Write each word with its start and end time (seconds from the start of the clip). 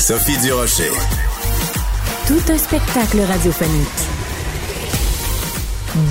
Sophie 0.00 0.38
Durocher. 0.38 0.90
Tout 2.26 2.50
un 2.50 2.56
spectacle 2.56 3.20
radiophonique. 3.20 3.86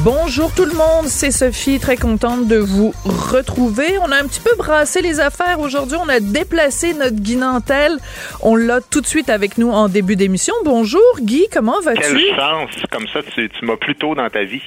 Bonjour 0.04 0.54
tout 0.54 0.66
le 0.66 0.74
monde, 0.74 1.08
c'est 1.08 1.32
Sophie, 1.32 1.80
très 1.80 1.98
contente 1.98 2.48
de 2.48 2.58
vous 2.58 2.94
retrouver. 3.04 3.98
On 4.04 4.12
a 4.12 4.18
un 4.18 4.28
petit 4.28 4.42
peu 4.42 4.56
brassé 4.56 5.02
les 5.02 5.20
affaires 5.20 5.60
aujourd'hui, 5.60 5.98
on 6.00 6.08
a 6.08 6.20
déplacé 6.20 6.94
notre 6.94 7.16
Guy 7.16 7.38
Nantel. 7.38 7.98
On 8.42 8.56
l'a 8.56 8.80
tout 8.80 9.02
de 9.02 9.08
suite 9.08 9.32
avec 9.32 9.58
nous 9.58 9.72
en 9.72 9.90
début 9.90 10.16
d'émission. 10.16 10.54
Bonjour 10.64 11.02
Guy, 11.22 11.48
comment 11.52 11.82
vas-tu? 11.82 12.02
Quelle 12.02 12.36
chance, 12.36 12.70
comme 12.92 13.08
ça 13.12 13.22
tu, 13.24 13.50
tu 13.50 13.66
m'as 13.66 13.78
plus 13.78 13.96
tôt 13.96 14.14
dans 14.14 14.30
ta 14.30 14.44
vie. 14.44 14.62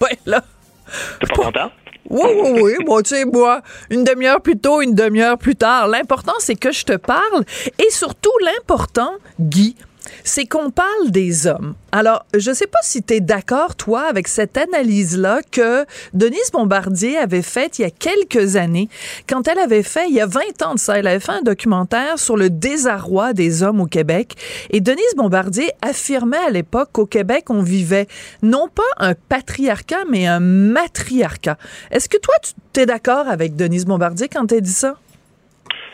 Ouais, 0.00 0.18
là. 0.24 0.42
T'es 1.20 1.26
pas 1.26 1.34
content? 1.34 1.70
Oui, 2.10 2.28
oui, 2.42 2.60
oui. 2.62 2.84
Bon, 2.84 3.00
tu 3.00 3.10
sais, 3.10 3.24
moi, 3.24 3.62
une 3.90 4.04
demi-heure 4.04 4.40
plus 4.40 4.58
tôt, 4.58 4.82
une 4.82 4.94
demi-heure 4.94 5.38
plus 5.38 5.56
tard. 5.56 5.88
L'important, 5.88 6.34
c'est 6.38 6.56
que 6.56 6.72
je 6.72 6.84
te 6.84 6.96
parle. 6.96 7.44
Et 7.78 7.90
surtout, 7.90 8.32
l'important, 8.44 9.12
Guy, 9.40 9.76
c'est 10.24 10.46
qu'on 10.46 10.70
parle 10.70 11.10
des 11.10 11.46
hommes. 11.46 11.74
Alors, 11.90 12.24
je 12.34 12.52
sais 12.52 12.66
pas 12.66 12.78
si 12.82 13.02
tu 13.02 13.14
es 13.14 13.20
d'accord, 13.20 13.74
toi, 13.76 14.04
avec 14.08 14.28
cette 14.28 14.56
analyse-là 14.56 15.40
que 15.50 15.84
Denise 16.14 16.50
Bombardier 16.52 17.18
avait 17.18 17.42
faite 17.42 17.78
il 17.78 17.82
y 17.82 17.84
a 17.84 17.90
quelques 17.90 18.56
années, 18.56 18.88
quand 19.28 19.46
elle 19.46 19.58
avait 19.58 19.82
fait, 19.82 20.08
il 20.08 20.14
y 20.14 20.20
a 20.20 20.26
20 20.26 20.62
ans 20.62 20.74
de 20.74 20.78
ça, 20.78 20.98
elle 20.98 21.06
avait 21.06 21.20
fait 21.20 21.32
un 21.32 21.42
documentaire 21.42 22.18
sur 22.18 22.36
le 22.36 22.48
désarroi 22.48 23.34
des 23.34 23.62
hommes 23.62 23.80
au 23.80 23.86
Québec. 23.86 24.34
Et 24.70 24.80
Denise 24.80 25.14
Bombardier 25.16 25.70
affirmait 25.82 26.38
à 26.46 26.50
l'époque 26.50 26.90
qu'au 26.92 27.06
Québec, 27.06 27.50
on 27.50 27.62
vivait 27.62 28.06
non 28.42 28.68
pas 28.68 28.82
un 28.98 29.14
patriarcat, 29.14 30.04
mais 30.08 30.26
un 30.26 30.40
matriarcat. 30.40 31.58
Est-ce 31.90 32.08
que 32.08 32.18
toi, 32.18 32.34
tu 32.72 32.80
es 32.80 32.86
d'accord 32.86 33.28
avec 33.28 33.56
Denise 33.56 33.84
Bombardier 33.84 34.28
quand 34.28 34.50
elle 34.50 34.62
dit 34.62 34.70
ça? 34.70 34.96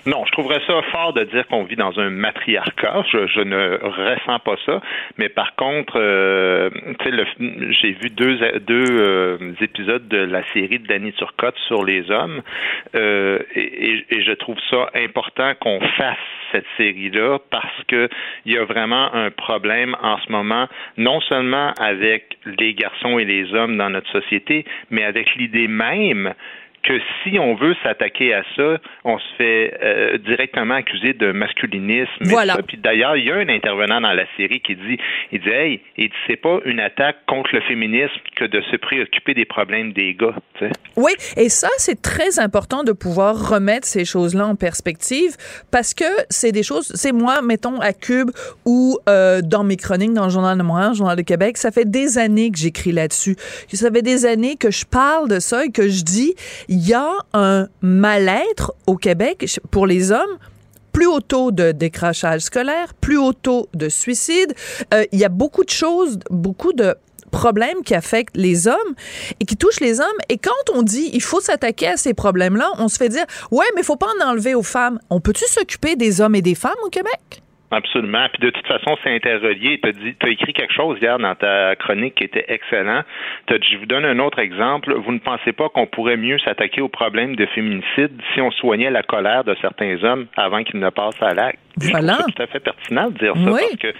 Non, 0.06 0.25
je 0.26 0.32
trouverais 0.32 0.60
ça 0.66 0.81
fort 0.91 1.12
de 1.12 1.25
dire 1.25 1.47
qu'on 1.48 1.64
vit 1.64 1.76
dans 1.76 1.98
un 1.98 2.10
matriarcat. 2.10 3.04
Je, 3.10 3.26
je, 3.26 3.41
ne 3.41 3.78
ressens 3.82 4.38
pas 4.41 4.56
ça. 4.64 4.81
Mais 5.19 5.28
par 5.28 5.54
contre, 5.56 5.94
euh, 5.97 6.70
j'ai 7.70 7.92
vu 7.92 8.10
deux, 8.10 8.38
deux 8.60 8.87
euh, 8.91 9.38
épisodes 9.60 10.06
de 10.08 10.19
la 10.19 10.42
série 10.53 10.78
de 10.78 10.87
Danny 10.87 11.12
Turcotte 11.12 11.58
sur 11.66 11.84
les 11.84 12.10
hommes 12.10 12.42
euh, 12.94 13.38
et, 13.54 14.04
et, 14.10 14.22
je 14.22 14.32
trouve 14.32 14.56
ça 14.70 14.91
important 14.94 15.53
qu'on 15.60 15.81
fasse 15.97 16.16
cette 16.53 16.66
série-là 16.76 17.38
parce 17.50 17.84
que 17.88 18.08
il 18.44 18.53
y 18.53 18.58
a 18.58 18.64
vraiment 18.64 19.14
un 19.14 19.31
problème 19.31 19.97
en 20.03 20.19
ce 20.19 20.32
moment, 20.32 20.66
non 20.97 21.20
seulement 21.20 21.72
avec 21.81 22.38
les 22.58 22.75
garçons 22.75 23.19
et 23.19 23.25
les 23.25 23.54
hommes 23.54 23.76
dans 23.76 23.91
notre 23.91 24.10
société, 24.10 24.64
mais 24.91 25.04
avec 25.04 25.34
l'idée 25.37 25.69
même 25.69 26.34
que 26.83 26.99
si 27.22 27.39
on 27.39 27.55
veut 27.55 27.75
s'attaquer 27.83 28.34
à 28.34 28.43
ça, 28.56 28.78
on 29.05 29.19
se 29.19 29.34
fait 29.37 29.78
euh, 29.83 30.19
directement 30.19 30.75
accuser 30.75 31.12
de 31.12 31.33
masculinisme. 31.33 32.09
Voilà. 32.22 32.59
Puis 32.66 32.77
d'ailleurs, 32.77 33.16
il 33.16 33.27
y 33.27 33.31
a 33.31 33.37
un 33.37 33.49
intervenant 33.49 34.00
dans 34.00 34.12
la 34.12 34.25
série 34.37 34.61
qui 34.61 34.77
dit, 34.77 34.99
il 35.33 35.41
dit, 35.41 35.49
hey, 35.49 35.81
dit, 35.99 36.11
c'est 36.27 36.37
pas 36.37 36.59
une 36.65 36.81
attaque 36.81 37.17
contre 37.27 37.50
le 37.53 37.61
féminisme 37.62 38.21
que 38.37 38.44
de 38.44 38.62
se 38.71 38.77
préoccuper 38.77 39.34
des 39.34 39.44
problèmes 39.44 39.93
des 39.93 40.15
gars. 40.15 40.34
sais. 40.59 40.71
Oui, 40.97 41.12
et 41.37 41.49
ça, 41.49 41.69
c'est 41.78 42.00
très 42.00 42.38
important 42.38 42.84
de 42.84 42.93
pouvoir 42.93 43.50
remettre 43.50 43.87
ces 43.87 44.05
choses-là 44.05 44.47
en 44.47 44.56
perspective 44.56 45.37
parce 45.71 45.94
que 45.94 46.05
c'est 46.31 46.53
des 46.53 46.62
choses, 46.62 46.93
c'est 46.94 47.12
moi, 47.12 47.43
mettons, 47.43 47.81
à 47.81 47.93
Cube 47.93 48.31
ou 48.65 48.99
euh, 49.09 49.41
dans 49.43 49.65
mes 49.65 49.77
chroniques 49.77 50.12
dans 50.12 50.25
le 50.25 50.31
Journal 50.31 50.56
de 50.56 50.62
Montréal, 50.62 50.91
le 50.91 50.97
Journal 50.97 51.17
de 51.17 51.22
Québec, 51.22 51.56
ça 51.56 51.71
fait 51.71 51.88
des 51.88 52.19
années 52.19 52.50
que 52.50 52.59
j'écris 52.59 52.93
là-dessus. 52.93 53.37
Ça 53.72 53.91
fait 53.91 54.03
des 54.03 54.27
années 54.27 54.56
que 54.56 54.71
je 54.71 54.84
parle 54.84 55.28
de 55.28 55.38
ça 55.38 55.65
et 55.65 55.71
que 55.71 55.88
je 55.88 56.03
dis, 56.03 56.34
il 56.69 56.87
y 56.87 56.95
a 56.95 57.12
un 57.33 57.69
mal-être 57.81 58.75
au 58.87 58.97
Québec 58.97 59.59
pour 59.71 59.87
les 59.87 60.12
hommes 60.12 60.39
plus 60.93 61.06
haut 61.06 61.21
taux 61.21 61.53
de 61.53 61.73
décrochage 61.73 62.43
scolaire, 62.43 62.95
plus 62.95 63.19
haut 63.19 63.33
taux 63.33 63.69
de 63.75 63.89
suicide. 63.89 64.55
Euh, 64.93 65.05
il 65.12 65.19
y 65.19 65.25
a 65.25 65.29
beaucoup 65.29 65.65
de 65.65 65.71
choses, 65.71 66.19
beaucoup 66.31 66.73
de 66.73 66.97
problèmes 67.31 67.83
qui 67.84 67.95
affectent 67.95 68.37
les 68.37 68.67
hommes 68.67 68.95
et 69.39 69.45
qui 69.45 69.56
touchent 69.56 69.81
les 69.81 70.01
hommes. 70.01 70.06
Et 70.29 70.39
quand 70.39 70.75
on 70.75 70.83
dit 70.83 71.11
il 71.12 71.23
faut 71.23 71.41
s'attaquer 71.41 71.89
à 71.89 71.97
ces 71.97 72.15
problèmes-là, 72.15 72.71
on 72.79 72.89
se 72.89 72.97
fait 72.97 73.09
dire 73.09 73.27
ouais, 73.50 73.67
mais 73.75 73.83
il 73.83 73.85
faut 73.85 73.97
pas 73.97 74.09
en 74.21 74.31
enlever 74.31 74.55
aux 74.55 74.62
femmes. 74.62 74.99
On 75.11 75.21
peut-tu 75.21 75.45
s'occuper 75.45 75.95
des 75.95 76.21
hommes 76.21 76.35
et 76.35 76.43
des 76.43 76.55
femmes 76.55 76.79
au 76.85 76.89
Québec? 76.89 77.43
Absolument. 77.71 78.27
Puis 78.33 78.41
de 78.41 78.51
toute 78.51 78.67
façon, 78.67 78.97
c'est 79.03 79.15
interrelié. 79.15 79.79
Tu 79.83 79.89
as, 79.89 80.27
as, 80.27 80.31
écrit 80.31 80.53
quelque 80.55 80.73
chose 80.73 80.99
hier 81.03 81.19
dans 81.19 81.34
ta 81.34 81.77
chronique 81.77 82.15
qui 82.15 82.25
était 82.25 82.47
excellent. 82.49 83.03
As, 83.49 83.55
je 83.61 83.77
vous 83.77 83.87
donne 83.87 84.06
un 84.06 84.19
autre 84.21 84.39
exemple. 84.39 84.95
Vous 84.95 85.12
ne 85.12 85.19
pensez 85.19 85.53
pas 85.53 85.69
qu'on 85.69 85.87
pourrait 85.87 86.17
mieux 86.17 86.39
s'attaquer 86.39 86.81
au 86.81 86.89
problème 86.89 87.37
de 87.37 87.45
féminicide 87.47 88.12
si 88.33 88.41
on 88.41 88.51
soignait 88.53 88.91
la 88.91 89.03
colère 89.03 89.45
de 89.45 89.55
certains 89.61 90.03
hommes 90.03 90.27
avant 90.37 90.65
qu'ils 90.65 90.81
ne 90.81 90.89
passent 90.89 91.23
à 91.23 91.34
l'acte? 91.34 91.59
Voilà. 91.91 92.17
C'est 92.17 92.33
tout 92.33 92.43
à 92.43 92.47
fait 92.47 92.61
pertinent 92.61 93.11
de 93.11 93.19
dire 93.19 93.34
ça 93.34 93.53
oui. 93.53 93.61
parce 93.61 93.77
que 93.77 93.95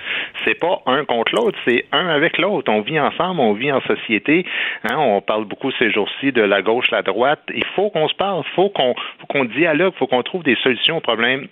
c'est 0.45 0.59
pas 0.59 0.81
un 0.87 1.05
contre 1.05 1.35
l'autre, 1.35 1.59
c'est 1.67 1.85
un 1.93 2.09
avec 2.09 2.39
l'autre. 2.39 2.73
On 2.73 2.81
vit 2.81 2.99
ensemble, 2.99 3.41
on 3.41 3.53
vit 3.53 3.71
en 3.71 3.81
société. 3.83 4.45
Hein, 4.91 4.97
on 4.97 5.21
parle 5.21 5.45
beaucoup 5.45 5.71
ces 5.79 5.91
jours-ci 5.91 6.33
de 6.33 6.43
la 6.43 6.63
gauche, 6.63 6.91
la 6.91 7.03
droite. 7.03 7.43
Il 7.55 7.65
faut 7.77 7.91
qu'on 7.91 8.09
se 8.09 8.15
parle, 8.15 8.43
il 8.47 8.55
faut 8.55 8.71
qu'on 8.71 8.95
faut 9.21 9.27
qu'on 9.29 9.45
dialogue, 9.45 9.93
il 9.95 9.99
faut 9.99 10.07
qu'on 10.07 10.23
trouve 10.23 10.43
des 10.43 10.57
solutions 10.57 10.97
aux 10.97 11.01
problèmes 11.01 11.49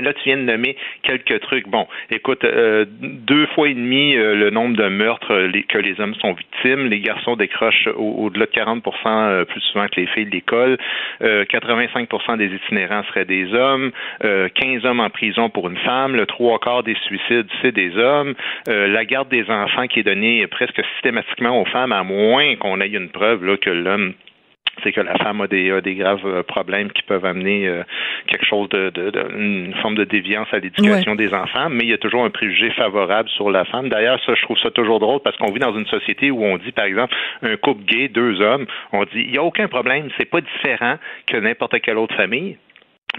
là, 0.00 0.12
tu 0.12 0.24
viens 0.24 0.36
de 0.36 0.42
nommer 0.42 0.76
quelques 1.02 1.40
trucs. 1.40 1.68
Bon, 1.68 1.86
écoute, 2.10 2.44
euh, 2.44 2.84
deux 2.88 3.46
fois 3.48 3.68
et 3.68 3.74
demi 3.74 4.16
euh, 4.16 4.34
le 4.34 4.50
nombre 4.50 4.76
de 4.76 4.88
meurtres 4.88 5.32
euh, 5.32 5.50
que 5.68 5.78
les 5.78 5.98
hommes 6.00 6.14
sont 6.16 6.32
victimes. 6.32 6.88
Les 6.88 7.00
garçons 7.00 7.36
décrochent 7.36 7.88
au-delà 7.96 8.46
de 8.46 8.50
40% 8.50 8.82
euh, 9.06 9.44
plus 9.44 9.60
souvent 9.60 9.86
que 9.86 10.00
les 10.00 10.06
filles 10.08 10.26
de 10.26 10.30
l'école. 10.30 10.78
85% 11.20 12.36
des 12.36 12.54
itinérants 12.54 13.02
seraient 13.04 13.24
des 13.24 13.52
hommes. 13.54 13.90
15 14.20 14.84
hommes 14.84 15.00
en 15.00 15.10
prison 15.10 15.50
pour 15.50 15.68
une 15.68 15.76
femme. 15.78 16.14
Le 16.14 16.26
trois 16.26 16.58
quarts 16.58 16.82
des 16.82 16.96
suicides, 17.06 17.48
c'est 17.62 17.72
des 17.72 17.96
hommes. 17.96 18.34
la 18.66 19.04
garde 19.04 19.28
des 19.28 19.48
enfants 19.50 19.86
qui 19.86 20.00
est 20.00 20.04
donnée 20.04 20.46
presque 20.46 20.80
systématiquement 20.94 21.60
aux 21.60 21.64
femmes, 21.66 21.92
à 21.92 22.02
moins 22.02 22.56
qu'on 22.56 22.80
ait 22.80 22.88
une 22.88 23.08
preuve 23.08 23.44
là, 23.44 23.56
que 23.56 23.70
l'homme 23.70 24.14
c'est 24.82 24.92
que 24.92 25.00
la 25.00 25.16
femme 25.18 25.40
a 25.40 25.46
des, 25.46 25.70
a 25.70 25.80
des 25.80 25.94
graves 25.94 26.42
problèmes 26.44 26.90
qui 26.92 27.02
peuvent 27.02 27.24
amener 27.24 27.66
euh, 27.68 27.82
quelque 28.26 28.44
chose 28.44 28.68
de, 28.70 28.90
de, 28.90 29.10
de, 29.10 29.24
une 29.36 29.74
forme 29.82 29.94
de 29.94 30.04
déviance 30.04 30.48
à 30.52 30.58
l'éducation 30.58 31.12
Ouais. 31.12 31.16
des 31.16 31.34
enfants, 31.34 31.68
mais 31.70 31.84
il 31.84 31.90
y 31.90 31.92
a 31.92 31.98
toujours 31.98 32.24
un 32.24 32.30
préjugé 32.30 32.70
favorable 32.70 33.28
sur 33.30 33.50
la 33.50 33.64
femme. 33.64 33.88
D'ailleurs, 33.88 34.20
ça, 34.24 34.34
je 34.34 34.42
trouve 34.42 34.58
ça 34.58 34.70
toujours 34.70 34.98
drôle 35.00 35.20
parce 35.20 35.36
qu'on 35.36 35.52
vit 35.52 35.60
dans 35.60 35.76
une 35.76 35.86
société 35.86 36.30
où 36.30 36.44
on 36.44 36.56
dit, 36.58 36.72
par 36.72 36.84
exemple, 36.86 37.14
un 37.42 37.56
couple 37.56 37.84
gay, 37.84 38.08
deux 38.08 38.40
hommes, 38.40 38.66
on 38.92 39.04
dit, 39.04 39.10
il 39.26 39.30
n'y 39.30 39.38
a 39.38 39.42
aucun 39.42 39.68
problème, 39.68 40.08
c'est 40.18 40.24
pas 40.30 40.40
différent 40.40 40.96
que 41.26 41.36
n'importe 41.36 41.80
quelle 41.80 41.98
autre 41.98 42.14
famille. 42.14 42.56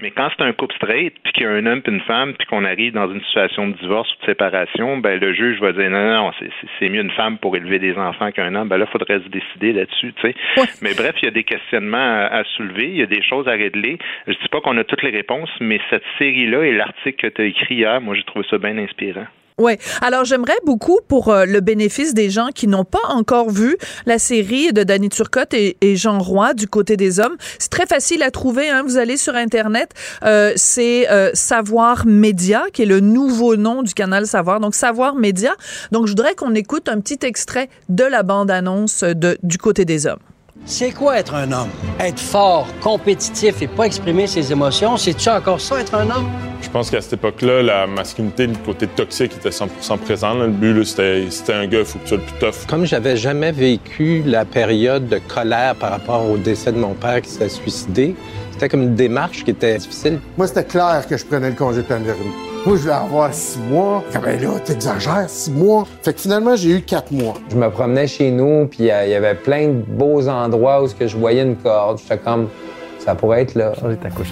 Mais 0.01 0.11
quand 0.11 0.29
c'est 0.35 0.43
un 0.43 0.53
couple 0.53 0.75
straight, 0.75 1.13
puis 1.23 1.33
qu'il 1.33 1.43
y 1.43 1.45
a 1.45 1.49
un 1.49 1.65
homme 1.65 1.81
et 1.85 1.89
une 1.89 1.99
femme, 2.01 2.33
puis 2.33 2.47
qu'on 2.47 2.63
arrive 2.63 2.93
dans 2.93 3.11
une 3.11 3.21
situation 3.21 3.67
de 3.67 3.73
divorce 3.77 4.09
ou 4.13 4.21
de 4.21 4.25
séparation, 4.27 4.97
ben 4.97 5.19
le 5.19 5.33
juge 5.33 5.59
va 5.59 5.73
dire 5.73 5.89
non, 5.89 6.23
non, 6.23 6.31
c'est 6.79 6.89
mieux 6.89 7.01
une 7.01 7.11
femme 7.11 7.37
pour 7.37 7.55
élever 7.57 7.79
des 7.79 7.97
enfants 7.97 8.31
qu'un 8.31 8.55
homme. 8.55 8.69
Ben 8.69 8.77
là, 8.77 8.85
il 8.87 8.91
faudrait 8.91 9.19
se 9.19 9.27
décider 9.27 9.73
là-dessus, 9.73 10.13
tu 10.13 10.31
sais. 10.31 10.35
Mais 10.81 10.93
bref, 10.93 11.15
il 11.21 11.25
y 11.25 11.27
a 11.27 11.31
des 11.31 11.43
questionnements 11.43 12.27
à, 12.31 12.43
soulever, 12.55 12.87
il 12.89 12.97
y 12.97 13.03
a 13.03 13.07
des 13.07 13.21
choses 13.21 13.47
à 13.47 13.51
régler. 13.51 13.97
Je 14.27 14.33
dis 14.33 14.49
pas 14.49 14.61
qu'on 14.61 14.77
a 14.77 14.83
toutes 14.83 15.03
les 15.03 15.11
réponses, 15.11 15.51
mais 15.59 15.81
cette 15.89 16.05
série-là 16.17 16.63
et 16.63 16.71
l'article 16.71 17.29
que 17.29 17.35
tu 17.35 17.41
as 17.41 17.45
écrit 17.45 17.75
hier, 17.75 17.99
moi, 17.99 18.15
j'ai 18.15 18.23
trouvé 18.23 18.45
ça 18.49 18.57
bien 18.57 18.77
inspirant. 18.77 19.25
Oui. 19.59 19.73
Alors, 20.01 20.23
j'aimerais 20.23 20.57
beaucoup, 20.65 20.99
pour 21.09 21.27
euh, 21.27 21.43
le 21.43 21.59
bénéfice 21.59 22.13
des 22.13 22.29
gens 22.29 22.47
qui 22.55 22.65
n'ont 22.65 22.85
pas 22.85 23.05
encore 23.09 23.49
vu 23.49 23.77
la 24.05 24.17
série 24.17 24.71
de 24.71 24.83
Danny 24.83 25.09
Turcotte 25.09 25.53
et, 25.53 25.75
Jean 25.97 26.19
Roy 26.19 26.53
du 26.53 26.67
côté 26.67 26.95
des 26.95 27.19
hommes, 27.19 27.35
c'est 27.57 27.69
très 27.69 27.85
facile 27.85 28.23
à 28.23 28.31
trouver. 28.31 28.69
Hein. 28.69 28.83
Vous 28.85 28.97
allez 28.97 29.17
sur 29.17 29.35
Internet, 29.35 29.91
euh, 30.23 30.53
c'est 30.55 31.09
euh, 31.11 31.31
Savoir 31.33 32.05
Média, 32.05 32.63
qui 32.71 32.83
est 32.83 32.85
le 32.85 33.01
nouveau 33.01 33.57
nom 33.57 33.83
du 33.83 33.93
canal 33.93 34.27
Savoir. 34.27 34.61
Donc, 34.61 34.75
Savoir 34.75 35.15
Média. 35.15 35.51
Donc, 35.91 36.05
je 36.05 36.11
voudrais 36.11 36.35
qu'on 36.35 36.55
écoute 36.55 36.87
un 36.87 37.01
petit 37.01 37.19
extrait 37.25 37.69
de 37.89 38.05
la 38.05 38.23
bande-annonce 38.23 39.03
de, 39.03 39.37
du 39.43 39.57
côté 39.57 39.83
des 39.83 40.07
hommes. 40.07 40.19
C'est 40.65 40.91
quoi 40.91 41.17
être 41.17 41.33
un 41.33 41.51
homme? 41.51 41.69
Être 41.99 42.19
fort, 42.19 42.67
compétitif 42.81 43.61
et 43.61 43.67
pas 43.67 43.85
exprimer 43.85 44.27
ses 44.27 44.51
émotions, 44.51 44.97
c'est-tu 44.97 45.29
encore 45.29 45.59
ça, 45.59 45.79
être 45.79 45.95
un 45.95 46.09
homme? 46.09 46.27
Je 46.61 46.69
pense 46.69 46.91
qu'à 46.91 47.01
cette 47.01 47.13
époque-là, 47.13 47.63
la 47.63 47.87
masculinité, 47.87 48.45
le 48.45 48.55
côté 48.65 48.85
toxique 48.87 49.33
était 49.37 49.49
100% 49.49 49.97
présent. 49.97 50.35
Le 50.35 50.47
but, 50.49 50.83
c'était 50.83 51.53
un 51.53 51.65
gars, 51.65 51.79
il 51.79 51.85
faut 51.85 51.97
que 51.99 52.03
tu 52.03 52.09
sois 52.09 52.17
le 52.17 52.23
plus 52.23 52.39
tough. 52.39 52.67
Comme 52.67 52.85
j'avais 52.85 53.17
jamais 53.17 53.51
vécu 53.51 54.21
la 54.25 54.45
période 54.45 55.07
de 55.07 55.19
colère 55.19 55.75
par 55.75 55.91
rapport 55.91 56.29
au 56.29 56.37
décès 56.37 56.71
de 56.71 56.77
mon 56.77 56.93
père 56.93 57.21
qui 57.21 57.29
s'est 57.29 57.49
suicidé, 57.49 58.15
c'était 58.51 58.69
comme 58.69 58.83
une 58.83 58.95
démarche 58.95 59.43
qui 59.43 59.51
était 59.51 59.77
difficile. 59.77 60.19
Moi, 60.37 60.47
c'était 60.47 60.65
clair 60.65 61.05
que 61.09 61.17
je 61.17 61.25
prenais 61.25 61.49
le 61.49 61.55
congé 61.55 61.77
de 61.77 61.83
paternité. 61.83 62.48
Moi, 62.65 62.75
je 62.75 62.81
voulais 62.81 62.93
avoir 62.93 63.33
six 63.33 63.57
mois. 63.57 64.03
Comme 64.11 64.23
ben 64.23 64.41
là, 64.41 64.59
t'exagères, 64.59 65.29
six 65.29 65.49
mois. 65.49 65.87
Fait 66.01 66.13
que 66.13 66.19
finalement, 66.19 66.57
j'ai 66.57 66.71
eu 66.71 66.81
quatre 66.81 67.09
mois. 67.11 67.35
Je 67.49 67.55
me 67.55 67.69
promenais 67.69 68.05
chez 68.05 68.31
nous, 68.31 68.67
puis 68.67 68.91
euh, 68.91 69.05
il 69.05 69.11
y 69.11 69.15
avait 69.15 69.35
plein 69.35 69.69
de 69.69 69.81
beaux 69.87 70.27
endroits 70.27 70.83
où 70.83 70.87
je 70.87 71.17
voyais 71.17 71.43
une 71.43 71.55
corde. 71.55 71.99
J'étais 71.99 72.17
comme, 72.17 72.49
ça 72.99 73.15
pourrait 73.15 73.41
être 73.41 73.55
là. 73.55 73.73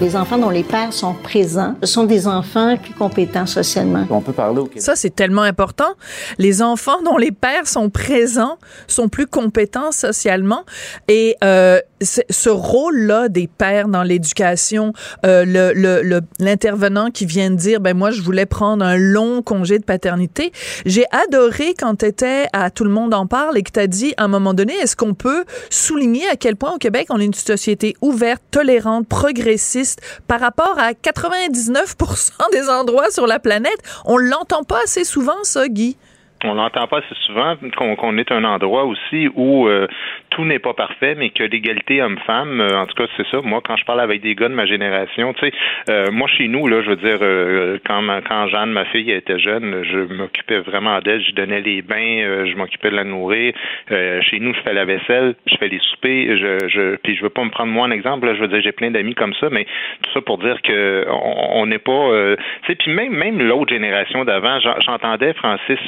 Les 0.02 0.16
enfants 0.16 0.38
dont 0.38 0.50
les 0.50 0.64
pères 0.64 0.94
sont 0.94 1.14
présents 1.14 1.76
sont 1.84 2.04
des 2.04 2.28
enfants 2.28 2.78
plus 2.78 2.94
compétents 2.94 3.46
socialement. 3.46 4.06
On 4.10 4.22
peut 4.22 4.34
parler 4.34 4.62
Ça, 4.78 4.96
c'est 4.96 5.16
tellement 5.16 5.42
important. 5.42 5.94
Les 6.38 6.62
enfants 6.62 7.02
dont 7.04 7.18
les 7.18 7.32
pères 7.32 7.68
sont 7.68 7.90
présents 7.90 8.58
sont 8.88 9.10
plus 9.10 9.28
compétents 9.28 9.92
socialement. 9.92 10.64
Et 11.08 11.36
euh, 11.44 11.80
ce 12.02 12.50
rôle-là 12.50 13.30
des 13.30 13.48
pères 13.48 13.88
dans 13.88 14.04
l'éducation, 14.04 14.94
euh, 15.26 15.44
le 15.46 16.22
l'intervenant 16.40 17.10
qui 17.10 17.26
vient 17.26 17.50
de 17.50 17.56
dire, 17.56 17.80
ben 17.80 17.96
moi, 17.96 18.12
je 18.12 18.22
voulais 18.22 18.46
prendre 18.46 18.84
un 18.84 18.98
long 18.98 19.42
congé 19.42 19.80
de 19.80 19.84
paternité. 19.84 20.52
J'ai 20.86 21.06
adoré 21.12 21.74
quand 21.78 21.96
tu 21.98 22.06
étais 22.06 22.48
à 22.54 22.70
Tout 22.70 22.84
le 22.84 22.90
monde 22.90 23.14
en 23.14 23.28
parle 23.28 23.58
et 23.58 23.64
que 23.64 23.72
tu 23.72 23.80
as 23.80 23.88
dit, 23.88 24.14
à 24.18 24.26
un 24.26 24.28
moment 24.28 24.54
donné, 24.54 24.74
est-ce 24.74 24.96
qu'on 24.96 25.14
peut 25.14 25.46
souligner 25.70 26.28
à 26.32 26.36
quel 26.36 26.56
point 26.56 26.74
au 26.74 26.78
Québec, 26.78 27.08
on 27.10 27.20
est 27.20 27.26
une 27.26 27.34
société 27.34 27.96
ouverte, 28.02 28.42
tolérante, 28.58 29.08
progressiste 29.08 30.02
par 30.28 30.40
rapport 30.40 30.80
à 30.80 30.94
99% 30.94 32.52
des 32.52 32.70
endroits 32.70 33.12
sur 33.12 33.28
la 33.28 33.38
planète. 33.38 33.78
On 34.06 34.18
l'entend 34.18 34.64
pas 34.64 34.82
assez 34.84 35.04
souvent, 35.04 35.44
ça, 35.44 35.68
Guy. 35.68 35.96
On 36.44 36.56
l'entend 36.56 36.88
pas 36.88 36.98
assez 36.98 37.16
souvent 37.28 37.56
qu'on 37.78 38.18
est 38.18 38.32
un 38.32 38.44
endroit 38.44 38.86
aussi 38.86 39.28
où 39.36 39.68
euh, 39.68 39.88
tout 40.30 40.46
n'est 40.46 40.60
pas 40.60 40.74
parfait, 40.74 41.16
mais 41.16 41.30
que 41.30 41.44
l'égalité 41.44 42.02
homme-femme, 42.02 42.62
euh, 42.62 42.80
en 42.80 42.86
tout 42.86 42.96
cas, 42.96 43.08
c'est 43.16 43.28
ça. 43.28 43.42
Moi, 43.42 43.62
quand 43.64 43.76
je 43.78 43.86
parle 43.86 44.02
avec 44.02 44.22
des 44.22 44.36
gars 44.36 44.50
de 44.50 44.54
ma 44.54 44.66
génération, 44.66 45.34
tu 45.34 45.46
sais, 45.46 45.54
euh, 45.90 46.12
moi 46.12 46.28
chez 46.28 46.48
nous, 46.48 46.68
là, 46.68 46.82
je 46.82 46.90
veux 46.90 46.96
dire, 46.96 47.80
quand 47.86 48.04
quand 48.28 48.48
Jeanne, 48.48 48.72
ma 48.72 48.86
fille, 48.86 49.12
était 49.12 49.40
jeune, 49.40 49.84
je 49.84 50.00
m'occupais 50.14 50.60
vraiment 50.60 51.00
d'elle, 51.00 51.24
je 51.24 51.32
donnais 51.32 51.62
les 51.62 51.82
bains, 51.82 52.46
je 52.46 52.56
m'occupais 52.56 52.90
de 52.90 52.96
la 52.96 53.04
nourrir. 53.04 53.54
chez 53.90 54.40
nous, 54.40 54.54
je 54.54 54.62
fais 54.62 54.74
la 54.74 54.86
vaisselle, 54.86 55.36
je 55.46 55.56
fais 55.58 55.68
les 55.68 55.80
soupers, 55.80 56.38
je, 56.38 56.68
je 56.68 56.96
puis 56.98 57.16
je 57.16 57.24
veux 57.24 57.30
pas 57.30 57.44
me 57.44 57.50
prendre 57.50 57.72
moi 57.72 57.88
un 57.88 57.92
exemple, 57.92 58.28
là, 58.28 58.36
je 58.36 58.42
veux 58.42 58.48
dire, 58.48 58.62
j'ai 58.62 58.72
plein 58.72 58.92
d'amis 58.92 59.16
comme 59.16 59.34
ça, 59.36 59.50
mais 59.50 59.66
tout 60.04 60.12
ça 60.14 60.22
pour 60.22 60.38
dire 60.38 60.62
que 60.62 61.06
on 61.10 61.66
n'est 61.66 61.80
pas, 61.80 62.36
tu 62.64 62.68
sais, 62.68 62.76
puis 62.76 62.92
même 62.92 63.14
même 63.14 63.42
l'autre 63.42 63.74
génération 63.74 64.26
d'avant, 64.26 64.60
j'entendais 64.60 65.34
Francis 65.34 65.80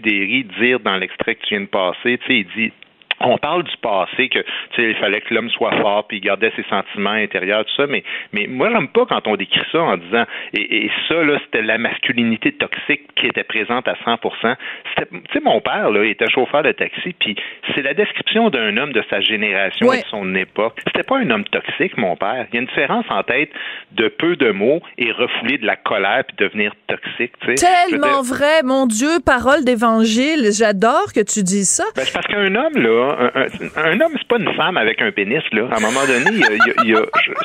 des 0.00 0.44
dire 0.60 0.80
dans 0.80 0.96
l'extrait 0.96 1.34
que 1.34 1.42
tu 1.42 1.54
viens 1.54 1.60
de 1.62 1.66
passer, 1.66 2.18
tu 2.18 2.26
sais, 2.26 2.38
il 2.38 2.46
dit 2.56 2.72
on 3.20 3.38
parle 3.38 3.64
du 3.64 3.76
passé 3.82 4.28
que 4.28 4.44
il 4.78 4.94
fallait 4.96 5.20
que 5.20 5.34
l'homme 5.34 5.50
soit 5.50 5.76
fort 5.80 6.06
puis 6.06 6.20
gardait 6.20 6.52
ses 6.56 6.64
sentiments 6.64 7.10
intérieurs 7.10 7.64
tout 7.64 7.74
ça 7.76 7.86
mais 7.86 8.02
mais 8.32 8.46
moi 8.46 8.70
j'aime 8.72 8.88
pas 8.88 9.06
quand 9.06 9.26
on 9.26 9.36
décrit 9.36 9.60
ça 9.72 9.80
en 9.80 9.96
disant 9.96 10.24
et, 10.54 10.86
et 10.86 10.90
ça 11.08 11.22
là 11.22 11.38
c'était 11.44 11.62
la 11.62 11.78
masculinité 11.78 12.52
toxique 12.52 13.02
qui 13.16 13.26
était 13.26 13.44
présente 13.44 13.88
à 13.88 13.94
100% 13.94 14.56
c'était 14.96 15.10
tu 15.10 15.32
sais 15.32 15.40
mon 15.40 15.60
père 15.60 15.90
là 15.90 16.04
il 16.04 16.10
était 16.10 16.30
chauffeur 16.30 16.62
de 16.62 16.72
taxi 16.72 17.14
puis 17.18 17.36
c'est 17.74 17.82
la 17.82 17.94
description 17.94 18.50
d'un 18.50 18.76
homme 18.76 18.92
de 18.92 19.02
sa 19.10 19.20
génération 19.20 19.92
et 19.92 20.02
de 20.02 20.06
son 20.06 20.34
époque. 20.34 20.80
C'était 20.86 21.02
pas 21.02 21.18
un 21.18 21.30
homme 21.30 21.44
toxique 21.44 21.96
mon 21.96 22.16
père. 22.16 22.46
Il 22.50 22.54
y 22.54 22.58
a 22.58 22.60
une 22.60 22.66
différence 22.66 23.04
en 23.10 23.22
tête 23.22 23.50
de 23.92 24.08
peu 24.08 24.36
de 24.36 24.50
mots 24.50 24.80
et 24.96 25.12
refouler 25.12 25.58
de 25.58 25.66
la 25.66 25.76
colère 25.76 26.24
puis 26.26 26.36
devenir 26.38 26.72
toxique 26.86 27.32
tu 27.40 27.56
sais. 27.56 27.66
Tellement 27.90 28.22
vrai 28.22 28.62
mon 28.64 28.86
dieu 28.86 29.20
parole 29.24 29.64
d'évangile 29.64 30.50
j'adore 30.56 31.12
que 31.14 31.20
tu 31.20 31.42
dises 31.42 31.70
ça. 31.70 31.84
Ben, 31.96 32.04
parce 32.12 32.26
qu'un 32.26 32.54
homme 32.54 32.76
là 32.76 33.07
un, 33.76 34.00
homme, 34.00 34.12
c'est 34.16 34.28
pas 34.28 34.38
une 34.38 34.52
femme 34.54 34.76
avec 34.76 35.00
un 35.02 35.10
pénis, 35.10 35.42
là. 35.52 35.68
À 35.70 35.78
un 35.78 35.80
moment 35.80 36.06
donné, 36.06 36.44
il 36.84 36.90
y 36.90 36.94
a, 36.94 37.02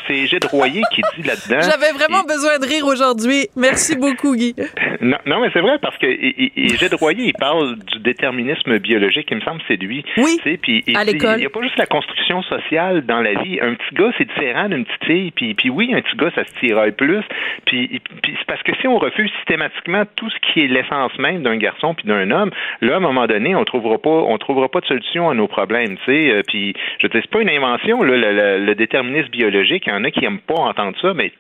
c'est 0.08 0.28
Gide 0.28 0.46
Royer 0.46 0.82
qui 0.92 1.02
dit 1.18 1.28
là-dedans. 1.28 1.62
J'avais 1.62 1.92
vraiment 1.94 2.24
besoin 2.24 2.60
de 2.60 2.66
rire 2.66 2.86
aujourd'hui. 2.86 3.48
Merci 3.56 3.96
beaucoup, 3.96 4.36
Guy. 4.36 4.56
non, 5.02 5.18
non, 5.26 5.42
mais 5.42 5.50
c'est 5.54 5.62
vrai 5.62 5.78
parce 5.82 5.98
que 5.98 6.08
Gide 6.08 6.94
Royer, 6.96 7.26
il 7.26 7.34
parle 7.34 7.78
du 7.78 8.00
déterminisme 8.00 8.80
biologique. 8.80 9.28
Il 9.32 9.38
me 9.38 9.42
semble 9.42 9.62
c'est 9.68 9.78
lui. 9.78 10.04
Oui. 10.18 10.40
Puis, 10.62 10.84
à 10.96 11.04
l'école. 11.04 11.38
Il 11.38 11.42
n'y 11.42 11.46
a 11.46 11.50
pas 11.50 11.62
juste 11.62 11.78
la 11.78 11.86
construction 11.86 12.42
sociale 12.44 13.06
dans 13.06 13.22
la 13.22 13.34
vie. 13.42 13.60
Un 13.62 13.76
petit 13.76 13.96
gars, 13.96 14.12
c'est 14.18 14.28
différent 14.28 14.70
d'une 14.70 14.86
petite 14.86 15.06
fille. 15.06 15.32
Puis, 15.32 15.54
puis 15.54 15.70
oui, 15.70 15.94
un 15.94 16.02
petit 16.02 16.16
gars, 16.16 16.32
ça 16.36 16.44
se 16.46 16.54
tiraille 16.60 16.92
plus. 16.92 17.24
Puis, 17.66 18.02
puis 18.22 18.36
c'est 18.38 18.46
parce 18.48 18.64
que 18.64 18.74
si 18.82 18.88
on 18.88 18.98
refuse 18.98 19.32
systématiquement 19.38 20.04
tout 20.16 20.30
ce 20.30 20.36
qui 20.40 20.62
est 20.62 20.68
l'essence 20.68 21.18
même 21.18 21.44
d'un 21.44 21.58
garçon 21.58 21.94
puis 21.94 22.08
d'un 22.08 22.30
homme, 22.32 22.52
là, 22.82 22.96
à 22.96 22.98
un 22.98 23.00
moment 23.00 23.28
donné, 23.28 23.56
on 23.56 23.66
trouvera 23.66 23.98
pas, 23.98 24.10
on 24.10 24.38
trouvera 24.38 24.70
pas 24.70 24.82
de 24.82 24.86
solution 24.86 25.30
à 25.30 25.34
nos 25.34 25.48
problème, 25.54 25.98
tu 25.98 26.06
sais. 26.06 26.32
Euh, 26.32 26.42
puis, 26.48 26.74
je 27.00 27.08
te 27.08 27.18
dis, 27.18 27.22
c'est 27.22 27.32
pas 27.32 27.42
une 27.42 27.50
invention, 27.50 28.02
le, 28.02 28.18
le, 28.18 28.76
déterminisme 28.76 29.30
biologique. 29.30 29.84
Il 29.88 29.94
y 29.94 29.94
en 29.94 30.04
a 30.04 30.12
qui 30.12 30.26
aiment 30.26 30.40
pas 30.40 30.56
entendre 30.56 30.98
ça, 31.02 31.14
mais 31.14 31.32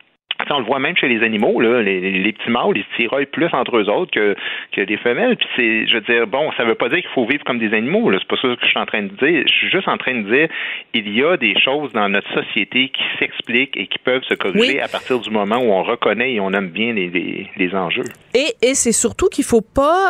on 0.49 0.59
le 0.59 0.65
voit 0.65 0.79
même 0.79 0.95
chez 0.95 1.07
les 1.07 1.23
animaux, 1.23 1.59
là, 1.59 1.81
les, 1.81 2.33
petits 2.33 2.49
mâles, 2.49 2.73
ils 2.75 2.83
se 2.83 3.01
tiraillent 3.01 3.25
plus 3.25 3.49
entre 3.53 3.77
eux 3.77 3.89
autres 3.89 4.11
que, 4.11 4.35
que 4.71 4.81
les 4.81 4.97
femelles. 4.97 5.35
Puis 5.37 5.47
c'est, 5.55 5.87
je 5.87 5.95
veux 5.95 6.01
dire, 6.01 6.27
bon, 6.27 6.51
ça 6.57 6.63
veut 6.63 6.75
pas 6.75 6.89
dire 6.89 6.99
qu'il 6.99 7.09
faut 7.13 7.25
vivre 7.25 7.43
comme 7.43 7.59
des 7.59 7.73
animaux. 7.73 8.09
Là. 8.09 8.17
C'est 8.19 8.27
pas 8.27 8.41
ça 8.41 8.55
que 8.55 8.61
je 8.61 8.67
suis 8.67 8.79
en 8.79 8.85
train 8.85 9.03
de 9.03 9.09
dire. 9.09 9.43
Je 9.47 9.53
suis 9.53 9.69
juste 9.69 9.87
en 9.87 9.97
train 9.97 10.15
de 10.15 10.29
dire, 10.29 10.47
il 10.93 11.13
y 11.13 11.23
a 11.23 11.37
des 11.37 11.59
choses 11.59 11.91
dans 11.93 12.09
notre 12.09 12.31
société 12.33 12.89
qui 12.89 13.03
s'expliquent 13.19 13.77
et 13.77 13.87
qui 13.87 13.99
peuvent 13.99 14.23
se 14.23 14.33
corriger 14.33 14.81
à 14.81 14.87
partir 14.87 15.19
du 15.19 15.29
moment 15.29 15.57
où 15.57 15.71
on 15.71 15.83
reconnaît 15.83 16.33
et 16.33 16.39
on 16.39 16.51
aime 16.51 16.69
bien 16.69 16.93
les, 16.93 17.49
les, 17.55 17.75
enjeux. 17.75 18.03
Et, 18.33 18.53
et 18.61 18.75
c'est 18.75 18.91
surtout 18.91 19.27
qu'il 19.29 19.43
faut 19.43 19.61
pas, 19.61 20.09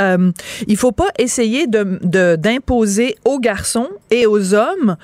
euh, 0.00 0.30
il 0.66 0.76
faut 0.76 0.92
pas 0.92 1.08
essayer 1.18 1.66
de, 1.66 2.36
d'imposer 2.36 3.14
aux 3.24 3.38
garçons 3.38 3.88
et 4.10 4.26
aux 4.26 4.54
hommes 4.54 4.96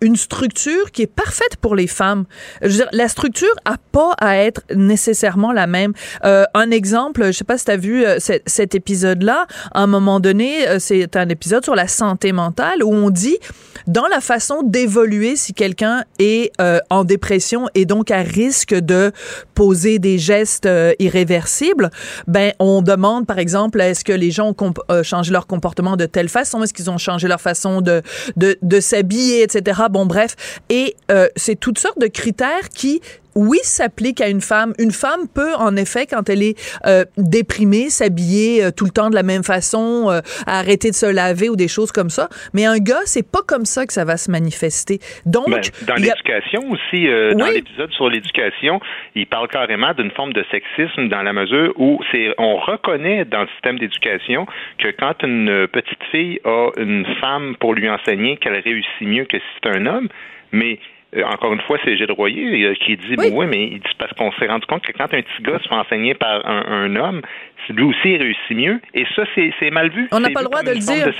une 0.00 0.16
structure 0.16 0.90
qui 0.92 1.02
est 1.02 1.14
parfaite 1.14 1.56
pour 1.60 1.74
les 1.74 1.86
femmes. 1.86 2.24
Je 2.62 2.68
veux 2.68 2.76
dire, 2.76 2.88
la 2.92 3.08
structure 3.08 3.54
a 3.64 3.76
pas 3.92 4.14
à 4.20 4.36
être 4.36 4.62
nécessairement 4.74 5.52
la 5.52 5.66
même. 5.66 5.92
Euh, 6.24 6.44
un 6.54 6.70
exemple, 6.70 7.26
je 7.26 7.32
sais 7.32 7.44
pas 7.44 7.58
si 7.58 7.64
tu 7.64 7.70
as 7.70 7.76
vu 7.76 8.04
euh, 8.04 8.18
cet, 8.18 8.74
épisode-là, 8.74 9.46
à 9.72 9.82
un 9.82 9.86
moment 9.86 10.20
donné, 10.20 10.68
euh, 10.68 10.78
c'est 10.78 11.16
un 11.16 11.28
épisode 11.28 11.64
sur 11.64 11.74
la 11.74 11.88
santé 11.88 12.32
mentale 12.32 12.82
où 12.82 12.92
on 12.92 13.10
dit 13.10 13.38
dans 13.86 14.06
la 14.06 14.20
façon 14.20 14.62
d'évoluer 14.62 15.36
si 15.36 15.54
quelqu'un 15.54 16.04
est 16.18 16.52
en 16.90 17.04
dépression 17.04 17.68
et 17.74 17.86
donc 17.86 18.10
à 18.10 18.18
risque 18.18 18.74
de 18.74 19.10
poser 19.54 19.98
des 19.98 20.18
gestes 20.18 20.68
irréversibles, 20.98 21.90
ben 22.26 22.52
on 22.58 22.82
demande 22.82 23.26
par 23.26 23.38
exemple 23.38 23.80
est-ce 23.80 24.04
que 24.04 24.12
les 24.12 24.30
gens 24.30 24.54
ont 24.60 25.02
changé 25.02 25.32
leur 25.32 25.46
comportement 25.46 25.96
de 25.96 26.04
telle 26.04 26.28
façon, 26.28 26.62
est-ce 26.62 26.74
qu'ils 26.74 26.90
ont 26.90 26.98
changé 26.98 27.26
leur 27.26 27.40
façon 27.40 27.80
de 27.80 28.80
s'habiller, 28.80 29.42
etc. 29.42 29.82
Bon 29.90 30.04
bref, 30.04 30.36
et 30.68 30.94
c'est 31.36 31.58
toutes 31.58 31.78
sortes 31.78 31.98
de 31.98 32.06
critères 32.06 32.68
qui 32.68 33.00
oui, 33.34 33.58
s'applique 33.62 34.20
à 34.20 34.28
une 34.28 34.40
femme. 34.40 34.72
Une 34.78 34.90
femme 34.90 35.28
peut, 35.34 35.54
en 35.58 35.76
effet, 35.76 36.06
quand 36.06 36.28
elle 36.28 36.42
est 36.42 36.56
euh, 36.86 37.04
déprimée, 37.16 37.90
s'habiller 37.90 38.64
euh, 38.64 38.70
tout 38.76 38.84
le 38.84 38.90
temps 38.90 39.10
de 39.10 39.14
la 39.14 39.22
même 39.22 39.44
façon, 39.44 40.10
euh, 40.10 40.20
arrêter 40.46 40.90
de 40.90 40.94
se 40.94 41.06
laver 41.06 41.48
ou 41.48 41.56
des 41.56 41.68
choses 41.68 41.92
comme 41.92 42.10
ça. 42.10 42.28
Mais 42.54 42.64
un 42.64 42.78
gars, 42.78 43.04
c'est 43.04 43.28
pas 43.28 43.42
comme 43.46 43.64
ça 43.64 43.86
que 43.86 43.92
ça 43.92 44.04
va 44.04 44.16
se 44.16 44.30
manifester. 44.30 44.98
Donc, 45.26 45.48
ben, 45.48 45.60
dans 45.86 45.94
l'éducation 45.94 46.70
aussi, 46.70 47.06
dans 47.36 47.46
l'épisode 47.46 47.90
sur 47.92 48.08
l'éducation, 48.08 48.80
il 49.14 49.26
parle 49.26 49.48
carrément 49.48 49.92
d'une 49.94 50.10
forme 50.10 50.32
de 50.32 50.44
sexisme 50.50 51.08
dans 51.08 51.22
la 51.22 51.32
mesure 51.32 51.72
où 51.76 52.00
c'est, 52.10 52.34
on 52.38 52.56
reconnaît 52.56 53.24
dans 53.24 53.42
le 53.42 53.48
système 53.54 53.78
d'éducation 53.78 54.46
que 54.78 54.88
quand 54.98 55.22
une 55.22 55.66
petite 55.68 56.02
fille 56.10 56.40
a 56.44 56.70
une 56.76 57.06
femme 57.20 57.56
pour 57.58 57.74
lui 57.74 57.88
enseigner 57.88 58.36
qu'elle 58.36 58.58
réussit 58.58 59.02
mieux 59.02 59.24
que 59.24 59.38
si 59.38 59.44
c'est 59.62 59.70
un 59.70 59.86
homme, 59.86 60.08
mais 60.52 60.72
euh, 60.74 60.76
encore 61.24 61.52
une 61.52 61.60
fois, 61.62 61.78
c'est 61.84 61.96
Gilles 61.96 62.12
Royer 62.12 62.66
euh, 62.66 62.74
qui 62.74 62.96
dit 62.96 63.16
oui. 63.18 63.46
mais 63.46 63.64
il 63.64 63.80
dit 63.80 63.94
parce 63.98 64.12
qu'on 64.12 64.30
s'est 64.32 64.46
rendu 64.46 64.66
compte 64.66 64.82
que 64.82 64.92
quand 64.92 65.04
un 65.04 65.22
petit 65.22 65.42
gars 65.42 65.58
se 65.58 65.68
fait 65.68 65.74
enseigner 65.74 66.14
par 66.14 66.46
un, 66.46 66.64
un 66.68 66.96
homme, 66.96 67.22
lui 67.72 67.84
aussi 67.84 68.16
réussit 68.16 68.56
mieux. 68.56 68.80
Et 68.94 69.04
ça, 69.16 69.22
c'est 69.34 69.70
mal 69.70 69.90
vu. 69.90 70.08
On 70.12 70.20
n'a 70.20 70.30
pas 70.30 70.40
le 70.42 70.46
droit 70.46 70.62
de 70.62 70.70
le 70.70 70.78
dire. 70.78 71.10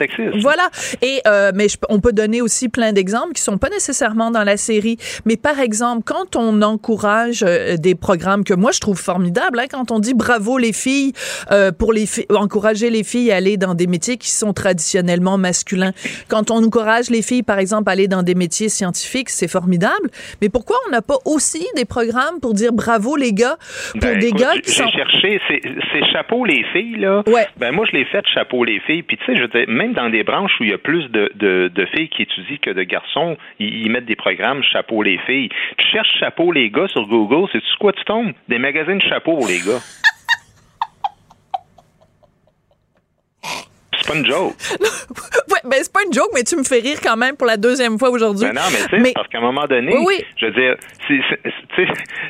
voilà. 0.41 0.69
Et 1.03 1.21
euh, 1.27 1.53
mais 1.55 1.69
je, 1.69 1.77
on 1.89 2.01
peut 2.01 2.13
donner 2.13 2.43
aussi 2.43 2.69
plein 2.69 2.93
d'exemples 2.93 3.33
qui 3.33 3.43
sont 3.43 3.59
pas 3.59 3.69
nécessairement 3.69 4.31
dans 4.31 4.45
la 4.45 4.57
série. 4.57 4.97
Mais 5.25 5.37
par 5.37 5.61
exemple, 5.61 6.03
quand 6.05 6.37
on 6.37 6.63
encourage 6.63 7.45
euh, 7.47 7.77
des 7.77 7.95
programmes 7.95 8.45
que 8.45 8.55
moi 8.55 8.73
je 8.73 8.81
trouve 8.81 8.99
formidables, 8.99 9.59
hein, 9.59 9.67
quand 9.71 9.91
on 9.91 9.99
dit 9.99 10.15
bravo 10.15 10.59
les 10.59 10.73
filles 10.73 11.13
euh, 11.51 11.73
pour 11.73 11.93
les 11.93 12.07
encourager 12.31 12.91
les 12.91 13.05
filles 13.05 13.33
à 13.33 13.37
aller 13.37 13.57
dans 13.57 13.75
des 13.75 13.87
métiers 13.87 14.17
qui 14.17 14.31
sont 14.31 14.53
traditionnellement 14.53 15.39
masculins. 15.39 15.93
Quand 16.29 16.51
on 16.51 16.65
encourage 16.65 17.11
les 17.11 17.23
filles, 17.23 17.43
par 17.43 17.59
exemple, 17.59 17.89
à 17.89 17.93
aller 17.93 18.09
dans 18.09 18.23
des 18.23 18.35
métiers 18.35 18.69
scientifiques, 18.69 19.31
c'est 19.31 19.49
formidable. 19.49 20.11
Mais 20.41 20.49
pourquoi 20.49 20.77
on 20.89 20.91
n'a 20.91 21.03
pas 21.03 21.19
aussi 21.25 21.67
des 21.77 21.85
programmes 21.85 22.41
pour 22.41 22.55
dire 22.55 22.73
bravo 22.73 23.17
les 23.17 23.33
gars 23.33 23.57
pour 23.93 24.01
Ben, 24.01 24.19
des 24.19 24.29
écoute, 24.29 24.41
gars 24.41 24.59
qui 24.63 24.71
sont 24.71 24.89
cherché 24.89 25.41
ces, 25.49 25.61
ces 25.93 26.03
les 26.45 26.65
filles 26.73 26.97
là. 26.97 27.23
Ben 27.57 27.73
moi 27.73 27.87
je 27.91 27.97
l'ai 27.97 28.05
fait 28.05 28.25
chapeau 28.27 28.65
les 28.65 28.81
filles. 28.81 29.03
Puis 29.03 29.17
tu 29.17 29.25
sais, 29.25 29.37
je 29.37 29.43
veux 29.43 29.49
dire, 29.49 29.65
même 29.69 29.93
dans 29.93 30.09
des 30.09 30.23
branches 30.23 30.53
où 30.61 30.65
il 30.65 30.71
y 30.71 30.75
a 30.75 30.79
plus 30.79 31.09
de, 31.11 31.31
de, 31.35 31.71
de 31.75 31.87
filles 31.87 32.09
qui 32.09 32.23
étudient 32.23 32.59
que 32.61 32.71
de 32.71 32.83
garçons, 32.83 33.37
ils, 33.59 33.83
ils 33.85 33.91
mettent 33.91 34.07
des 34.07 34.17
programmes 34.17 34.63
chapeau 34.63 35.03
les 35.03 35.19
filles. 35.19 35.49
Tu 35.77 35.87
cherches 35.87 36.13
chapeau 36.19 36.53
les 36.53 36.71
gars 36.71 36.89
sur 36.89 37.07
Google, 37.07 37.49
c'est 37.53 37.61
tu 37.61 37.77
quoi 37.79 37.93
tu 37.93 38.05
tombes? 38.05 38.33
Des 38.49 38.59
magazines 38.59 38.99
de 38.99 39.03
chapeaux 39.03 39.39
les 39.47 39.59
gars. 39.59 39.81
C'est 44.01 44.09
pas 44.13 44.19
une 44.19 44.27
joke. 44.27 44.55
ouais, 44.81 45.61
ben 45.65 45.77
c'est 45.83 45.93
pas 45.93 46.01
une 46.07 46.13
joke, 46.13 46.31
mais 46.35 46.43
tu 46.43 46.57
me 46.57 46.65
fais 46.65 46.81
rire 46.81 46.99
quand 47.03 47.17
même 47.17 47.37
pour 47.37 47.47
la 47.47 47.57
deuxième 47.57 47.99
fois 47.99 48.11
aujourd'hui. 48.11 48.47
Ben 48.47 48.55
non, 48.55 48.63
mais 48.73 48.79
tu 48.99 49.05
sais, 49.05 49.13
parce 49.15 49.29
qu'à 49.29 49.39
un 49.39 49.43
moment 49.43 49.67
donné, 49.67 49.95
Oui, 49.97 50.05
oui. 50.07 50.25
je 50.37 50.47
veux 50.47 50.53
dire, 50.53 50.77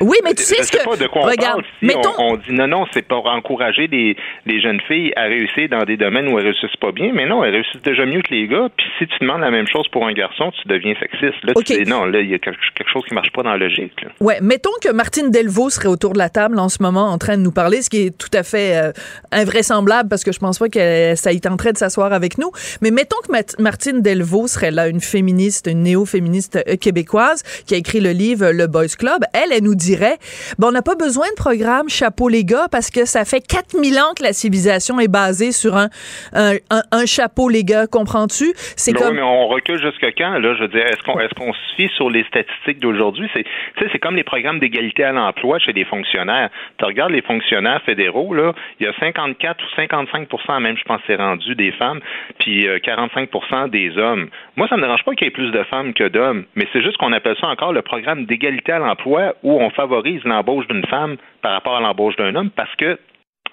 Oui, 0.01 0.17
mais 0.23 0.33
tu 0.33 0.43
sais 0.43 0.55
je 0.57 0.63
ce 0.63 0.67
sais 0.69 0.77
que- 0.79 0.83
pas 0.83 0.95
de 0.97 1.07
quoi 1.07 1.21
on 1.21 1.25
Regarde, 1.25 1.61
parle. 1.61 1.65
Si 1.79 1.85
mettons- 1.85 2.13
on, 2.17 2.33
on 2.33 2.37
dit 2.37 2.51
non, 2.53 2.67
non, 2.67 2.85
c'est 2.93 3.07
pour 3.07 3.25
encourager 3.27 3.87
les, 3.87 4.15
les 4.45 4.61
jeunes 4.61 4.81
filles 4.87 5.13
à 5.15 5.23
réussir 5.23 5.69
dans 5.69 5.83
des 5.83 5.97
domaines 5.97 6.27
où 6.27 6.39
elles 6.39 6.45
réussissent 6.45 6.75
pas 6.79 6.91
bien, 6.91 7.11
mais 7.13 7.25
non, 7.25 7.43
elles 7.43 7.53
réussissent 7.53 7.81
déjà 7.83 8.05
mieux 8.05 8.21
que 8.21 8.33
les 8.33 8.47
gars. 8.47 8.67
Puis 8.75 8.87
si 8.99 9.07
tu 9.07 9.15
demandes 9.21 9.41
la 9.41 9.51
même 9.51 9.67
chose 9.67 9.87
pour 9.91 10.05
un 10.07 10.13
garçon, 10.13 10.51
tu 10.61 10.67
deviens 10.67 10.93
sexiste. 10.99 11.43
Là, 11.43 11.53
tu 11.63 11.83
dis 11.83 11.89
non, 11.89 12.05
là, 12.05 12.19
il 12.21 12.29
y 12.29 12.33
a 12.33 12.39
quelque, 12.39 12.57
chose 12.91 13.03
qui 13.07 13.13
marche 13.13 13.31
pas 13.31 13.43
dans 13.43 13.51
la 13.51 13.57
logique. 13.57 13.93
là. 14.01 14.09
Ouais, 14.19 14.39
mettons 14.41 14.71
que 14.83 14.91
Martine 14.91 15.29
Delvaux 15.31 15.69
serait 15.69 15.87
autour 15.87 16.13
de 16.13 16.17
la 16.17 16.29
table 16.29 16.59
en 16.59 16.69
ce 16.69 16.81
moment 16.81 17.05
en 17.11 17.17
train 17.17 17.37
de 17.37 17.41
nous 17.43 17.51
parler, 17.51 17.81
ce 17.81 17.89
qui 17.89 18.07
est 18.07 18.17
tout 18.17 18.29
à 18.35 18.43
fait 18.43 18.75
euh, 18.77 18.91
invraisemblable 19.31 20.09
parce 20.09 20.23
que 20.23 20.31
je 20.31 20.39
pense 20.39 20.59
pas 20.59 20.69
que 20.69 21.15
ça 21.15 21.31
y 21.31 21.39
tenterait 21.61 21.73
de 21.73 21.77
s'asseoir 21.77 22.11
avec 22.13 22.37
nous. 22.37 22.51
Mais 22.81 22.91
mettons 22.91 23.17
que 23.27 23.61
Martine 23.61 24.01
Delvaux 24.01 24.47
serait 24.47 24.71
là, 24.71 24.87
une 24.87 24.99
féministe, 25.01 25.67
une 25.69 25.83
néo-féministe 25.83 26.57
euh, 26.67 26.75
québécoise 26.75 27.43
qui 27.67 27.75
a 27.75 27.77
écrit 27.77 27.99
le 28.01 28.11
livre 28.11 28.51
Le 28.51 28.67
Boys 28.67 28.95
Club. 28.97 29.21
Elle, 29.33 29.51
elle 29.55 29.63
nous 29.63 29.75
dirait, 29.75 30.17
bon, 30.57 30.67
on 30.69 30.71
n'a 30.71 30.81
pas 30.81 30.95
besoin 30.95 31.27
de 31.29 31.35
programme 31.35 31.89
Chapeau 31.89 32.29
les 32.29 32.43
gars 32.45 32.67
parce 32.71 32.89
que 32.89 33.05
ça 33.05 33.25
fait 33.25 33.41
4000 33.41 33.99
ans 33.99 34.13
que 34.17 34.23
la 34.23 34.33
civilisation 34.33 34.99
est 34.99 35.07
basée 35.07 35.51
sur 35.51 35.75
un, 35.77 35.89
un, 36.33 36.53
un- 36.69 36.83
un 36.91 37.05
chapeau 37.05 37.49
les 37.49 37.63
gars, 37.63 37.85
comprends-tu? 37.87 38.53
C'est 38.75 38.93
Ben 38.93 38.99
comme... 38.99 39.09
oui, 39.09 39.15
mais 39.17 39.21
on 39.21 39.47
recule 39.47 39.79
jusqu'à 39.81 40.11
quand? 40.11 40.39
Là, 40.39 40.55
je 40.55 40.61
veux 40.63 40.67
dire, 40.69 40.85
est-ce 40.85 41.03
qu'on 41.03 41.13
qu'on 41.37 41.53
se 41.53 41.75
fie 41.75 41.89
sur 41.95 42.09
les 42.09 42.23
statistiques 42.25 42.79
d'aujourd'hui? 42.79 43.27
C'est, 43.33 43.45
c'est 43.91 43.99
comme 43.99 44.15
les 44.15 44.23
programmes 44.23 44.59
d'égalité 44.59 45.03
à 45.03 45.11
l'emploi 45.11 45.59
chez 45.59 45.73
les 45.73 45.85
fonctionnaires. 45.85 46.49
Tu 46.79 46.85
regardes 46.85 47.11
les 47.11 47.21
fonctionnaires 47.21 47.81
fédéraux, 47.85 48.33
là, 48.33 48.53
il 48.79 48.85
y 48.85 48.89
a 48.89 48.93
54 48.99 49.57
ou 49.63 49.81
55% 49.81 50.59
même, 50.61 50.77
je 50.77 50.83
pense, 50.83 51.01
c'est 51.07 51.15
rendu 51.15 51.50
des 51.55 51.71
femmes, 51.71 51.99
puis 52.39 52.67
euh, 52.67 52.79
45 52.79 53.69
des 53.69 53.97
hommes. 53.97 54.29
Moi, 54.55 54.67
ça 54.67 54.77
me 54.77 54.81
dérange 54.81 55.03
pas 55.03 55.13
qu'il 55.13 55.25
y 55.25 55.27
ait 55.27 55.31
plus 55.31 55.51
de 55.51 55.63
femmes 55.63 55.93
que 55.93 56.07
d'hommes, 56.07 56.45
mais 56.55 56.67
c'est 56.73 56.81
juste 56.81 56.97
qu'on 56.97 57.13
appelle 57.13 57.35
ça 57.39 57.47
encore 57.47 57.73
le 57.73 57.81
programme 57.81 58.25
d'égalité 58.25 58.71
à 58.71 58.79
l'emploi 58.79 59.35
où 59.43 59.61
on 59.61 59.69
favorise 59.69 60.23
l'embauche 60.23 60.67
d'une 60.67 60.85
femme 60.85 61.17
par 61.41 61.53
rapport 61.53 61.77
à 61.77 61.81
l'embauche 61.81 62.15
d'un 62.15 62.35
homme 62.35 62.49
parce 62.49 62.73
que 62.75 62.97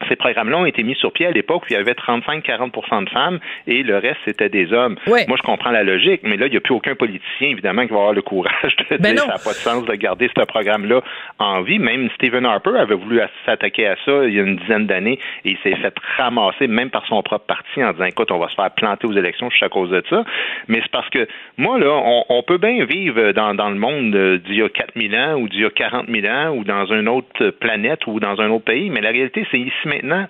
ces 0.09 0.17
programmes-là 0.17 0.59
ont 0.59 0.67
été 0.67 0.83
mis 0.83 0.95
sur 0.95 1.13
pied 1.13 1.27
à 1.27 1.31
l'époque 1.31 1.63
où 1.65 1.67
il 1.71 1.75
y 1.75 1.77
avait 1.77 1.93
35-40% 1.93 3.05
de 3.05 3.11
femmes 3.11 3.39
et 3.67 3.83
le 3.83 3.99
reste, 3.99 4.19
c'était 4.25 4.49
des 4.49 4.73
hommes. 4.73 4.97
Moi, 5.07 5.37
je 5.37 5.43
comprends 5.43 5.71
la 5.71 5.83
logique, 5.83 6.21
mais 6.25 6.37
là, 6.37 6.47
il 6.47 6.51
n'y 6.51 6.57
a 6.57 6.61
plus 6.61 6.75
aucun 6.75 6.95
politicien, 6.95 7.49
évidemment, 7.49 7.87
qui 7.87 7.93
va 7.93 7.99
avoir 7.99 8.13
le 8.13 8.23
courage 8.23 8.77
de 8.91 8.97
Ben 8.97 9.15
dire 9.15 9.25
non. 9.25 9.33
ça 9.33 9.39
n'a 9.39 9.45
pas 9.45 9.51
de 9.51 9.57
sens 9.57 9.85
de 9.85 9.95
garder 9.95 10.31
ce 10.37 10.45
programme-là 10.45 11.03
en 11.39 11.63
vie. 11.63 11.79
Même 11.79 12.09
Stephen 12.15 12.47
Harper 12.47 12.77
avait 12.79 12.95
voulu 12.95 13.21
s'attaquer 13.45 13.87
à 13.87 13.97
ça 14.05 14.25
il 14.25 14.35
y 14.35 14.41
a 14.41 14.43
une 14.43 14.57
dizaine 14.57 14.87
d'années 14.87 15.19
et 15.45 15.51
il 15.51 15.59
s'est 15.59 15.77
fait 15.77 15.95
ramasser, 16.17 16.67
même 16.67 16.91
par 16.91 17.07
son 17.07 17.23
propre 17.23 17.47
parti, 17.47 17.83
en 17.83 17.93
disant, 17.93 18.05
écoute, 18.05 18.31
on 18.31 18.39
va 18.39 18.49
se 18.49 18.55
faire 18.55 18.71
planter 18.71 19.07
aux 19.07 19.13
élections 19.13 19.51
juste 19.51 19.63
à 19.63 19.69
cause 19.69 19.91
de 19.91 20.03
ça. 20.09 20.25
Mais 20.69 20.81
c'est 20.83 20.91
parce 20.91 21.09
que, 21.11 21.27
moi, 21.57 21.79
là, 21.79 21.91
on, 21.91 22.25
on 22.29 22.43
peut 22.43 22.59
bien 22.59 22.85
vivre 22.85 23.33
dans, 23.33 23.55
dans 23.55 23.71
le 23.71 23.77
monde 23.77 24.41
d'il 24.45 24.57
y 24.57 24.63
a 24.63 24.69
4000 24.69 25.17
ans 25.17 25.35
ou 25.35 25.49
d'il 25.49 25.61
y 25.61 25.65
a 25.65 25.71
40 25.71 26.07
000 26.09 26.27
ans 26.27 26.51
ou 26.57 26.65
dans 26.65 26.87
une 26.87 27.09
autre 27.09 27.51
planète 27.51 28.07
ou 28.07 28.21
dans 28.21 28.41
un 28.41 28.51
autre 28.51 28.65
pays, 28.65 28.91
mais 28.91 29.01
la 29.01 29.11
réalité, 29.11 29.47
c'est 29.51 29.59
ici 29.59 29.88
maintenant. 29.89 30.29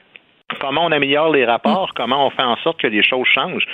Comment 0.61 0.87
on 0.87 0.93
améliore 0.93 1.31
les 1.31 1.45
rapports, 1.45 1.93
comment 1.95 2.26
on 2.26 2.31
fait 2.31 2.43
en 2.43 2.57
sorte 2.57 2.81
que 2.81 2.87
les 2.87 3.02
choses 3.02 3.26
changent. 3.26 3.67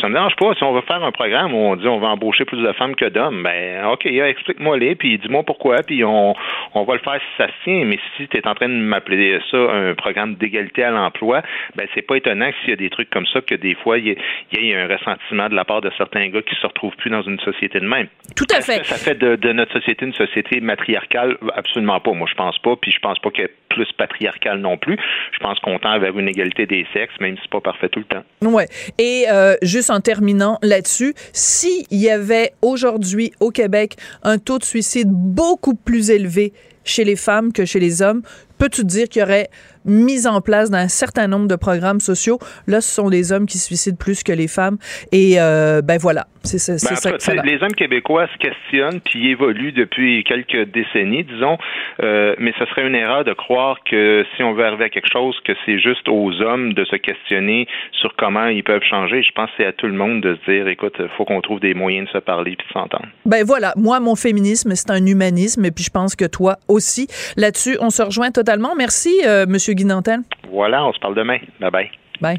Ça 0.00 0.08
me 0.08 0.14
dérange 0.14 0.34
pas. 0.36 0.54
Si 0.54 0.64
on 0.64 0.72
veut 0.72 0.80
faire 0.80 1.04
un 1.04 1.12
programme 1.12 1.52
où 1.52 1.58
on 1.58 1.76
dit 1.76 1.86
on 1.86 1.98
va 1.98 2.08
embaucher 2.08 2.46
plus 2.46 2.62
de 2.62 2.72
femmes 2.72 2.96
que 2.96 3.04
d'hommes, 3.04 3.42
ben 3.42 3.84
OK, 3.88 4.06
explique-moi 4.06 4.78
les, 4.78 4.94
puis 4.94 5.18
dis-moi 5.18 5.42
pourquoi, 5.42 5.82
puis 5.86 6.02
on, 6.02 6.34
on 6.72 6.84
va 6.84 6.94
le 6.94 7.00
faire 7.00 7.16
si 7.20 7.36
ça 7.36 7.46
se 7.48 7.52
tient. 7.64 7.84
Mais 7.84 7.98
si 8.16 8.26
tu 8.26 8.38
es 8.38 8.48
en 8.48 8.54
train 8.54 8.70
de 8.70 8.74
m'appeler 8.74 9.38
ça 9.50 9.58
un 9.58 9.94
programme 9.94 10.34
d'égalité 10.36 10.82
à 10.82 10.90
l'emploi, 10.92 11.42
ben 11.76 11.86
c'est 11.94 12.00
pas 12.02 12.16
étonnant 12.16 12.50
s'il 12.60 12.70
y 12.70 12.72
a 12.72 12.76
des 12.76 12.88
trucs 12.90 13.10
comme 13.10 13.26
ça, 13.26 13.42
que 13.42 13.54
des 13.54 13.74
fois, 13.74 13.98
il 13.98 14.06
y, 14.06 14.10
ait- 14.12 14.18
il 14.52 14.64
y 14.64 14.70
ait 14.72 14.76
un 14.80 14.88
ressentiment 14.88 15.50
de 15.50 15.54
la 15.54 15.66
part 15.66 15.82
de 15.82 15.90
certains 15.98 16.28
gars 16.30 16.40
qui 16.40 16.54
se 16.54 16.66
retrouvent 16.66 16.96
plus 16.96 17.10
dans 17.10 17.22
une 17.22 17.38
société 17.40 17.80
de 17.80 17.86
même. 17.86 18.08
Tout 18.34 18.46
à 18.50 18.62
fait. 18.62 18.82
Ça 18.86 18.96
fait 18.96 19.18
de, 19.18 19.36
de 19.36 19.52
notre 19.52 19.72
société 19.74 20.06
une 20.06 20.14
société 20.14 20.60
matriarcale? 20.62 21.36
Absolument 21.54 22.00
pas. 22.00 22.12
Moi, 22.12 22.26
je 22.30 22.34
pense 22.34 22.58
pas. 22.60 22.76
Puis 22.76 22.92
je 22.92 22.98
pense 22.98 23.18
pas 23.18 23.30
qu'elle 23.30 23.44
est 23.46 23.54
plus 23.68 23.92
patriarcale 23.92 24.58
non 24.58 24.78
plus. 24.78 24.96
Je 25.32 25.38
pense 25.40 25.58
qu'on 25.60 25.78
tend 25.78 25.98
une 26.18 26.28
égalité 26.28 26.66
des 26.66 26.86
sexes, 26.92 27.14
même 27.20 27.36
si 27.36 27.42
c'est 27.42 27.50
pas 27.50 27.60
parfait 27.60 27.88
tout 27.88 28.00
le 28.00 28.04
temps. 28.06 28.24
Ouais. 28.42 28.68
Et 28.98 29.26
euh, 29.30 29.54
juste 29.62 29.90
en 29.90 30.00
terminant 30.00 30.58
là-dessus, 30.62 31.14
s'il 31.32 31.84
y 31.90 32.08
avait 32.08 32.52
aujourd'hui 32.62 33.32
au 33.40 33.50
Québec 33.50 33.96
un 34.22 34.38
taux 34.38 34.58
de 34.58 34.64
suicide 34.64 35.08
beaucoup 35.10 35.74
plus 35.74 36.10
élevé 36.10 36.52
chez 36.84 37.04
les 37.04 37.16
femmes 37.16 37.52
que 37.52 37.64
chez 37.64 37.80
les 37.80 38.02
hommes, 38.02 38.22
peux-tu 38.58 38.84
dire 38.84 39.08
qu'il 39.08 39.20
y 39.20 39.22
aurait 39.22 39.48
mis 39.84 40.26
en 40.26 40.40
place 40.40 40.70
d'un 40.70 40.88
certain 40.88 41.26
nombre 41.26 41.48
de 41.48 41.56
programmes 41.56 42.00
sociaux? 42.00 42.38
Là, 42.66 42.80
ce 42.80 42.92
sont 42.92 43.08
les 43.08 43.32
hommes 43.32 43.46
qui 43.46 43.58
se 43.58 43.66
suicident 43.66 43.96
plus 43.96 44.22
que 44.22 44.32
les 44.32 44.48
femmes. 44.48 44.78
Et 45.12 45.40
euh, 45.40 45.82
ben 45.82 45.98
voilà, 45.98 46.26
c'est 46.44 46.72
Ben, 46.72 46.96
ça 46.96 47.12
que 47.12 47.36
donne. 47.36 47.46
les 47.46 47.62
hommes 47.62 47.74
québécois 47.74 48.26
se 48.32 48.38
questionnent 48.38 49.00
puis 49.00 49.28
évoluent 49.30 49.72
depuis 49.72 50.22
quelques 50.24 50.70
décennies, 50.70 51.24
disons. 51.24 51.58
Euh, 52.02 52.34
mais 52.38 52.52
ce 52.58 52.64
serait 52.66 52.86
une 52.86 52.94
erreur 52.94 53.24
de 53.24 53.32
croire 53.32 53.78
que 53.84 54.24
si 54.36 54.42
on 54.42 54.52
veut 54.52 54.64
arriver 54.64 54.84
à 54.84 54.88
quelque 54.90 55.10
chose, 55.12 55.36
que 55.44 55.52
c'est 55.64 55.78
juste 55.78 56.08
aux 56.08 56.40
hommes 56.42 56.72
de 56.74 56.84
se 56.84 56.96
questionner 56.96 57.66
sur 57.92 58.14
comment 58.16 58.46
ils 58.46 58.62
peuvent 58.64 58.82
changer. 58.82 59.22
Je 59.22 59.32
pense 59.32 59.48
que 59.50 59.54
c'est 59.58 59.66
à 59.66 59.72
tout 59.72 59.86
le 59.86 59.94
monde 59.94 60.20
de 60.20 60.36
se 60.44 60.50
dire, 60.50 60.68
écoute, 60.68 60.96
faut 61.16 61.24
qu'on 61.24 61.40
trouve 61.40 61.60
des 61.60 61.74
moyens 61.74 62.06
de 62.08 62.12
se 62.12 62.18
parler 62.18 62.56
puis 62.56 62.66
de 62.68 62.72
s'entendre. 62.72 63.06
Ben 63.26 63.44
voilà, 63.44 63.72
moi, 63.76 64.00
mon 64.00 64.14
féminisme, 64.16 64.74
c'est 64.74 64.90
un 64.90 65.04
humanisme, 65.06 65.64
et 65.64 65.70
puis 65.70 65.84
je 65.84 65.90
pense 65.90 66.14
que 66.16 66.24
toi 66.26 66.56
aussi. 66.68 67.06
Là-dessus, 67.36 67.76
on 67.80 67.90
se 67.90 68.02
rejoint 68.02 68.30
totalement. 68.30 68.74
Merci, 68.76 69.20
euh, 69.26 69.46
Monsieur 69.48 69.74
Guy 69.74 69.84
Nantel. 69.84 70.20
Voilà, 70.50 70.84
on 70.84 70.92
se 70.92 70.98
parle 70.98 71.14
demain. 71.14 71.38
Bye 71.60 71.70
bye. 71.70 71.90
Bye. 72.20 72.38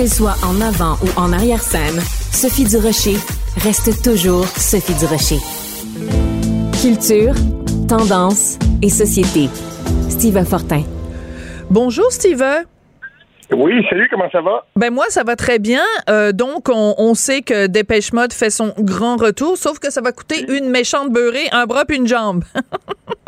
Qu'elle 0.00 0.08
soit 0.08 0.36
en 0.42 0.62
avant 0.62 0.96
ou 1.02 1.20
en 1.20 1.30
arrière-scène, 1.30 2.00
Sophie 2.32 2.64
Durocher 2.64 3.18
reste 3.58 4.02
toujours 4.02 4.46
Sophie 4.56 4.94
Durocher. 4.94 5.36
Culture, 6.80 7.34
tendance 7.86 8.58
et 8.80 8.88
société. 8.88 9.50
Steve 10.08 10.42
Fortin. 10.46 10.84
Bonjour, 11.68 12.10
Steve. 12.10 12.42
Oui, 13.52 13.84
salut, 13.90 14.08
comment 14.10 14.30
ça 14.30 14.40
va? 14.40 14.64
Ben 14.76 14.90
moi, 14.92 15.04
ça 15.08 15.24
va 15.24 15.34
très 15.36 15.58
bien. 15.58 15.82
Euh, 16.08 16.32
donc, 16.32 16.68
on, 16.68 16.94
on 16.98 17.14
sait 17.14 17.42
que 17.42 17.66
Dépêche 17.66 18.12
Mode 18.12 18.32
fait 18.32 18.50
son 18.50 18.72
grand 18.78 19.16
retour, 19.16 19.56
sauf 19.56 19.78
que 19.78 19.90
ça 19.90 20.00
va 20.00 20.12
coûter 20.12 20.44
une 20.56 20.70
méchante 20.70 21.10
beurrée, 21.10 21.48
un 21.52 21.66
bras 21.66 21.84
puis 21.84 21.96
une 21.96 22.06
jambe. 22.06 22.44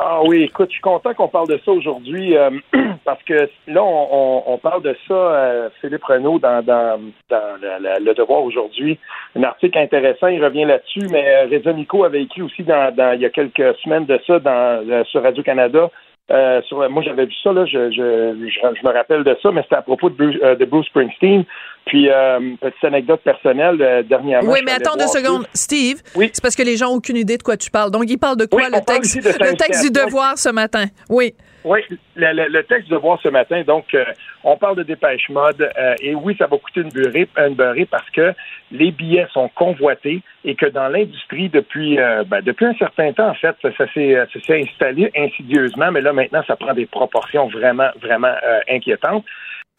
Ah 0.04 0.20
oui, 0.24 0.42
écoute, 0.44 0.66
je 0.70 0.72
suis 0.74 0.82
content 0.82 1.14
qu'on 1.14 1.28
parle 1.28 1.46
de 1.46 1.60
ça 1.64 1.70
aujourd'hui 1.70 2.36
euh, 2.36 2.50
parce 3.04 3.22
que 3.22 3.48
là, 3.68 3.84
on, 3.84 4.08
on- 4.10 4.42
on 4.54 4.58
parle 4.58 4.82
de 4.82 4.96
ça, 5.06 5.14
euh, 5.14 5.68
Philippe 5.80 6.02
Renaud, 6.02 6.40
dans, 6.40 6.60
dans, 6.64 6.98
dans 7.30 7.42
la- 7.62 7.78
la- 7.78 7.98
Le 8.00 8.12
Devoir 8.12 8.42
aujourd'hui. 8.42 8.98
Un 9.36 9.44
article 9.44 9.78
intéressant, 9.78 10.26
il 10.26 10.42
revient 10.44 10.64
là-dessus, 10.64 11.06
mais 11.12 11.24
euh, 11.36 11.46
Reza 11.56 11.72
Nico 11.72 12.02
avait 12.02 12.22
écrit 12.22 12.42
aussi 12.42 12.64
dans, 12.64 12.92
dans- 12.92 13.12
il 13.12 13.20
y 13.20 13.26
a 13.26 13.30
quelques 13.30 13.76
semaines 13.84 14.06
de 14.06 14.18
ça 14.26 14.40
dans, 14.40 15.04
sur 15.04 15.22
Radio-Canada. 15.22 15.88
Euh, 16.30 16.62
sur, 16.62 16.88
moi, 16.88 17.02
j'avais 17.02 17.26
vu 17.26 17.34
ça, 17.42 17.52
là, 17.52 17.66
je, 17.66 17.90
je, 17.90 18.48
je, 18.48 18.74
je 18.80 18.86
me 18.86 18.92
rappelle 18.92 19.24
de 19.24 19.36
ça, 19.42 19.50
mais 19.50 19.62
c'était 19.62 19.76
à 19.76 19.82
propos 19.82 20.08
de 20.08 20.14
Bruce, 20.14 20.36
euh, 20.42 20.54
de 20.54 20.64
Bruce 20.64 20.86
Springsteen. 20.86 21.44
Puis, 21.86 22.08
euh, 22.08 22.38
petite 22.60 22.84
anecdote 22.84 23.20
personnelle, 23.22 23.76
euh, 23.80 24.02
dernièrement. 24.02 24.50
Oui, 24.52 24.60
mais 24.64 24.72
attends 24.72 24.96
deux 24.96 25.08
secondes. 25.08 25.46
Steve, 25.52 26.00
c'est 26.14 26.40
parce 26.40 26.54
que 26.56 26.62
les 26.62 26.76
gens 26.76 26.86
n'ont 26.90 26.96
aucune 26.96 27.16
idée 27.16 27.36
de 27.36 27.42
quoi 27.42 27.56
tu 27.56 27.70
parles. 27.70 27.90
Donc, 27.90 28.04
il 28.08 28.18
parle 28.18 28.36
de 28.36 28.46
quoi 28.46 28.62
Oui, 28.62 28.68
le, 28.72 28.84
texte, 28.84 29.16
de 29.22 29.44
le 29.44 29.56
texte 29.56 29.82
du 29.84 29.90
devoir 29.90 30.38
ce 30.38 30.48
matin? 30.50 30.84
Oui. 31.10 31.34
Oui, 31.64 31.78
le, 32.16 32.32
le- 32.34 32.48
le 32.48 32.64
texte 32.64 32.88
de 32.90 32.96
voir 32.96 33.20
ce 33.22 33.28
matin, 33.28 33.62
donc 33.64 33.84
euh, 33.94 34.04
on 34.42 34.56
parle 34.56 34.78
de 34.78 34.82
dépêche 34.82 35.28
mode 35.28 35.62
euh, 35.78 35.94
et 36.00 36.12
oui, 36.12 36.34
ça 36.36 36.48
va 36.48 36.56
coûter 36.58 36.80
une 36.80 36.88
beurrée, 36.88 37.28
une 37.38 37.54
beurrée 37.54 37.86
parce 37.88 38.10
que 38.10 38.32
les 38.72 38.90
billets 38.90 39.28
sont 39.32 39.48
convoités 39.54 40.22
et 40.44 40.56
que 40.56 40.66
dans 40.66 40.88
l'industrie 40.88 41.50
depuis 41.50 41.98
ben, 42.26 42.40
depuis 42.42 42.64
un 42.66 42.74
certain 42.74 43.12
temps 43.12 43.28
en 43.28 43.34
fait, 43.34 43.54
ça, 43.62 43.68
ça 43.78 43.84
s'est 43.94 44.16
ça 44.32 44.40
s'est 44.44 44.60
installé 44.60 45.12
insidieusement, 45.16 45.92
mais 45.92 46.00
là 46.00 46.12
maintenant 46.12 46.42
ça 46.48 46.56
prend 46.56 46.74
des 46.74 46.86
proportions 46.86 47.46
vraiment 47.46 47.90
vraiment 48.00 48.34
inquiétantes. 48.68 49.24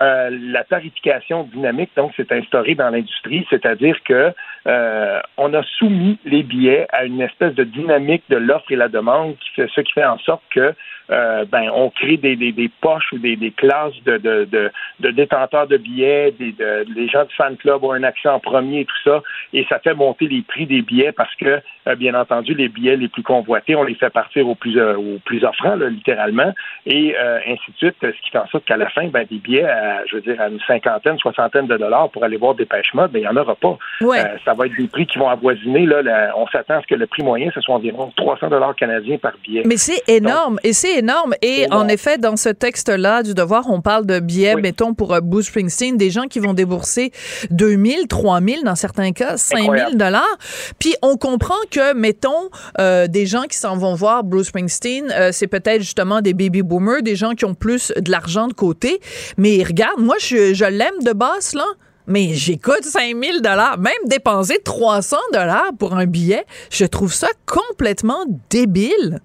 Euh, 0.01 0.29
la 0.31 0.63
tarification 0.63 1.43
dynamique, 1.43 1.91
donc, 1.95 2.13
s'est 2.15 2.31
instaurée 2.31 2.75
dans 2.75 2.89
l'industrie, 2.89 3.45
c'est-à-dire 3.49 3.95
que 4.03 4.33
euh, 4.67 5.19
on 5.37 5.53
a 5.53 5.63
soumis 5.77 6.17
les 6.25 6.43
billets 6.43 6.87
à 6.91 7.05
une 7.05 7.21
espèce 7.21 7.53
de 7.55 7.63
dynamique 7.63 8.23
de 8.29 8.37
l'offre 8.37 8.71
et 8.71 8.75
la 8.75 8.87
demande, 8.87 9.35
qui 9.39 9.49
fait, 9.55 9.69
ce 9.73 9.81
qui 9.81 9.91
fait 9.93 10.05
en 10.05 10.17
sorte 10.19 10.43
que 10.49 10.73
euh, 11.11 11.43
ben, 11.51 11.69
on 11.73 11.89
crée 11.89 12.17
des, 12.17 12.35
des, 12.35 12.53
des 12.53 12.69
poches 12.81 13.11
ou 13.11 13.17
des, 13.17 13.35
des 13.35 13.51
classes 13.51 13.93
de, 14.05 14.17
de, 14.17 14.45
de, 14.45 14.71
de 15.01 15.11
détenteurs 15.11 15.67
de 15.67 15.75
billets, 15.75 16.31
des, 16.31 16.53
de, 16.53 16.85
les 16.95 17.09
gens 17.09 17.25
du 17.25 17.35
fan 17.35 17.57
club 17.57 17.83
ont 17.83 17.91
un 17.91 18.03
accès 18.03 18.29
en 18.29 18.39
premier 18.39 18.81
et 18.81 18.85
tout 18.85 19.03
ça, 19.03 19.21
et 19.51 19.65
ça 19.67 19.79
fait 19.79 19.93
monter 19.93 20.27
les 20.27 20.41
prix 20.43 20.65
des 20.65 20.81
billets 20.81 21.11
parce 21.11 21.33
que, 21.35 21.61
euh, 21.87 21.95
bien 21.95 22.13
entendu, 22.15 22.53
les 22.53 22.69
billets 22.69 22.95
les 22.95 23.09
plus 23.09 23.23
convoités, 23.23 23.75
on 23.75 23.83
les 23.83 23.95
fait 23.95 24.09
partir 24.11 24.47
aux 24.47 24.55
plus, 24.55 24.81
aux 24.81 25.19
plus 25.25 25.43
offrants, 25.43 25.75
là, 25.75 25.89
littéralement, 25.89 26.53
et 26.85 27.15
euh, 27.19 27.39
ainsi 27.47 27.71
de 27.71 27.77
suite, 27.77 27.95
ce 28.01 28.21
qui 28.21 28.31
fait 28.31 28.37
en 28.37 28.47
sorte 28.47 28.63
qu'à 28.63 28.77
la 28.77 28.89
fin, 28.89 29.07
ben, 29.07 29.25
des 29.29 29.37
billets, 29.37 29.65
à, 29.65 30.05
je 30.05 30.15
veux 30.15 30.21
dire, 30.21 30.39
à 30.39 30.47
une 30.47 30.61
cinquantaine, 30.61 31.17
soixantaine 31.17 31.67
de 31.67 31.75
dollars 31.75 32.09
pour 32.11 32.23
aller 32.23 32.37
voir 32.37 32.55
Dépêche 32.55 32.93
Mode, 32.93 33.11
ben, 33.11 33.19
il 33.19 33.23
n'y 33.23 33.27
en 33.27 33.35
aura 33.35 33.55
pas. 33.55 33.77
Ouais. 33.99 34.23
Ça 34.53 34.57
va 34.59 34.67
être 34.67 34.77
des 34.77 34.87
prix 34.87 35.07
qui 35.07 35.17
vont 35.17 35.27
avoisiner, 35.29 35.85
là, 35.85 36.01
la- 36.01 36.37
on 36.37 36.45
s'attend 36.47 36.75
à 36.75 36.81
ce 36.81 36.87
que 36.87 36.95
le 36.95 37.07
prix 37.07 37.23
moyen, 37.23 37.49
ce 37.55 37.61
soit 37.61 37.75
environ 37.75 38.11
300 38.15 38.49
dollars 38.49 38.75
canadiens 38.75 39.17
par 39.17 39.31
billet. 39.43 39.63
Mais 39.65 39.77
c'est 39.77 40.01
énorme, 40.07 40.59
et 40.63 40.73
c'est 40.73 40.99
énorme. 40.99 41.33
Et 41.41 41.63
énorme. 41.63 41.85
en 41.85 41.87
effet, 41.87 42.17
dans 42.17 42.35
ce 42.35 42.49
texte-là 42.49 43.23
du 43.23 43.33
devoir, 43.33 43.65
on 43.69 43.81
parle 43.81 44.05
de 44.05 44.19
billets, 44.19 44.55
mettons, 44.55 44.93
pour 44.93 45.13
euh, 45.13 45.21
Bruce 45.21 45.47
Springsteen, 45.47 45.97
des 45.97 46.09
gens 46.11 46.23
qui 46.23 46.39
vont 46.39 46.53
débourser 46.53 47.11
2000, 47.49 48.07
3000, 48.07 48.63
dans 48.63 48.75
certains 48.75 49.11
cas, 49.11 49.37
5000 49.37 49.63
Incroyable. 49.63 49.97
dollars. 49.97 50.37
Puis 50.79 50.95
on 51.01 51.17
comprend 51.17 51.55
que, 51.71 51.93
mettons, 51.93 52.49
euh, 52.79 53.07
des 53.07 53.25
gens 53.25 53.43
qui 53.43 53.57
s'en 53.57 53.75
vont 53.75 53.95
voir 53.95 54.23
Bruce 54.23 54.47
Springsteen, 54.47 55.11
euh, 55.11 55.29
c'est 55.31 55.47
peut-être 55.47 55.81
justement 55.81 56.21
des 56.21 56.33
baby 56.33 56.61
boomers, 56.61 57.01
des 57.01 57.15
gens 57.15 57.31
qui 57.31 57.45
ont 57.45 57.53
plus 57.55 57.91
de 57.97 58.11
l'argent 58.11 58.47
de 58.47 58.53
côté. 58.53 58.99
Mais 59.37 59.63
regarde, 59.63 59.99
moi, 59.99 60.15
je, 60.19 60.53
je 60.53 60.65
l'aime 60.65 60.99
de 61.03 61.13
base, 61.13 61.53
là. 61.55 61.65
Mais 62.07 62.33
j'écoute 62.33 62.83
5000 62.83 63.41
dollars, 63.41 63.77
même 63.77 63.93
dépenser 64.07 64.59
300 64.63 65.17
dollars 65.31 65.71
pour 65.79 65.93
un 65.95 66.05
billet, 66.05 66.45
je 66.69 66.85
trouve 66.85 67.13
ça 67.13 67.29
complètement 67.45 68.25
débile. 68.49 69.21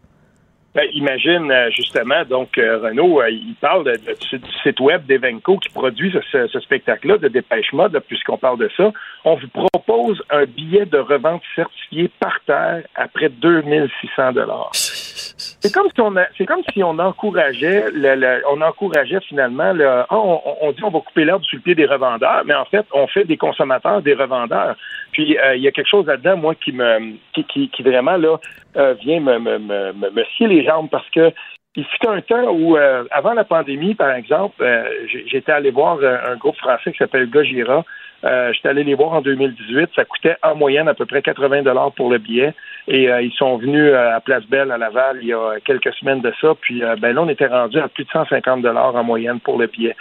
Ben, 0.79 0.89
imagine 0.93 1.51
euh, 1.51 1.71
justement, 1.73 2.25
donc 2.25 2.57
euh, 2.57 2.79
Renaud, 2.79 3.21
euh, 3.21 3.29
il 3.31 3.57
parle 3.61 3.99
du 3.99 4.41
site 4.63 4.79
web 4.79 5.05
d'Evenco 5.07 5.59
qui 5.59 5.71
produit 5.71 6.15
ce, 6.31 6.61
spectacle-là 6.61 7.19
de 7.19 7.27
Dépêche 7.27 7.73
Mode, 7.73 8.01
puisqu'on 8.07 8.37
parle 8.37 8.61
de 8.61 8.71
ça. 8.77 8.93
On 9.25 9.35
vous 9.35 9.49
propose 9.49 10.23
un 10.31 10.45
billet 10.45 10.87
de 10.87 10.99
revente 10.99 11.43
certifié 11.57 12.09
par 12.21 12.39
terre 12.47 12.85
à 12.95 13.09
près 13.09 13.29
de 13.29 13.35
2600 13.35 14.35
dollars. 14.35 14.71
C'est 14.73 15.75
comme 15.75 15.89
si 15.93 16.01
on 16.01 16.15
c'est 16.37 16.47
comme 16.47 16.63
si 16.73 16.85
on 16.85 16.97
encourageait 17.01 17.87
le, 17.93 18.43
on 18.49 18.61
encourageait 18.61 19.21
finalement 19.29 19.73
le 19.73 19.89
ah, 19.89 20.07
on, 20.11 20.71
dit 20.71 20.85
on 20.85 20.91
va 20.91 21.01
couper 21.01 21.25
l'herbe 21.25 21.43
sur 21.43 21.57
le 21.57 21.63
pied 21.63 21.75
des 21.75 21.87
revendeurs, 21.87 22.43
mais 22.45 22.55
en 22.55 22.65
fait 22.67 22.87
on 22.93 23.09
fait 23.09 23.25
des 23.25 23.37
consommateurs 23.37 24.01
des 24.01 24.15
revendeurs. 24.15 24.77
Puis 25.11 25.37
il 25.57 25.61
y 25.61 25.67
a 25.67 25.73
quelque 25.73 25.89
chose 25.89 26.07
là-dedans 26.07 26.37
moi 26.37 26.55
qui, 26.55 26.73
qui 27.69 27.83
vraiment 27.83 28.17
là 28.17 28.39
euh, 28.79 28.95
vient 28.95 29.21
me, 29.21 29.39
me, 29.39 29.59
me, 29.59 30.25
scier 30.37 30.47
les 30.47 30.65
jambes 30.65 30.89
parce 30.91 31.09
que 31.11 31.33
il 31.79 31.85
fut 31.85 32.09
un 32.09 32.21
temps 32.23 32.51
où, 32.51 32.77
euh, 32.77 33.05
avant 33.13 33.35
la 33.35 33.45
pandémie, 33.45 33.95
par 33.95 34.11
exemple, 34.11 34.57
euh, 34.61 34.85
j'étais 35.27 35.53
allé 35.53 35.71
voir 35.71 35.99
euh, 36.03 36.17
un 36.27 36.35
groupe 36.35 36.57
français 36.57 36.91
qui 36.91 36.99
s'appelle 36.99 37.31
Gojira. 37.31 37.85
J'étais 38.25 38.69
allé 38.69 38.83
les 38.83 38.95
voir 38.95 39.13
en 39.13 39.21
2018. 39.21 39.91
Ça 39.95 40.05
coûtait 40.05 40.35
en 40.43 40.57
moyenne 40.57 40.89
à 40.89 40.95
peu 40.95 41.07
près 41.07 41.23
80 41.23 41.63
dollars 41.63 41.93
pour 41.93 42.11
le 42.11 42.19
billet. 42.19 42.53
Et 42.89 43.05
ils 43.05 43.33
sont 43.39 43.59
venus 43.59 43.95
à 43.95 44.19
Place 44.19 44.45
Belle, 44.47 44.73
à 44.73 44.77
Laval, 44.77 45.19
il 45.23 45.29
y 45.29 45.33
a 45.33 45.61
quelques 45.65 45.95
semaines 45.95 46.21
de 46.21 46.33
ça. 46.41 46.57
Puis 46.61 46.83
ben 47.01 47.15
là, 47.15 47.23
on 47.23 47.29
était 47.29 47.47
rendu 47.47 47.79
à 47.79 47.87
plus 47.87 48.03
de 48.03 48.11
150 48.11 48.63
dollars 48.63 48.97
en 48.97 49.05
moyenne 49.05 49.39
pour 49.39 49.57
le 49.57 49.69
billet. 49.69 49.95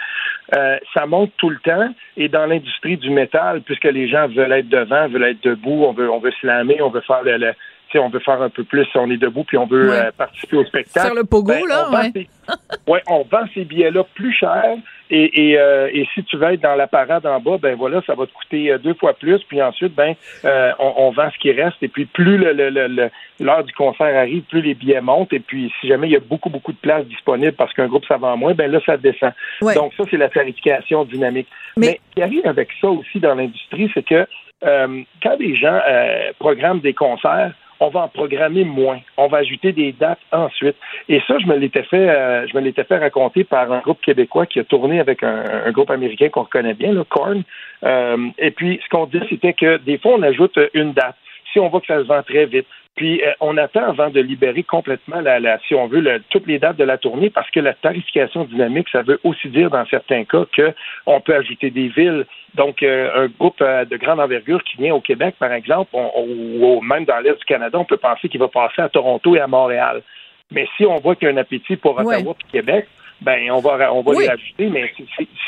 Ça 0.50 1.06
monte 1.06 1.30
tout 1.36 1.50
le 1.50 1.60
temps. 1.60 1.94
Et 2.16 2.28
dans 2.28 2.46
l'industrie 2.46 2.96
du 2.96 3.10
métal, 3.10 3.60
puisque 3.60 3.84
les 3.84 4.08
gens 4.08 4.26
veulent 4.26 4.50
être 4.50 4.68
devant, 4.68 5.06
veulent 5.06 5.22
être 5.22 5.44
debout, 5.44 5.84
on 5.84 5.92
veut, 5.92 6.10
on 6.10 6.18
veut 6.18 6.32
slammer, 6.40 6.82
on 6.82 6.90
veut 6.90 7.02
faire 7.02 7.22
le 7.22 7.52
on 7.94 8.08
veut 8.10 8.20
faire 8.20 8.42
un 8.42 8.50
peu 8.50 8.64
plus, 8.64 8.86
on 8.96 9.10
est 9.10 9.16
debout, 9.16 9.44
puis 9.44 9.56
on 9.56 9.66
veut 9.66 9.88
Ouais. 9.90 9.96
euh, 10.06 10.10
participer 10.16 10.56
au 10.58 10.64
spectacle. 10.64 11.06
Faire 11.06 11.14
le 11.14 11.24
pogo, 11.24 11.52
Ben, 11.52 11.66
là, 11.66 11.86
on 11.90 11.94
ouais. 11.96 12.26
ouais, 12.88 13.02
on 13.08 13.22
vend 13.22 13.44
ces 13.54 13.64
billets-là 13.64 14.04
plus 14.14 14.32
cher. 14.34 14.64
Et, 15.10 15.52
et, 15.52 15.58
euh, 15.58 15.88
et 15.90 16.06
si 16.12 16.22
tu 16.24 16.36
veux 16.36 16.52
être 16.52 16.60
dans 16.60 16.74
la 16.74 16.86
parade 16.86 17.24
en 17.24 17.40
bas, 17.40 17.56
ben 17.58 17.74
voilà, 17.76 18.02
ça 18.06 18.14
va 18.14 18.26
te 18.26 18.32
coûter 18.32 18.70
euh, 18.72 18.76
deux 18.78 18.92
fois 18.92 19.14
plus. 19.14 19.38
Puis 19.48 19.62
ensuite, 19.62 19.94
ben, 19.94 20.14
euh, 20.44 20.72
on, 20.78 20.92
on 20.98 21.10
vend 21.12 21.30
ce 21.32 21.38
qui 21.38 21.50
reste. 21.50 21.76
Et 21.82 21.88
puis 21.88 22.04
plus 22.04 22.36
le- 22.36 22.52
le- 22.52 22.68
le- 22.68 22.88
le- 22.88 23.10
l'heure 23.40 23.64
du 23.64 23.72
concert 23.72 24.14
arrive, 24.14 24.42
plus 24.42 24.60
les 24.60 24.74
billets 24.74 25.00
montent. 25.00 25.32
Et 25.32 25.40
puis 25.40 25.72
si 25.80 25.88
jamais 25.88 26.08
il 26.08 26.12
y 26.12 26.16
a 26.16 26.20
beaucoup, 26.20 26.50
beaucoup 26.50 26.72
de 26.72 26.78
places 26.78 27.06
disponibles 27.06 27.52
parce 27.52 27.72
qu'un 27.72 27.86
groupe 27.86 28.04
ça 28.06 28.18
vend 28.18 28.36
moins, 28.36 28.52
ben 28.52 28.70
là, 28.70 28.80
ça 28.84 28.98
descend. 28.98 29.32
Ouais. 29.62 29.74
Donc 29.74 29.94
ça, 29.96 30.04
c'est 30.10 30.18
la 30.18 30.28
tarification 30.28 31.04
dynamique. 31.06 31.48
Mais, 31.78 32.00
ce 32.10 32.14
qui 32.16 32.22
arrive 32.22 32.46
avec 32.46 32.68
ça 32.78 32.88
aussi 32.88 33.18
dans 33.18 33.34
l'industrie, 33.34 33.90
c'est 33.94 34.04
que 34.04 34.26
euh, 34.66 35.02
quand 35.22 35.36
des 35.38 35.56
gens 35.56 35.80
programment 36.38 36.80
des 36.80 36.92
concerts, 36.92 37.52
on 37.80 37.88
va 37.88 38.00
en 38.00 38.08
programmer 38.08 38.64
moins. 38.64 39.00
On 39.16 39.28
va 39.28 39.38
ajouter 39.38 39.72
des 39.72 39.92
dates 39.92 40.20
ensuite. 40.32 40.76
Et 41.08 41.20
ça, 41.26 41.38
je 41.38 41.46
me 41.46 41.56
l'étais 41.56 41.84
fait, 41.84 42.08
euh, 42.08 42.46
je 42.46 42.56
me 42.56 42.62
l'étais 42.62 42.84
fait 42.84 42.98
raconter 42.98 43.44
par 43.44 43.70
un 43.72 43.80
groupe 43.80 44.00
québécois 44.00 44.46
qui 44.46 44.58
a 44.60 44.64
tourné 44.64 45.00
avec 45.00 45.22
un, 45.22 45.70
groupe 45.70 45.90
américain 45.90 46.28
qu'on 46.28 46.44
connaît 46.44 46.74
bien, 46.74 46.92
le 46.92 47.04
Korn. 47.04 47.42
Euh, 47.84 48.28
et 48.38 48.50
puis, 48.50 48.80
ce 48.82 48.88
qu'on 48.88 49.06
dit, 49.06 49.20
c'était 49.28 49.52
que 49.52 49.76
des 49.78 49.98
fois, 49.98 50.14
on 50.18 50.22
ajoute 50.22 50.58
une 50.74 50.92
date. 50.92 51.16
Si 51.52 51.58
on 51.60 51.68
voit 51.68 51.80
que 51.80 51.86
ça 51.86 51.98
se 51.98 52.06
vend 52.06 52.22
très 52.22 52.46
vite. 52.46 52.66
Puis 52.96 53.22
euh, 53.22 53.30
on 53.40 53.56
attend 53.58 53.84
avant 53.88 54.10
de 54.10 54.20
libérer 54.20 54.64
complètement 54.64 55.20
la, 55.20 55.38
la- 55.38 55.60
si 55.68 55.74
on 55.76 55.86
veut, 55.86 56.00
le- 56.00 56.20
toutes 56.30 56.48
les 56.48 56.58
dates 56.58 56.76
de 56.78 56.82
la 56.84 56.98
tournée, 56.98 57.30
parce 57.30 57.48
que 57.52 57.60
la 57.60 57.72
tarification 57.74 58.42
dynamique, 58.44 58.88
ça 58.90 59.02
veut 59.02 59.20
aussi 59.22 59.48
dire 59.50 59.70
dans 59.70 59.86
certains 59.86 60.24
cas 60.24 60.44
que 60.56 60.74
on 61.06 61.20
peut 61.20 61.34
ajouter 61.36 61.70
des 61.70 61.88
villes. 61.88 62.26
Donc 62.56 62.82
euh, 62.82 63.24
un 63.24 63.28
groupe 63.28 63.60
euh, 63.62 63.84
de 63.84 63.96
grande 63.96 64.18
envergure 64.18 64.62
qui 64.64 64.78
vient 64.78 64.94
au 64.94 65.00
Québec, 65.00 65.36
par 65.38 65.52
exemple, 65.52 65.90
on- 65.92 66.10
on- 66.16 66.26
ou 66.60 66.80
même 66.80 67.04
dans 67.04 67.20
l'est 67.20 67.38
du 67.38 67.44
Canada, 67.44 67.78
on 67.78 67.84
peut 67.84 67.98
penser 67.98 68.28
qu'il 68.28 68.40
va 68.40 68.48
passer 68.48 68.82
à 68.82 68.88
Toronto 68.88 69.36
et 69.36 69.40
à 69.40 69.46
Montréal. 69.46 70.02
Mais 70.50 70.66
si 70.76 70.84
on 70.84 70.96
voit 70.96 71.14
qu'il 71.14 71.28
y 71.28 71.30
a 71.30 71.34
un 71.34 71.36
appétit 71.36 71.76
pour 71.76 71.92
Ottawa 71.98 72.34
et 72.40 72.50
Québec, 72.52 72.86
ben 73.20 73.48
on 73.52 73.60
va 73.60 73.92
on 73.92 74.00
va 74.02 74.10
Oui. 74.10 74.24
les 74.24 74.28
rajouter. 74.28 74.66
Mais 74.70 74.92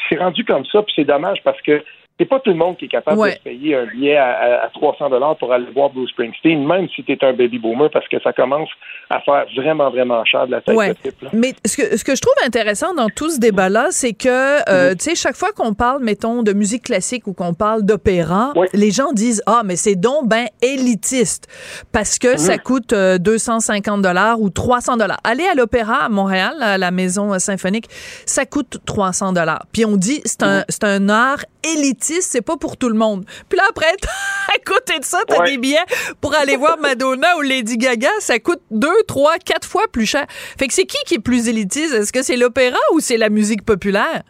c'est 0.09 0.19
rendu 0.19 0.45
comme 0.45 0.65
ça, 0.67 0.83
puis 0.83 0.93
c'est 0.95 1.05
dommage 1.05 1.39
parce 1.43 1.61
que 1.63 1.83
c'est 2.21 2.27
pas 2.27 2.39
tout 2.39 2.51
le 2.51 2.57
monde 2.57 2.77
qui 2.77 2.85
est 2.85 2.89
capable 2.89 3.19
Ouais. 3.19 3.31
de 3.31 3.35
se 3.37 3.41
payer 3.41 3.75
un 3.77 3.87
billet 3.87 4.17
à, 4.17 4.29
à- 4.31 4.65
à 4.67 4.69
300 4.75 5.09
dollars 5.09 5.37
pour 5.39 5.51
aller 5.55 5.65
voir 5.75 5.89
Bruce 5.89 6.11
Springsteen, 6.11 6.67
même 6.67 6.87
si 6.95 7.03
tu 7.03 7.13
es 7.13 7.25
un 7.25 7.33
baby 7.33 7.59
boomer, 7.59 7.89
parce 7.91 8.07
que 8.09 8.21
ça 8.23 8.35
commence 8.35 8.69
à 9.09 9.21
faire 9.23 9.47
vraiment, 9.57 9.89
vraiment 9.91 10.23
cher 10.27 10.47
de 10.47 10.53
la 10.53 10.61
tête 10.61 10.77
Ouais. 10.77 10.89
de 10.91 10.95
type. 10.95 11.23
là. 11.23 11.31
Mais 11.33 11.55
ce 11.65 11.79
que, 11.79 11.97
ce 11.97 12.05
que 12.05 12.15
je 12.15 12.21
trouve 12.21 12.35
intéressant 12.47 12.93
dans 12.95 13.09
tout 13.09 13.31
ce 13.31 13.41
débat-là, 13.41 13.87
c'est 13.91 14.13
que, 14.13 14.29
euh, 14.71 14.91
tu 14.93 15.05
sais, 15.05 15.15
chaque 15.15 15.35
fois 15.37 15.53
qu'on 15.53 15.73
parle, 15.73 16.03
mettons, 16.05 16.43
de 16.43 16.53
musique 16.53 16.83
classique 16.85 17.27
ou 17.27 17.33
qu'on 17.33 17.55
parle 17.55 17.85
d'opéra, 17.85 18.53
les 18.75 18.91
gens 18.91 19.13
disent, 19.13 19.43
ah, 19.47 19.63
mais 19.65 19.77
c'est 19.77 19.97
donc 19.97 20.29
ben 20.29 20.47
élitiste 20.63 21.47
parce 21.93 22.19
que 22.19 22.37
ça 22.37 22.59
coûte 22.59 22.93
euh, 22.93 23.17
250 23.19 24.03
dollars 24.03 24.41
ou 24.41 24.51
300 24.51 24.97
dollars. 24.99 25.19
Aller 25.25 25.47
à 25.51 25.55
l'opéra 25.55 26.05
à 26.05 26.09
Montréal, 26.11 26.55
à 26.61 26.77
la 26.77 26.91
maison 26.91 27.39
symphonique, 27.39 27.87
ça 28.27 28.45
coûte 28.45 28.79
300 28.85 29.33
dollars. 29.33 29.65
Puis 29.73 29.85
on 29.87 29.97
dit, 29.97 30.21
c'est 30.25 30.43
un, 30.43 30.65
c'est 30.69 30.85
un 30.85 31.09
art 31.09 31.39
élitiste, 31.65 32.10
c'est 32.21 32.43
pas 32.43 32.57
pour 32.57 32.77
tout 32.77 32.89
le 32.89 32.95
monde. 32.95 33.25
Puis 33.49 33.57
là, 33.57 33.65
après, 33.69 33.87
à 34.55 34.59
côté 34.65 34.99
de 34.99 35.05
ça, 35.05 35.21
t'as 35.27 35.41
Ouais. 35.41 35.51
des 35.53 35.59
billets 35.59 35.79
pour 36.21 36.35
aller 36.35 36.57
voir 36.57 36.79
Madonna 36.79 37.37
ou 37.39 37.43
Lady 37.43 37.77
Gaga, 37.79 38.11
ça 38.19 38.39
coûte 38.39 38.61
deux, 38.71 39.03
trois, 39.07 39.39
quatre 39.39 39.67
fois 39.69 39.85
plus 39.91 40.07
cher. 40.07 40.27
Fait 40.59 40.67
que 40.67 40.75
c'est 40.75 40.85
qui 40.87 40.99
qui 41.07 41.15
est 41.15 41.19
plus 41.21 41.49
élitiste? 41.49 41.95
Est-ce 41.95 42.13
que 42.13 42.23
c'est 42.23 42.37
l'opéra 42.37 42.79
ou 42.93 43.01
c'est 43.01 43.17
la 43.17 43.29
musique 43.31 43.65
populaire? 43.65 44.23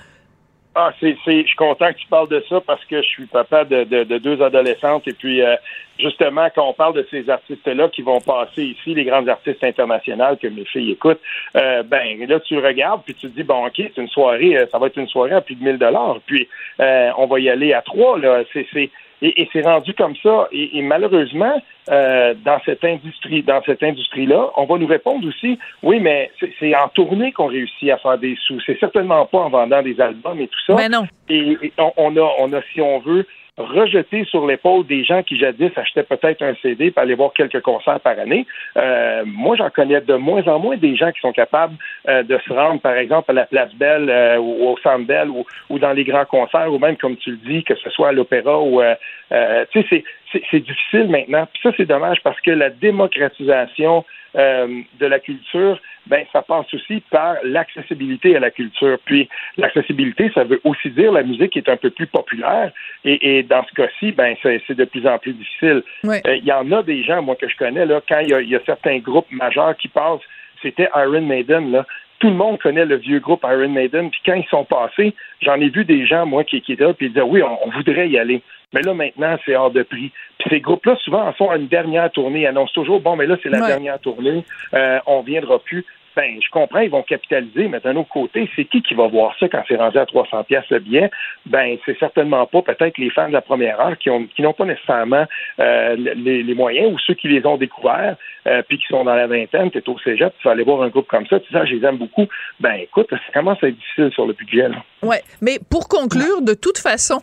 Ah, 0.76 0.92
c'est, 1.00 1.16
c'est, 1.24 1.42
je 1.42 1.48
suis 1.48 1.56
content 1.56 1.88
que 1.88 1.98
tu 1.98 2.06
parles 2.06 2.28
de 2.28 2.44
ça 2.48 2.60
parce 2.60 2.84
que 2.84 3.02
je 3.02 3.06
suis 3.06 3.26
papa 3.26 3.64
de, 3.64 3.82
de, 3.82 4.04
de 4.04 4.18
deux 4.18 4.40
adolescentes 4.40 5.08
et 5.08 5.12
puis 5.12 5.42
euh, 5.42 5.56
justement 5.98 6.46
quand 6.54 6.68
on 6.68 6.72
parle 6.72 6.94
de 6.94 7.04
ces 7.10 7.28
artistes-là 7.28 7.88
qui 7.88 8.02
vont 8.02 8.20
passer 8.20 8.62
ici, 8.62 8.94
les 8.94 9.04
grands 9.04 9.26
artistes 9.26 9.64
internationaux 9.64 10.36
que 10.40 10.46
mes 10.46 10.64
filles 10.64 10.92
écoutent, 10.92 11.20
euh, 11.56 11.82
ben 11.82 12.24
là 12.24 12.38
tu 12.38 12.56
regardes 12.58 13.02
puis 13.02 13.14
tu 13.14 13.28
te 13.28 13.34
dis 13.34 13.42
bon 13.42 13.66
ok 13.66 13.72
c'est 13.78 13.96
une 13.96 14.08
soirée, 14.08 14.58
euh, 14.58 14.66
ça 14.70 14.78
va 14.78 14.86
être 14.86 14.96
une 14.96 15.08
soirée 15.08 15.32
à 15.32 15.40
plus 15.40 15.56
de 15.56 15.64
1000 15.64 15.76
dollars. 15.76 16.20
Puis 16.24 16.48
euh, 16.78 17.10
on 17.18 17.26
va 17.26 17.40
y 17.40 17.50
aller 17.50 17.72
à 17.72 17.82
trois 17.82 18.16
là, 18.16 18.44
c'est, 18.52 18.68
c'est 18.72 18.90
Et, 19.22 19.42
et 19.42 19.48
c'est 19.52 19.62
rendu 19.62 19.92
comme 19.94 20.14
ça. 20.22 20.48
Et, 20.52 20.78
et 20.78 20.82
malheureusement, 20.82 21.60
euh, 21.90 22.34
dans 22.44 22.58
cette 22.64 22.84
industrie, 22.84 23.42
dans 23.42 23.62
cette 23.64 23.82
industrie-là, 23.82 24.50
on 24.56 24.64
va 24.64 24.78
nous 24.78 24.86
répondre 24.86 25.26
aussi, 25.28 25.58
oui, 25.82 26.00
mais 26.00 26.30
c'est- 26.58 26.74
en 26.74 26.88
tournée 26.88 27.32
qu'on 27.32 27.46
réussit 27.48 27.90
à 27.90 27.98
faire 27.98 28.18
des 28.18 28.36
sous. 28.46 28.60
C'est 28.64 28.78
certainement 28.78 29.26
pas 29.26 29.38
en 29.38 29.50
vendant 29.50 29.82
des 29.82 30.00
albums 30.00 30.40
et 30.40 30.48
tout 30.48 30.60
ça. 30.66 30.74
Mais 30.74 30.88
non. 30.88 31.06
Et, 31.28 31.56
et 31.62 31.72
on, 31.78 31.92
on 31.96 32.16
a, 32.16 32.30
on 32.40 32.52
a, 32.52 32.60
si 32.72 32.80
on 32.80 32.98
veut, 33.00 33.26
rejeté 33.60 34.24
sur 34.24 34.46
l'épaule 34.46 34.86
des 34.86 35.04
gens 35.04 35.22
qui 35.22 35.38
jadis 35.38 35.70
achetaient 35.76 36.02
peut-être 36.02 36.42
un 36.42 36.54
CD 36.62 36.90
pour 36.90 37.02
aller 37.02 37.14
voir 37.14 37.32
quelques 37.32 37.60
concerts 37.60 38.00
par 38.00 38.18
année. 38.18 38.46
Euh, 38.76 39.22
moi, 39.26 39.56
j'en 39.56 39.70
connais 39.70 40.00
de 40.00 40.14
moins 40.14 40.46
en 40.46 40.58
moins 40.58 40.76
des 40.76 40.96
gens 40.96 41.12
qui 41.12 41.20
sont 41.20 41.32
capables 41.32 41.74
euh, 42.08 42.22
de 42.22 42.38
se 42.38 42.52
rendre, 42.52 42.80
par 42.80 42.94
exemple, 42.94 43.30
à 43.30 43.34
la 43.34 43.46
Place 43.46 43.74
Belle 43.74 44.08
euh, 44.10 44.38
ou 44.38 44.68
au 44.68 44.76
Centre 44.78 45.06
Bell 45.06 45.28
ou, 45.28 45.44
ou 45.68 45.78
dans 45.78 45.92
les 45.92 46.04
grands 46.04 46.24
concerts, 46.24 46.72
ou 46.72 46.78
même, 46.78 46.96
comme 46.96 47.16
tu 47.16 47.30
le 47.30 47.36
dis, 47.36 47.64
que 47.64 47.74
ce 47.74 47.90
soit 47.90 48.08
à 48.08 48.12
l'opéra 48.12 48.60
ou... 48.60 48.80
euh, 48.80 48.94
euh, 49.32 49.64
tu 49.70 49.82
sais, 49.84 50.04
c'est- 50.32 50.60
difficile 50.60 51.08
maintenant. 51.08 51.46
Puis 51.52 51.60
ça, 51.62 51.70
c'est 51.76 51.86
dommage 51.86 52.18
parce 52.22 52.40
que 52.40 52.50
la 52.50 52.70
démocratisation 52.70 54.04
euh, 54.36 54.82
de 55.00 55.06
la 55.06 55.18
culture, 55.18 55.80
ben, 56.06 56.24
ça 56.32 56.42
passe 56.42 56.72
aussi 56.72 57.02
par 57.10 57.34
l'accessibilité 57.42 58.36
à 58.36 58.40
la 58.40 58.52
culture. 58.52 58.96
Puis 59.04 59.28
l'accessibilité, 59.56 60.30
ça 60.32 60.44
veut 60.44 60.60
aussi 60.62 60.90
dire 60.90 61.10
la 61.10 61.24
musique 61.24 61.56
est 61.56 61.68
un 61.68 61.76
peu 61.76 61.90
plus 61.90 62.06
populaire. 62.06 62.70
Et, 63.04 63.38
et 63.38 63.42
dans 63.42 63.64
ce 63.64 63.74
cas-ci, 63.74 64.12
ben, 64.12 64.36
c'est 64.42 64.74
de 64.74 64.84
plus 64.84 65.04
en 65.06 65.18
plus 65.18 65.32
difficile. 65.32 65.82
Ouais. 66.04 66.22
Euh, 66.28 66.36
Il 66.36 66.44
y 66.44 66.52
en 66.52 66.70
a 66.70 66.82
des 66.84 67.02
gens, 67.02 67.22
moi, 67.22 67.34
que 67.34 67.48
je 67.48 67.56
connais, 67.56 67.86
là, 67.86 68.00
quand 68.08 68.20
il 68.20 68.28
y 68.28 68.50
y 68.50 68.54
a 68.56 68.60
certains 68.64 68.98
groupes 68.98 69.30
majeurs 69.32 69.76
qui 69.76 69.88
passent, 69.88 70.22
c'était 70.62 70.88
Iron 70.94 71.22
Maiden, 71.22 71.72
là. 71.72 71.84
Tout 72.20 72.28
le 72.28 72.34
monde 72.36 72.58
connaît 72.58 72.84
le 72.84 72.96
vieux 72.96 73.18
groupe 73.18 73.44
Iron 73.44 73.68
Maiden. 73.70 74.10
Puis 74.10 74.20
quand 74.24 74.34
ils 74.34 74.46
sont 74.48 74.64
passés, 74.64 75.14
j'en 75.42 75.60
ai 75.60 75.68
vu 75.70 75.84
des 75.84 76.06
gens, 76.06 76.26
moi, 76.26 76.44
qui, 76.44 76.60
qui 76.60 76.74
étaient 76.74 76.84
là, 76.84 76.94
puis 76.94 77.06
ils 77.06 77.12
disaient, 77.12 77.22
oui, 77.22 77.42
on, 77.42 77.66
on 77.66 77.70
voudrait 77.70 78.08
y 78.08 78.18
aller. 78.18 78.42
Mais 78.72 78.82
là, 78.82 78.94
maintenant, 78.94 79.36
c'est 79.44 79.56
hors 79.56 79.70
de 79.72 79.82
prix. 79.82 80.12
Puis 80.38 80.48
ces 80.50 80.60
groupes-là, 80.60 80.96
souvent, 81.02 81.26
en 81.26 81.32
font 81.32 81.52
une 81.54 81.66
dernière 81.66 82.10
tournée. 82.12 82.42
Ils 82.42 82.46
annoncent 82.46 82.72
toujours, 82.72 83.00
bon, 83.00 83.16
mais 83.16 83.26
là, 83.26 83.36
c'est 83.42 83.48
la 83.48 83.60
Ouais. 83.60 83.66
dernière 83.66 83.98
tournée. 83.98 84.44
Euh, 84.74 84.98
on 85.06 85.22
viendra 85.22 85.58
plus. 85.58 85.84
Ben, 86.16 86.40
je 86.42 86.50
comprends, 86.50 86.80
ils 86.80 86.90
vont 86.90 87.02
capitaliser, 87.02 87.68
mais 87.68 87.80
d'un 87.80 87.96
autre 87.96 88.08
côté, 88.08 88.48
c'est 88.56 88.64
qui 88.64 88.82
qui 88.82 88.94
va 88.94 89.06
voir 89.06 89.36
ça 89.38 89.48
quand 89.48 89.62
c'est 89.68 89.76
rendu 89.76 89.98
à 89.98 90.06
300 90.06 90.44
pièces 90.44 90.68
le 90.70 90.80
billet? 90.80 91.10
Ben, 91.46 91.78
c'est 91.86 91.98
certainement 91.98 92.46
pas 92.46 92.62
peut-être 92.62 92.98
les 92.98 93.10
fans 93.10 93.28
de 93.28 93.32
la 93.32 93.40
première 93.40 93.80
heure 93.80 93.96
qui 93.96 94.10
ont 94.10 94.26
qui 94.26 94.42
n'ont 94.42 94.52
pas 94.52 94.64
nécessairement 94.64 95.26
euh, 95.60 95.96
les, 95.96 96.42
les 96.42 96.54
moyens 96.54 96.92
ou 96.92 96.98
ceux 96.98 97.14
qui 97.14 97.28
les 97.28 97.44
ont 97.46 97.56
découverts 97.56 98.16
euh, 98.46 98.62
puis 98.68 98.78
qui 98.78 98.86
sont 98.86 99.04
dans 99.04 99.14
la 99.14 99.26
vingtaine, 99.26 99.70
tu 99.70 99.78
es 99.78 99.88
au 99.88 99.98
cégep, 99.98 100.34
tu 100.38 100.44
vas 100.44 100.52
aller 100.52 100.64
voir 100.64 100.82
un 100.82 100.88
groupe 100.88 101.06
comme 101.06 101.26
ça, 101.26 101.38
tu 101.40 101.52
dis 101.52 101.58
ah, 101.58 101.64
je 101.64 101.74
les 101.74 101.86
aime 101.86 101.98
beaucoup. 101.98 102.26
Ben, 102.58 102.74
écoute, 102.74 103.08
ça 103.10 103.32
commence 103.32 103.62
à 103.62 103.68
être 103.68 103.78
difficile 103.78 104.10
sur 104.12 104.26
le 104.26 104.32
budget. 104.32 104.68
Là. 104.68 104.82
Ouais, 105.02 105.22
mais 105.40 105.58
pour 105.70 105.88
conclure, 105.88 106.42
de 106.42 106.54
toute 106.54 106.78
façon, 106.78 107.18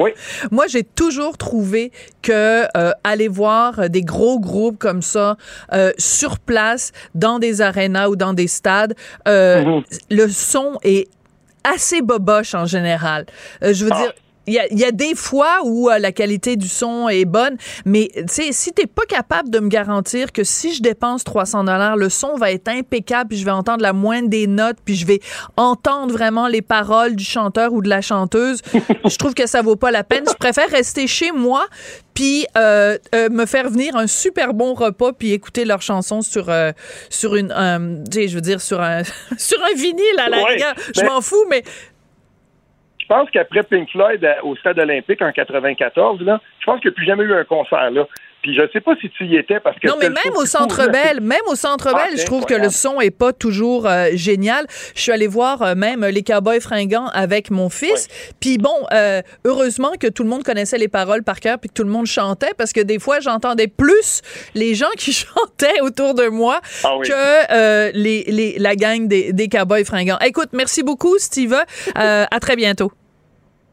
moi 0.52 0.66
j'ai 0.68 0.84
toujours 0.84 1.38
trouvé 1.38 1.92
que 2.22 2.66
euh, 2.76 2.92
aller 3.04 3.28
voir 3.28 3.90
des 3.90 4.02
gros 4.02 4.40
groupes 4.40 4.80
comme 4.80 5.02
ça 5.02 5.38
euh, 5.74 5.92
sur 5.98 6.40
place 6.40 6.92
dans 7.14 7.40
des 7.40 7.62
arénas 7.62 8.10
ou 8.10 8.16
dans 8.16 8.34
des 8.34 8.48
stades, 8.48 8.96
euh, 9.28 9.82
le 10.10 10.28
son 10.28 10.80
est 10.84 11.08
assez 11.64 12.02
boboche 12.02 12.56
en 12.56 12.66
général. 12.66 13.26
Euh, 13.64 13.74
je 13.74 13.86
veux 13.86 13.92
dire. 13.92 14.14
Il 14.48 14.54
y, 14.54 14.60
a, 14.60 14.68
il 14.72 14.80
y 14.80 14.86
a 14.86 14.92
des 14.92 15.14
fois 15.16 15.60
où 15.64 15.90
euh, 15.90 16.00
la 16.00 16.12
qualité 16.12 16.56
du 16.56 16.68
son 16.68 17.10
est 17.10 17.26
bonne, 17.26 17.58
mais 17.86 18.10
tu 18.16 18.24
sais, 18.28 18.52
si 18.52 18.72
t'es 18.72 18.88
pas 18.88 19.06
capable 19.06 19.50
de 19.50 19.60
me 19.60 19.68
garantir 19.68 20.32
que 20.32 20.44
si 20.44 20.74
je 20.74 20.82
dépense 20.82 21.24
300 21.24 21.66
dollars, 21.66 21.98
le 21.98 22.10
son 22.10 22.36
va 22.36 22.52
être 22.52 22.68
impeccable, 22.70 23.30
puis 23.30 23.38
je 23.38 23.46
vais 23.46 23.52
entendre 23.52 23.82
la 23.82 23.94
moindre 23.94 24.30
des 24.30 24.48
notes, 24.48 24.78
puis 24.86 24.96
je 24.96 25.06
vais 25.06 25.20
entendre 25.58 26.14
vraiment 26.14 26.48
les 26.48 26.62
paroles 26.62 27.16
du 27.16 27.24
chanteur 27.26 27.74
ou 27.74 27.82
de 27.82 27.90
la 27.90 28.02
chanteuse, 28.02 28.62
je 29.06 29.16
trouve 29.18 29.34
que 29.34 29.48
ça 29.48 29.62
vaut 29.62 29.76
pas 29.76 29.92
la 29.92 30.04
peine. 30.04 30.24
Je 30.28 30.36
préfère 30.36 30.70
rester 30.70 31.08
chez 31.08 31.32
moi, 31.32 31.66
puis 32.14 32.46
euh, 32.58 32.98
euh, 33.14 33.30
me 33.30 33.46
faire 33.46 33.70
venir 33.70 33.96
un 33.96 34.08
super 34.08 34.54
bon 34.54 34.74
repas, 34.74 35.12
puis 35.14 35.34
écouter 35.34 35.66
leurs 35.66 35.82
chansons 35.82 36.22
sur 36.22 36.50
euh, 36.50 36.72
sur 37.10 37.36
une, 37.36 37.52
euh, 37.52 38.04
je 38.12 38.34
veux 38.34 38.42
dire 38.42 38.62
sur 38.62 38.82
un 38.82 39.04
sur 39.38 39.62
un 39.64 39.76
vinyle 39.76 40.20
à 40.20 40.30
la 40.30 40.38
Ouais, 40.38 40.54
rigueur. 40.54 40.74
Je 40.96 41.02
m'en 41.04 41.22
fous, 41.22 41.46
mais 41.50 41.64
pense 43.08 43.30
qu'après 43.32 43.64
Pink 43.64 43.90
Floyd 43.92 44.24
euh, 44.24 44.34
au 44.44 44.56
Stade 44.58 44.80
olympique 44.80 45.22
en 45.22 45.32
94, 45.32 46.22
là, 46.22 46.40
je 46.60 46.66
pense 46.66 46.80
qu'il 46.82 46.90
n'y 46.90 46.94
a 46.94 46.96
plus 46.96 47.06
jamais 47.06 47.24
eu 47.24 47.34
un 47.34 47.44
concert 47.46 47.90
là. 47.92 48.06
Puis 48.44 48.56
je 48.56 48.62
sais 48.72 48.82
pas 48.82 48.96
si 49.02 49.10
tu 49.10 49.26
y 49.26 49.36
étais 49.36 49.60
parce 49.60 49.78
que 49.80 49.88
Non, 49.88 49.96
mais 50.00 50.10
même 50.24 50.36
au 50.36 50.46
Centre 50.46 50.76
court, 50.76 50.86
là. 50.86 50.92
Bell, 50.92 51.22
même 51.22 51.42
au 51.48 51.56
Centre 51.56 51.90
Ah, 51.92 51.96
Bell, 51.98 52.12
c'est 52.16 52.22
je 52.22 52.26
trouve 52.28 52.46
que 52.46 52.54
le 52.54 52.70
son 52.70 53.02
est 53.02 53.10
pas 53.12 53.34
toujours 53.34 53.88
euh, 53.88 54.10
génial. 54.14 54.68
Je 54.96 55.02
suis 55.02 55.12
allée 55.12 55.28
voir 55.28 55.64
euh, 55.64 55.74
même 55.76 56.06
les 56.06 56.22
Cowboys 56.22 56.62
fringants 56.62 57.08
avec 57.14 57.50
mon 57.50 57.70
fils. 57.70 58.08
Puis 58.40 58.60
bon, 58.60 58.76
euh, 58.94 59.22
heureusement 59.44 59.92
que 60.00 60.08
tout 60.08 60.22
le 60.24 60.30
monde 60.30 60.44
connaissait 60.44 60.78
les 60.78 60.88
paroles 60.88 61.24
par 61.24 61.40
cœur 61.40 61.58
puis 61.60 61.70
que 61.70 61.74
tout 61.74 61.84
le 61.84 61.90
monde 61.90 62.06
chantait 62.06 62.54
parce 62.58 62.74
que 62.74 62.82
des 62.82 63.00
fois 63.00 63.20
j'entendais 63.22 63.68
plus 63.68 64.22
les 64.54 64.76
gens 64.76 64.92
qui 64.98 65.14
chantaient 65.14 65.82
autour 65.82 66.14
de 66.14 66.28
moi 66.28 66.62
Ah 66.84 66.96
oui. 66.96 67.08
que 67.08 67.92
les, 67.98 68.24
les, 68.28 68.60
la 68.60 68.76
gang 68.76 69.08
des, 69.08 69.34
des 69.34 69.48
Cowboys 69.50 69.84
fringants. 69.84 70.20
Écoute, 70.24 70.50
merci 70.54 70.84
beaucoup, 70.84 71.18
Steve. 71.18 71.56
À 71.96 72.40
très 72.40 72.56
bientôt. 72.56 72.92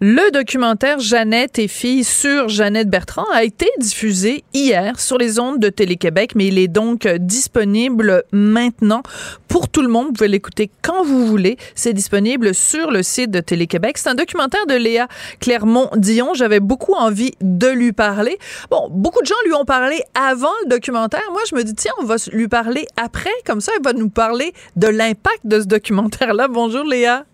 Le 0.00 0.30
documentaire 0.30 1.00
Jeannette 1.00 1.58
et 1.58 1.66
filles 1.66 2.04
sur 2.04 2.48
Jeannette 2.48 2.88
Bertrand 2.88 3.26
a 3.32 3.42
été 3.42 3.68
diffusé 3.80 4.44
hier 4.54 5.00
sur 5.00 5.18
les 5.18 5.40
ondes 5.40 5.58
de 5.58 5.70
Télé-Québec, 5.70 6.36
mais 6.36 6.46
il 6.46 6.58
est 6.60 6.68
donc 6.68 7.04
euh, 7.04 7.18
disponible 7.18 8.22
maintenant 8.30 9.02
pour 9.48 9.68
tout 9.68 9.82
le 9.82 9.88
monde. 9.88 10.06
Vous 10.06 10.12
pouvez 10.12 10.28
l'écouter 10.28 10.70
quand 10.82 11.02
vous 11.02 11.26
voulez. 11.26 11.56
C'est 11.74 11.94
disponible 11.94 12.54
sur 12.54 12.92
le 12.92 13.02
site 13.02 13.32
de 13.32 13.40
Télé-Québec. 13.40 13.98
C'est 13.98 14.08
un 14.08 14.14
documentaire 14.14 14.66
de 14.68 14.74
Léa 14.74 15.08
Clermont-Dion. 15.40 16.32
J'avais 16.34 16.60
beaucoup 16.60 16.94
envie 16.94 17.32
de 17.40 17.66
lui 17.66 17.90
parler. 17.90 18.38
Bon, 18.70 18.86
beaucoup 18.88 19.20
de 19.22 19.26
gens 19.26 19.34
lui 19.46 19.54
ont 19.54 19.64
parlé 19.64 20.00
avant 20.14 20.54
le 20.62 20.68
documentaire. 20.68 21.24
Moi, 21.32 21.42
je 21.50 21.56
me 21.56 21.64
dis, 21.64 21.74
tiens, 21.74 21.92
on 22.00 22.04
va 22.04 22.14
lui 22.32 22.46
parler 22.46 22.86
après. 22.96 23.34
Comme 23.44 23.60
ça, 23.60 23.72
elle 23.74 23.82
va 23.82 23.94
nous 23.94 24.10
parler 24.10 24.52
de 24.76 24.86
l'impact 24.86 25.40
de 25.42 25.58
ce 25.58 25.66
documentaire-là. 25.66 26.46
Bonjour, 26.46 26.84
Léa. 26.84 27.24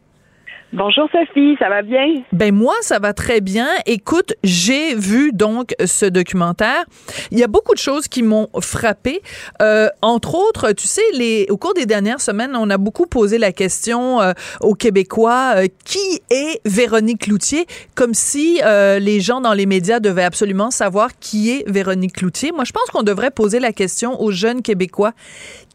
Bonjour 0.76 1.08
Sophie, 1.12 1.54
ça 1.60 1.68
va 1.68 1.82
bien? 1.82 2.24
Ben 2.32 2.52
moi, 2.52 2.74
ça 2.80 2.98
va 2.98 3.12
très 3.12 3.40
bien. 3.40 3.68
Écoute, 3.86 4.34
j'ai 4.42 4.96
vu 4.96 5.30
donc 5.32 5.72
ce 5.84 6.04
documentaire. 6.04 6.84
Il 7.30 7.38
y 7.38 7.44
a 7.44 7.46
beaucoup 7.46 7.74
de 7.74 7.78
choses 7.78 8.08
qui 8.08 8.24
m'ont 8.24 8.48
frappé. 8.60 9.22
Euh, 9.62 9.86
entre 10.02 10.34
autres, 10.34 10.72
tu 10.72 10.88
sais, 10.88 11.00
les, 11.12 11.46
au 11.48 11.58
cours 11.58 11.74
des 11.74 11.86
dernières 11.86 12.20
semaines, 12.20 12.56
on 12.56 12.68
a 12.70 12.76
beaucoup 12.76 13.06
posé 13.06 13.38
la 13.38 13.52
question 13.52 14.20
euh, 14.20 14.32
aux 14.62 14.74
Québécois 14.74 15.52
euh, 15.58 15.68
qui 15.84 16.20
est 16.30 16.60
Véronique 16.64 17.20
Cloutier, 17.20 17.66
comme 17.94 18.12
si 18.12 18.60
euh, 18.64 18.98
les 18.98 19.20
gens 19.20 19.40
dans 19.40 19.54
les 19.54 19.66
médias 19.66 20.00
devaient 20.00 20.24
absolument 20.24 20.72
savoir 20.72 21.10
qui 21.20 21.52
est 21.52 21.70
Véronique 21.70 22.14
Cloutier. 22.14 22.50
Moi, 22.50 22.64
je 22.64 22.72
pense 22.72 22.90
qu'on 22.90 23.04
devrait 23.04 23.30
poser 23.30 23.60
la 23.60 23.72
question 23.72 24.20
aux 24.20 24.32
jeunes 24.32 24.60
Québécois 24.60 25.12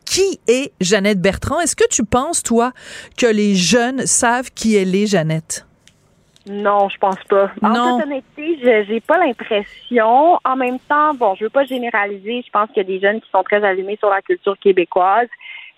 qui 0.10 0.40
est 0.48 0.72
Jeannette 0.82 1.22
Bertrand? 1.22 1.60
Est-ce 1.60 1.76
que 1.76 1.88
tu 1.90 2.04
penses, 2.04 2.42
toi, 2.42 2.72
que 3.18 3.28
les 3.28 3.54
jeunes 3.56 4.06
savent 4.08 4.50
qui 4.52 4.76
elle 4.76 4.96
est, 4.96 5.06
Jeannette? 5.06 5.66
Non, 6.48 6.90
je 6.90 6.98
pense 6.98 7.24
pas. 7.30 7.52
En 7.62 7.70
Non. 7.70 7.98
toute 8.00 8.06
honnêteté, 8.08 8.58
je- 8.64 8.86
j'ai 8.88 9.02
pas 9.02 9.20
l'impression. 9.20 10.40
En 10.44 10.56
même 10.56 10.80
temps, 10.80 11.14
bon, 11.14 11.36
je 11.36 11.44
veux 11.44 11.50
pas 11.52 11.66
généraliser. 11.66 12.42
Je 12.46 12.50
pense 12.52 12.68
qu'il 12.70 12.78
y 12.78 12.80
a 12.80 12.84
des 12.86 13.00
jeunes 13.00 13.22
qui 13.22 13.30
sont 13.30 13.44
très 13.44 13.64
allumés 13.64 13.98
sur 13.98 14.10
la 14.10 14.22
culture 14.22 14.58
québécoise. 14.58 15.28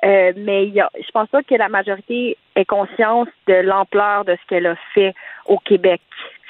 Euh, 0.04 0.32
mais 0.38 0.66
il 0.68 0.74
y 0.74 0.80
a, 0.82 0.90
je 0.96 1.12
pense 1.12 1.28
pas 1.30 1.44
que 1.44 1.54
la 1.56 1.70
majorité 1.70 2.36
ait 2.56 2.66
conscience 2.66 3.28
de 3.48 3.54
l'ampleur 3.54 4.26
de 4.26 4.34
ce 4.34 4.48
qu'elle 4.48 4.66
a 4.66 4.76
fait 4.96 5.14
au 5.46 5.58
Québec. 5.60 6.02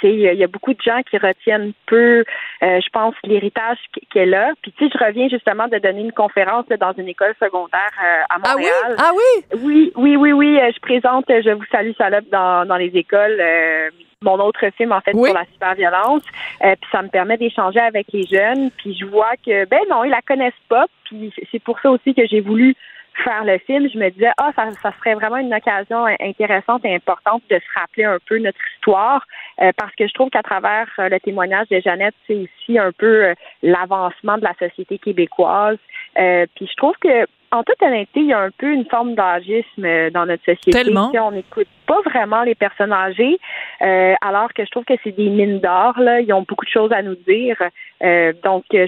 Il 0.09 0.19
y, 0.19 0.43
a- 0.43 0.47
beaucoup 0.47 0.73
de 0.73 0.81
gens 0.81 1.01
qui 1.09 1.17
retiennent 1.17 1.73
peu, 1.85 2.23
euh, 2.63 2.79
je 2.81 2.89
pense, 2.91 3.13
l'héritage 3.23 3.77
qu- 3.93 4.05
qu'elle 4.11 4.33
a. 4.33 4.51
Puis 4.61 4.71
tu 4.77 4.85
sais, 4.87 4.91
je 4.97 5.03
reviens 5.05 5.27
justement 5.29 5.67
de 5.67 5.77
donner 5.77 6.01
une 6.01 6.11
conférence 6.11 6.65
là, 6.69 6.77
dans 6.77 6.93
une 6.93 7.07
école 7.07 7.33
secondaire 7.41 7.89
euh, 8.03 8.21
à 8.29 8.37
Ah 8.43 8.53
oui? 8.57 8.63
Montréal. 8.63 8.95
Ah 8.99 9.11
oui? 9.15 9.59
Oui, 9.63 9.91
oui, 9.95 10.15
oui, 10.15 10.31
oui. 10.33 10.59
euh, 10.59 10.71
Je 10.73 10.79
présente 10.79 11.29
euh, 11.29 11.41
Je 11.43 11.51
vous 11.51 11.65
salue 11.71 11.91
salope 11.97 12.29
dans, 12.31 12.65
dans 12.67 12.77
les 12.77 12.91
écoles. 12.95 13.37
euh, 13.39 13.89
mon 14.23 14.37
autre 14.39 14.63
film, 14.77 14.91
en 14.91 15.01
fait, 15.01 15.13
Oui. 15.15 15.29
sur 15.29 15.37
la 15.39 15.45
cyberviolence. 15.45 16.21
Euh, 16.63 16.75
puis 16.79 16.89
ça 16.91 17.01
me 17.01 17.07
permet 17.07 17.37
d'échanger 17.37 17.79
avec 17.79 18.05
les 18.13 18.23
jeunes. 18.27 18.69
Puis 18.77 18.95
je 18.99 19.05
vois 19.05 19.31
que, 19.43 19.65
ben 19.65 19.79
non, 19.89 20.03
ils 20.03 20.11
la 20.11 20.21
connaissent 20.21 20.53
pas. 20.69 20.85
Puis 21.05 21.33
c'est 21.51 21.57
pour 21.63 21.79
ça 21.79 21.89
aussi 21.89 22.13
que 22.13 22.27
j'ai 22.27 22.39
voulu 22.41 22.75
faire 23.23 23.43
le 23.43 23.57
film. 23.59 23.89
Je 23.89 23.97
me 23.97 24.09
disais, 24.09 24.31
ah, 24.37 24.51
ça, 24.55 24.69
ça 24.81 24.93
serait 24.99 25.15
vraiment 25.15 25.37
une 25.37 25.53
occasion 25.53 26.05
intéressante 26.19 26.85
et 26.85 26.95
importante 26.95 27.43
de 27.49 27.55
se 27.55 27.79
rappeler 27.79 28.05
un 28.05 28.17
peu 28.27 28.37
notre 28.39 28.59
histoire. 28.75 29.25
euh, 29.61 29.71
parce 29.77 29.93
que 29.95 30.07
je 30.07 30.13
trouve 30.13 30.29
qu'à 30.29 30.43
travers 30.43 30.87
euh, 30.99 31.09
le 31.09 31.19
témoignage 31.19 31.67
de 31.69 31.79
Jeannette, 31.79 32.15
c'est 32.27 32.35
aussi 32.35 32.79
un 32.79 32.91
peu 32.91 33.25
euh, 33.25 33.33
l'avancement 33.61 34.37
de 34.37 34.43
la 34.43 34.53
société 34.59 34.97
québécoise. 34.97 35.77
Euh, 36.17 36.45
puis 36.55 36.67
je 36.67 36.75
trouve 36.75 36.95
que 37.01 37.25
en 37.53 37.63
toute 37.63 37.81
honnêteté, 37.83 38.21
il 38.21 38.27
y 38.27 38.33
a 38.33 38.39
un 38.39 38.49
peu 38.57 38.71
une 38.71 38.85
forme 38.85 39.13
d'agisme 39.13 39.83
euh, 39.83 40.09
dans 40.09 40.25
notre 40.25 40.43
société. 40.45 40.71
Tellement. 40.71 41.11
Sais, 41.11 41.19
on 41.19 41.31
n'écoute 41.31 41.67
pas 41.85 41.99
vraiment 42.05 42.43
les 42.43 42.55
personnes 42.55 42.93
âgées, 42.93 43.37
euh, 43.81 44.13
alors 44.21 44.53
que 44.53 44.63
je 44.63 44.71
trouve 44.71 44.85
que 44.85 44.93
c'est 45.03 45.11
des 45.11 45.29
mines 45.29 45.59
d'or. 45.59 45.99
Là, 45.99 46.21
ils 46.21 46.31
ont 46.31 46.45
beaucoup 46.47 46.63
de 46.65 46.69
choses 46.71 46.93
à 46.93 47.01
nous 47.01 47.15
dire. 47.27 47.57
Euh, 48.03 48.31
donc, 48.43 48.63
je 48.71 48.87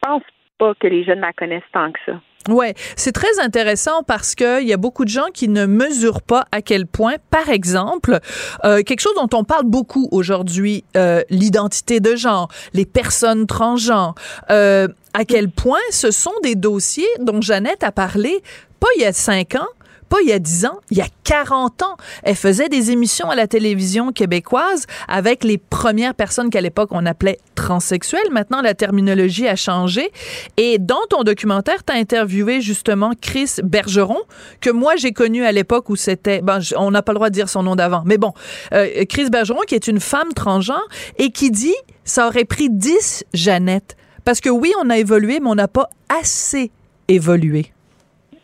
pense 0.00 0.22
pas 0.58 0.72
que 0.80 0.86
les 0.86 1.04
jeunes 1.04 1.20
la 1.20 1.34
connaissent 1.34 1.62
tant 1.72 1.92
que 1.92 2.00
ça. 2.06 2.12
Ouais, 2.46 2.74
c'est 2.96 3.12
très 3.12 3.40
intéressant 3.40 4.02
parce 4.04 4.34
que 4.34 4.62
il 4.62 4.68
y 4.68 4.72
a 4.72 4.78
beaucoup 4.78 5.04
de 5.04 5.10
gens 5.10 5.26
qui 5.34 5.48
ne 5.48 5.66
mesurent 5.66 6.22
pas 6.22 6.46
à 6.50 6.62
quel 6.62 6.86
point, 6.86 7.16
par 7.30 7.50
exemple, 7.50 8.20
euh, 8.64 8.82
quelque 8.82 9.00
chose 9.00 9.14
dont 9.16 9.28
on 9.36 9.44
parle 9.44 9.66
beaucoup 9.66 10.08
aujourd'hui, 10.12 10.84
euh, 10.96 11.22
l'identité 11.28 12.00
de 12.00 12.16
genre, 12.16 12.48
les 12.72 12.86
personnes 12.86 13.46
transgenres, 13.46 14.14
euh, 14.50 14.88
à 15.12 15.24
quel 15.26 15.50
point 15.50 15.80
ce 15.90 16.10
sont 16.10 16.32
des 16.42 16.54
dossiers 16.54 17.08
dont 17.20 17.42
Jeannette 17.42 17.82
a 17.82 17.92
parlé 17.92 18.42
pas 18.80 18.88
il 18.96 19.02
y 19.02 19.04
a 19.04 19.12
cinq 19.12 19.56
ans, 19.56 19.66
pas 20.08 20.18
il 20.22 20.28
y 20.28 20.32
a 20.32 20.38
10 20.38 20.66
ans, 20.66 20.80
il 20.90 20.98
y 20.98 21.00
a 21.00 21.08
40 21.24 21.82
ans. 21.82 21.96
Elle 22.22 22.34
faisait 22.34 22.68
des 22.68 22.90
émissions 22.90 23.30
à 23.30 23.36
la 23.36 23.46
télévision 23.46 24.12
québécoise 24.12 24.86
avec 25.06 25.44
les 25.44 25.58
premières 25.58 26.14
personnes 26.14 26.50
qu'à 26.50 26.60
l'époque 26.60 26.90
on 26.92 27.06
appelait 27.06 27.38
transsexuelles. 27.54 28.30
Maintenant, 28.30 28.62
la 28.62 28.74
terminologie 28.74 29.48
a 29.48 29.56
changé. 29.56 30.10
Et 30.56 30.78
dans 30.78 31.04
ton 31.10 31.22
documentaire, 31.22 31.84
tu 31.84 31.92
as 31.92 31.96
interviewé 31.96 32.60
justement 32.60 33.12
Chris 33.20 33.56
Bergeron, 33.62 34.20
que 34.60 34.70
moi 34.70 34.96
j'ai 34.96 35.12
connu 35.12 35.44
à 35.44 35.52
l'époque 35.52 35.90
où 35.90 35.96
c'était, 35.96 36.40
ben, 36.40 36.60
on 36.76 36.90
n'a 36.90 37.02
pas 37.02 37.12
le 37.12 37.16
droit 37.16 37.30
de 37.30 37.34
dire 37.34 37.48
son 37.48 37.62
nom 37.62 37.76
d'avant, 37.76 38.02
mais 38.06 38.18
bon, 38.18 38.32
euh, 38.72 39.04
Chris 39.08 39.30
Bergeron 39.30 39.60
qui 39.66 39.74
est 39.74 39.88
une 39.88 40.00
femme 40.00 40.32
transgenre 40.34 40.88
et 41.18 41.30
qui 41.30 41.50
dit, 41.50 41.74
ça 42.04 42.26
aurait 42.28 42.44
pris 42.44 42.70
10 42.70 43.24
Jeannette. 43.34 43.96
Parce 44.24 44.40
que 44.40 44.50
oui, 44.50 44.72
on 44.82 44.90
a 44.90 44.98
évolué, 44.98 45.40
mais 45.40 45.48
on 45.48 45.54
n'a 45.54 45.68
pas 45.68 45.88
assez 46.08 46.70
évolué. 47.08 47.72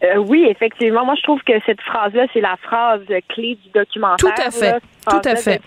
Euh, 0.04 0.16
oui, 0.16 0.46
effectivement. 0.48 1.04
Moi, 1.04 1.14
je 1.16 1.22
trouve 1.22 1.40
que 1.42 1.52
cette 1.66 1.80
phrase-là, 1.80 2.26
c'est 2.32 2.40
la 2.40 2.56
phrase 2.62 3.02
clé 3.28 3.56
du 3.62 3.70
documentaire. 3.70 4.34
Tout 4.34 4.42
à 4.42 4.50
fait. 4.50 4.72
là, 4.72 4.80
Tout 5.08 5.28
à 5.28 5.36
fait. 5.36 5.60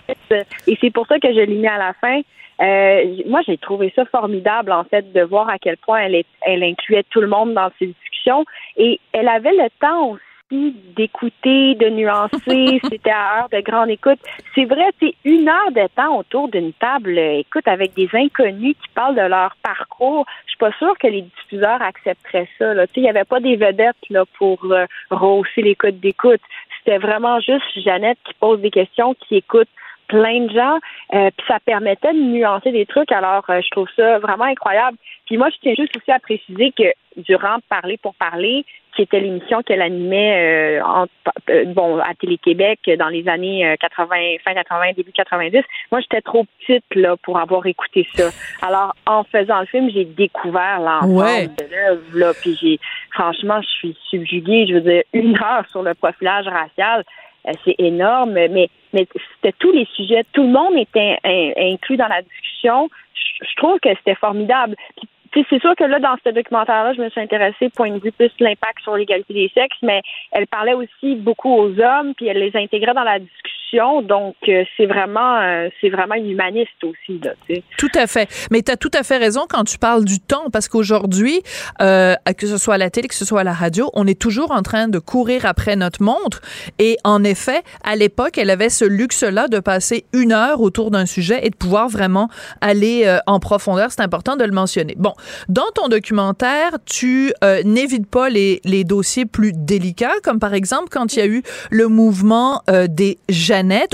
Et 0.66 0.78
c'est 0.80 0.90
pour 0.90 1.06
ça 1.06 1.18
que 1.18 1.28
je 1.28 1.40
l'ai 1.40 1.46
mis 1.46 1.66
à 1.66 1.78
la 1.78 1.92
fin. 1.94 2.20
Euh, 2.60 3.22
moi, 3.26 3.40
j'ai 3.46 3.56
trouvé 3.56 3.92
ça 3.94 4.04
formidable, 4.06 4.72
en 4.72 4.84
fait, 4.84 5.12
de 5.12 5.22
voir 5.22 5.48
à 5.48 5.58
quel 5.58 5.76
point 5.76 6.00
elle, 6.00 6.14
est, 6.14 6.26
elle 6.42 6.62
incluait 6.62 7.04
tout 7.10 7.20
le 7.20 7.28
monde 7.28 7.54
dans 7.54 7.70
ses 7.78 7.86
discussions. 7.86 8.44
Et 8.76 9.00
elle 9.12 9.28
avait 9.28 9.52
le 9.52 9.68
temps 9.80 10.10
aussi 10.10 10.22
d'écouter, 10.50 11.74
de 11.74 11.90
nuancer. 11.90 12.80
C'était 12.90 13.10
à 13.10 13.40
heure 13.40 13.48
de 13.50 13.60
grande 13.60 13.90
écoute. 13.90 14.18
C'est 14.54 14.64
vrai, 14.64 14.90
c'est 15.00 15.14
une 15.24 15.48
heure 15.48 15.72
de 15.72 15.86
temps 15.94 16.16
autour 16.18 16.48
d'une 16.48 16.72
table, 16.72 17.18
euh, 17.18 17.40
écoute, 17.40 17.68
avec 17.68 17.94
des 17.94 18.08
inconnus 18.14 18.74
qui 18.82 18.88
parlent 18.94 19.16
de 19.16 19.28
leur 19.28 19.56
parcours. 19.62 20.24
Je 20.46 20.50
suis 20.50 20.58
pas 20.58 20.72
sûre 20.78 20.96
que 20.98 21.06
les 21.06 21.22
diffuseurs 21.22 21.82
accepteraient 21.82 22.48
ça. 22.58 22.74
Là. 22.74 22.86
Tu 22.86 22.94
sais, 22.94 23.00
Il 23.00 23.02
n'y 23.04 23.10
avait 23.10 23.24
pas 23.24 23.40
des 23.40 23.56
vedettes 23.56 23.96
là, 24.10 24.24
pour 24.38 24.58
euh, 24.64 24.86
rehausser 25.10 25.62
les 25.62 25.74
codes 25.74 26.00
d'écoute. 26.00 26.40
C'était 26.78 26.98
vraiment 26.98 27.40
juste 27.40 27.66
Jeannette 27.76 28.18
qui 28.24 28.34
pose 28.34 28.60
des 28.60 28.70
questions, 28.70 29.14
qui 29.14 29.36
écoute 29.36 29.68
plein 30.08 30.40
de 30.46 30.50
gens, 30.50 30.78
euh, 31.14 31.30
puis 31.36 31.46
ça 31.46 31.60
permettait 31.60 32.12
de 32.12 32.18
nuancer 32.18 32.72
des 32.72 32.86
trucs. 32.86 33.12
Alors, 33.12 33.44
euh, 33.50 33.60
je 33.62 33.70
trouve 33.70 33.88
ça 33.94 34.18
vraiment 34.18 34.44
incroyable. 34.44 34.96
Puis 35.26 35.36
moi, 35.36 35.50
je 35.50 35.56
tiens 35.60 35.74
juste 35.78 35.96
aussi 35.96 36.10
à 36.10 36.18
préciser 36.18 36.72
que 36.72 36.90
durant 37.18 37.58
Parler 37.68 37.98
pour 37.98 38.14
parler, 38.14 38.64
qui 38.98 39.02
était 39.04 39.20
l'émission 39.20 39.62
qu'elle 39.62 39.80
animait 39.80 40.80
euh, 40.80 40.82
en, 40.84 41.06
euh, 41.50 41.66
bon, 41.66 41.98
à 42.00 42.14
Télé-Québec 42.20 42.80
dans 42.98 43.06
les 43.06 43.28
années 43.28 43.64
euh, 43.64 43.76
80, 43.76 44.08
fin 44.44 44.54
80, 44.54 44.92
début 44.96 45.12
90, 45.12 45.62
moi, 45.92 46.00
j'étais 46.00 46.20
trop 46.20 46.44
petite 46.58 46.82
là 46.96 47.16
pour 47.22 47.38
avoir 47.38 47.64
écouté 47.66 48.04
ça. 48.14 48.30
Alors, 48.60 48.96
en 49.06 49.22
faisant 49.22 49.60
le 49.60 49.66
film, 49.66 49.88
j'ai 49.88 50.04
découvert 50.04 50.80
l'ensemble 50.80 51.14
Ouais. 51.14 51.46
de 51.46 51.64
l'œuvre, 51.70 52.02
là, 52.18 52.32
puis 52.42 52.58
j'ai, 52.60 52.80
franchement, 53.14 53.60
je 53.62 53.68
suis 53.68 53.96
subjuguée. 54.10 54.66
Je 54.68 54.74
veux 54.74 54.80
dire, 54.80 55.02
une 55.12 55.36
heure 55.36 55.64
sur 55.70 55.84
le 55.84 55.94
profilage 55.94 56.46
racial, 56.48 57.04
euh, 57.46 57.52
c'est 57.64 57.76
énorme, 57.78 58.32
mais, 58.32 58.68
mais 58.92 59.06
c'était 59.36 59.54
tous 59.60 59.70
les 59.70 59.86
sujets, 59.94 60.24
tout 60.32 60.42
le 60.42 60.48
monde 60.50 60.74
était 60.76 61.18
in- 61.24 61.52
inclus 61.56 61.96
dans 61.96 62.08
la 62.08 62.22
discussion. 62.22 62.90
Je, 63.14 63.46
je 63.48 63.54
trouve 63.58 63.78
que 63.78 63.90
c'était 63.90 64.16
formidable. 64.16 64.74
Puis, 64.96 65.08
c'est 65.34 65.60
sûr 65.60 65.74
que 65.76 65.84
là, 65.84 65.98
dans 65.98 66.16
ce 66.24 66.30
documentaire-là, 66.30 66.94
je 66.94 67.02
me 67.02 67.10
suis 67.10 67.20
intéressée, 67.20 67.70
point 67.70 67.90
de 67.90 67.98
vue 67.98 68.12
plus 68.12 68.30
l'impact 68.40 68.80
sur 68.82 68.96
l'égalité 68.96 69.34
des 69.34 69.50
sexes, 69.54 69.78
mais 69.82 70.02
elle 70.32 70.46
parlait 70.46 70.74
aussi 70.74 71.16
beaucoup 71.16 71.52
aux 71.54 71.80
hommes, 71.80 72.14
puis 72.14 72.26
elle 72.26 72.38
les 72.38 72.56
intégrait 72.56 72.94
dans 72.94 73.04
la 73.04 73.18
discussion. 73.18 73.57
Donc, 73.72 74.36
euh, 74.48 74.64
c'est 74.76 74.86
vraiment, 74.86 75.40
euh, 75.40 75.68
c'est 75.80 75.90
vraiment 75.90 76.14
humaniste 76.14 76.82
aussi, 76.82 77.20
là. 77.22 77.32
Tout 77.76 77.90
à 77.94 78.06
fait. 78.06 78.28
Mais 78.50 78.62
tu 78.62 78.72
as 78.72 78.76
tout 78.76 78.90
à 78.94 79.02
fait 79.02 79.18
raison 79.18 79.42
quand 79.48 79.64
tu 79.64 79.78
parles 79.78 80.04
du 80.04 80.20
temps, 80.20 80.50
parce 80.50 80.68
qu'aujourd'hui, 80.68 81.42
euh, 81.82 82.14
que 82.36 82.46
ce 82.46 82.56
soit 82.56 82.74
à 82.74 82.78
la 82.78 82.90
télé, 82.90 83.08
que 83.08 83.14
ce 83.14 83.24
soit 83.24 83.40
à 83.40 83.44
la 83.44 83.52
radio, 83.52 83.90
on 83.94 84.06
est 84.06 84.18
toujours 84.18 84.52
en 84.52 84.62
train 84.62 84.88
de 84.88 84.98
courir 84.98 85.44
après 85.44 85.76
notre 85.76 86.02
montre. 86.02 86.40
Et 86.78 86.96
en 87.04 87.24
effet, 87.24 87.62
à 87.84 87.96
l'époque, 87.96 88.38
elle 88.38 88.50
avait 88.50 88.70
ce 88.70 88.84
luxe-là 88.84 89.48
de 89.48 89.58
passer 89.58 90.06
une 90.12 90.32
heure 90.32 90.60
autour 90.60 90.90
d'un 90.90 91.06
sujet 91.06 91.40
et 91.42 91.50
de 91.50 91.56
pouvoir 91.56 91.88
vraiment 91.88 92.28
aller 92.60 93.18
en 93.26 93.40
profondeur. 93.40 93.90
C'est 93.90 94.02
important 94.02 94.36
de 94.36 94.44
le 94.44 94.52
mentionner. 94.52 94.94
Bon, 94.96 95.12
dans 95.48 95.70
ton 95.74 95.88
documentaire, 95.88 96.78
tu 96.86 97.32
n'évites 97.64 98.08
pas 98.08 98.30
les, 98.30 98.60
dossiers 98.84 99.26
plus 99.26 99.52
délicats, 99.52 100.20
comme 100.22 100.38
par 100.38 100.54
exemple 100.54 100.88
quand 100.90 101.14
il 101.14 101.18
y 101.18 101.22
a 101.22 101.26
eu 101.26 101.42
le 101.70 101.88
mouvement 101.88 102.62
des 102.88 103.18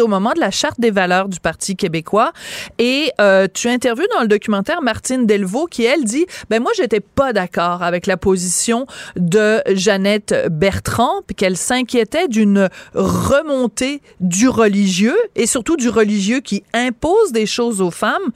Au 0.01 0.09
moment 0.09 0.33
de 0.35 0.41
la 0.41 0.51
charte 0.51 0.79
des 0.79 0.91
valeurs 0.91 1.29
du 1.29 1.41
Parti 1.41 1.75
québécois. 1.75 2.33
Et 2.79 3.11
euh, 3.21 3.47
tu 3.53 3.69
interviews 3.69 4.07
dans 4.15 4.21
le 4.21 4.29
documentaire 4.29 4.83
Martine 4.83 5.27
Delvaux 5.27 5.67
qui, 5.67 5.85
elle, 5.85 6.05
dit, 6.05 6.27
ben 6.51 6.63
moi, 6.63 6.71
j'étais 6.77 7.01
pas 7.01 7.33
d'accord 7.33 7.83
avec 7.83 8.07
la 8.07 8.17
position 8.17 8.87
de 9.17 9.63
Jeannette 9.69 10.35
Bertrand, 10.51 11.23
puis 11.27 11.35
qu'elle 11.35 11.57
s'inquiétait 11.57 12.29
d'une 12.29 12.69
remontée 12.95 14.03
du 14.21 14.49
religieux 14.49 15.17
et 15.35 15.47
surtout 15.47 15.77
du 15.77 15.89
religieux 15.89 16.41
qui 16.41 16.63
impose 16.75 17.33
des 17.33 17.47
choses 17.47 17.81
aux 17.81 17.91
femmes. 17.91 18.33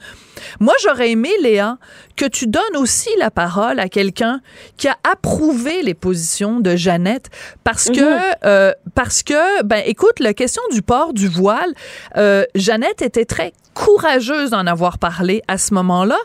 Moi, 0.59 0.73
j'aurais 0.83 1.11
aimé, 1.11 1.29
Léa, 1.41 1.77
que 2.19 2.25
tu 2.25 2.47
donnes 2.47 2.75
aussi 2.75 3.09
la 3.17 3.31
parole 3.31 3.79
à 3.79 3.87
quelqu'un 3.87 4.41
qui 4.75 4.89
a 4.89 4.97
approuvé 5.09 5.81
les 5.83 5.93
positions 5.93 6.59
de 6.59 6.75
Jeannette 6.75 7.29
parce 7.63 7.89
que, 7.89 8.45
euh, 8.45 8.73
parce 8.93 9.23
que, 9.23 9.63
ben, 9.63 9.81
écoute, 9.85 10.19
la 10.19 10.33
question 10.33 10.61
du 10.73 10.81
port 10.81 11.13
du 11.13 11.29
voile, 11.29 11.73
euh, 12.17 12.43
Jeannette 12.55 13.01
était 13.01 13.23
très 13.23 13.53
courageuse 13.83 14.49
d'en 14.49 14.67
avoir 14.67 14.97
parlé 14.97 15.41
à 15.47 15.57
ce 15.57 15.73
moment-là. 15.73 16.17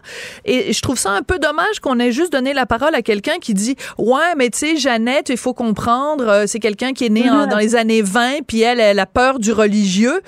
Et 0.44 0.72
je 0.72 0.80
trouve 0.80 0.98
ça 0.98 1.10
un 1.12 1.22
peu 1.22 1.38
dommage 1.38 1.78
qu'on 1.80 2.00
ait 2.00 2.10
juste 2.10 2.32
donné 2.32 2.52
la 2.52 2.66
parole 2.66 2.94
à 2.96 3.02
quelqu'un 3.02 3.38
qui 3.40 3.54
dit 3.54 3.76
Ouais, 3.96 4.34
mais 4.36 4.50
tu 4.50 4.58
sais, 4.58 4.76
Jeannette, 4.76 5.28
il 5.28 5.36
faut 5.36 5.54
comprendre, 5.54 6.26
euh, 6.28 6.44
c'est 6.46 6.58
quelqu'un 6.58 6.92
qui 6.92 7.06
est 7.06 7.10
né 7.10 7.30
en- 7.30 7.46
dans 7.46 7.58
les 7.58 7.76
années 7.76 8.02
20, 8.02 8.44
puis 8.46 8.60
elle, 8.62 8.80
elle 8.80 8.98
a 8.98 9.06
peur 9.06 9.38
du 9.38 9.52
religieux. 9.52 10.20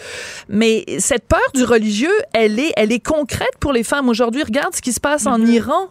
Mais 0.49 0.85
cette 0.99 1.27
peur 1.27 1.41
du 1.55 1.65
religieux, 1.65 2.15
elle 2.33 2.61
est, 2.61 2.73
elle 2.77 2.93
est 2.93 3.05
concrète 3.05 3.57
pour 3.61 3.73
les 3.73 3.83
femmes 3.83 4.09
aujourd'hui. 4.09 4.43
Regarde 4.45 4.75
ce 4.75 4.81
qui 4.83 4.93
se 4.93 5.01
passe 5.01 5.27
en 5.27 5.41
Iran. 5.45 5.89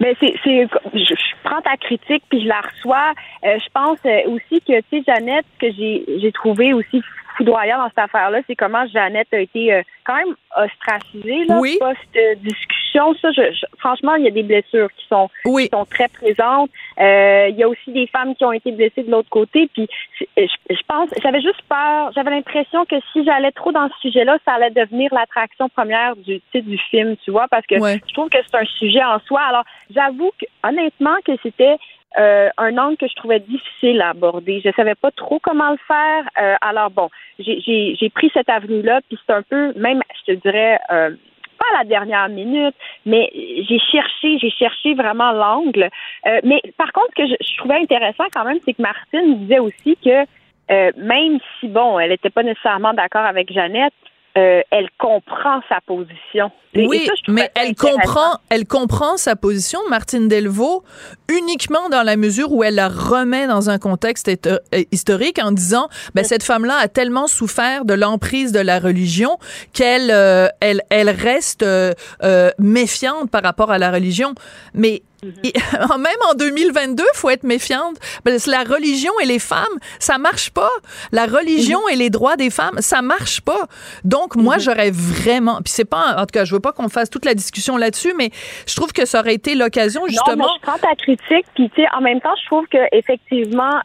Mais 0.00 0.14
c'est, 0.20 0.34
c'est, 0.44 0.66
je, 0.92 0.98
je 0.98 1.34
prends 1.44 1.60
ta 1.62 1.76
critique 1.76 2.22
puis 2.28 2.42
je 2.42 2.46
la 2.48 2.60
reçois. 2.60 3.12
Euh, 3.44 3.56
je 3.58 3.68
pense 3.72 3.98
euh, 4.06 4.30
aussi 4.34 4.60
que, 4.60 4.78
tu 4.90 4.98
sais, 4.98 5.02
Jeannette, 5.06 5.44
ce 5.54 5.66
que 5.66 5.72
j'ai, 5.76 6.04
j'ai 6.20 6.32
trouvé 6.32 6.72
aussi 6.74 7.00
foudroyant 7.36 7.78
dans 7.78 7.88
cette 7.88 7.98
affaire-là, 7.98 8.40
c'est 8.46 8.56
comment 8.56 8.86
Jeannette 8.86 9.28
a 9.32 9.38
été 9.38 9.72
euh, 9.72 9.82
quand 10.04 10.16
même 10.16 10.34
ostracisée, 10.56 11.44
là, 11.46 11.58
Oui. 11.60 11.76
post-discussion. 11.80 13.14
Ça, 13.20 13.30
je, 13.32 13.42
je- 13.52 13.66
franchement, 13.78 14.14
il 14.14 14.24
y 14.24 14.28
a 14.28 14.30
des 14.30 14.42
blessures 14.42 14.88
qui 14.96 15.06
sont, 15.08 15.28
qui 15.44 15.68
sont 15.72 15.84
très 15.84 16.08
présentes. 16.08 16.70
Euh, 17.00 17.48
il 17.50 17.56
y 17.56 17.62
a 17.62 17.68
aussi 17.68 17.92
des 17.92 18.06
femmes 18.06 18.34
qui 18.36 18.44
ont 18.44 18.52
été 18.52 18.70
blessées 18.72 19.02
de 19.02 19.10
l'autre 19.10 19.28
côté. 19.30 19.68
Puis, 19.72 19.88
c'est- 20.18 20.28
je, 20.36 20.74
je 20.74 20.80
pense, 20.86 21.08
j'avais 21.22 21.40
juste 21.40 21.62
peur, 21.68 22.12
j'avais 22.14 22.30
l'impression 22.30 22.84
que 22.84 22.96
si 23.12 23.24
j'allais 23.24 23.52
trop 23.52 23.72
dans 23.72 23.88
ce 23.88 23.98
sujet-là, 24.08 24.38
ça 24.44 24.52
allait 24.54 24.70
devenir 24.70 25.12
l'attraction 25.12 25.68
première 25.68 26.16
du 26.16 26.40
titre 26.52 26.68
du 26.68 26.78
film, 26.78 27.16
tu 27.24 27.30
vois, 27.30 27.46
parce 27.48 27.66
que 27.66 27.78
Ouais. 27.80 28.00
je 28.06 28.12
trouve 28.14 28.28
que 28.28 28.38
c'est 28.46 28.56
un 28.56 28.64
sujet 28.78 29.02
en 29.02 29.18
soi. 29.20 29.40
Alors, 29.42 29.64
j'avoue 29.94 30.30
que, 30.40 30.46
honnêtement, 30.66 31.16
que 31.24 31.32
c'était 31.42 31.76
euh, 32.18 32.48
un 32.58 32.76
angle 32.78 32.96
que 32.96 33.08
je 33.08 33.14
trouvais 33.14 33.40
difficile 33.40 34.00
à 34.00 34.10
aborder. 34.10 34.60
Je 34.64 34.70
savais 34.72 34.94
pas 34.94 35.10
trop 35.10 35.38
comment 35.40 35.70
le 35.70 35.78
faire. 35.86 36.24
Euh, 36.40 36.54
alors 36.60 36.90
bon, 36.90 37.08
j'ai- 37.38 38.10
pris 38.14 38.30
cette 38.32 38.48
avenue-là, 38.48 39.00
puis 39.08 39.18
c'est 39.26 39.32
un 39.32 39.42
peu, 39.42 39.72
même, 39.74 40.00
je 40.20 40.32
te 40.32 40.40
dirais, 40.40 40.78
euh, 40.92 41.10
pas 41.58 41.64
à 41.74 41.82
la 41.82 41.88
dernière 41.88 42.28
minute, 42.28 42.74
mais 43.06 43.30
j'ai 43.34 43.78
cherché, 43.78 44.38
j'ai 44.38 44.50
cherché 44.50 44.94
vraiment 44.94 45.32
l'angle. 45.32 45.88
Euh, 46.26 46.40
mais 46.44 46.60
par 46.76 46.92
contre, 46.92 47.08
ce 47.16 47.22
que 47.22 47.28
je, 47.28 47.34
je 47.40 47.56
trouvais 47.58 47.76
intéressant 47.76 48.24
quand 48.32 48.44
même, 48.44 48.58
c'est 48.64 48.74
que 48.74 48.82
Martine 48.82 49.38
disait 49.38 49.58
aussi 49.58 49.96
que 50.04 50.24
euh, 50.70 50.92
même 50.96 51.38
si 51.60 51.68
bon, 51.68 51.98
elle 51.98 52.10
n'était 52.10 52.30
pas 52.30 52.42
nécessairement 52.42 52.94
d'accord 52.94 53.24
avec 53.24 53.52
Jeannette, 53.52 53.92
euh, 54.36 54.62
elle 54.70 54.88
comprend 54.98 55.60
sa 55.68 55.80
position. 55.80 56.50
Oui, 56.74 57.06
ça, 57.06 57.12
mais 57.28 57.52
elle 57.54 57.76
comprend, 57.76 58.40
elle 58.50 58.66
comprend 58.66 59.16
sa 59.16 59.36
position, 59.36 59.78
Martine 59.90 60.26
Delvaux, 60.26 60.82
uniquement 61.28 61.88
dans 61.88 62.02
la 62.02 62.16
mesure 62.16 62.52
où 62.52 62.64
elle 62.64 62.74
la 62.74 62.88
remet 62.88 63.46
dans 63.46 63.70
un 63.70 63.78
contexte 63.78 64.28
euh, 64.46 64.58
historique 64.90 65.38
en 65.40 65.52
disant, 65.52 65.88
ben, 66.14 66.24
cette 66.24 66.42
femme-là 66.42 66.76
a 66.80 66.88
tellement 66.88 67.28
souffert 67.28 67.84
de 67.84 67.94
l'emprise 67.94 68.50
de 68.50 68.58
la 68.58 68.80
religion 68.80 69.38
qu'elle, 69.72 70.10
euh, 70.10 70.48
elle, 70.60 70.82
elle 70.90 71.10
reste 71.10 71.62
euh, 71.62 71.92
euh, 72.24 72.50
méfiante 72.58 73.30
par 73.30 73.42
rapport 73.42 73.70
à 73.70 73.78
la 73.78 73.92
religion. 73.92 74.34
Mais. 74.74 75.02
Et- 75.42 75.52
même 75.98 76.20
en 76.30 76.34
2022, 76.34 77.04
faut 77.14 77.30
être 77.30 77.44
méfiante. 77.44 77.96
Parce 78.24 78.44
que 78.46 78.50
la 78.50 78.62
religion 78.64 79.12
et 79.22 79.26
les 79.26 79.38
femmes, 79.38 79.78
ça 79.98 80.18
marche 80.18 80.50
pas. 80.50 80.70
La 81.12 81.26
religion 81.26 81.64
Mm-hmm. 81.64 81.92
et 81.92 81.96
les 81.96 82.10
droits 82.10 82.36
des 82.36 82.50
femmes, 82.50 82.76
ça 82.80 83.00
marche 83.02 83.40
pas. 83.40 83.66
Donc, 84.04 84.36
moi, 84.36 84.58
j'aurais 84.58 84.90
vraiment, 84.90 85.56
puis 85.62 85.72
c'est 85.72 85.84
pas, 85.84 86.14
en 86.16 86.20
tout 86.26 86.32
cas, 86.32 86.44
je 86.44 86.54
veux 86.54 86.60
pas 86.60 86.72
qu'on 86.72 86.88
fasse 86.88 87.10
toute 87.10 87.24
la 87.24 87.34
discussion 87.34 87.76
là-dessus, 87.76 88.12
mais 88.16 88.30
je 88.66 88.74
trouve 88.76 88.92
que 88.92 89.04
ça 89.06 89.20
aurait 89.20 89.34
été 89.34 89.54
l'occasion, 89.54 90.02
Non, 90.02 90.08
justement. 90.08 90.44
mais 90.44 90.50
je 90.60 90.62
prends 90.66 90.78
ta 90.78 90.94
critique, 90.94 91.46
puis 91.54 91.70
tu 91.74 91.82
sais, 91.82 91.88
en 91.96 92.00
même 92.00 92.20
temps, 92.20 92.34
je 92.42 92.46
trouve 92.46 92.66
que 92.66 92.78
effectivement, 92.92 93.80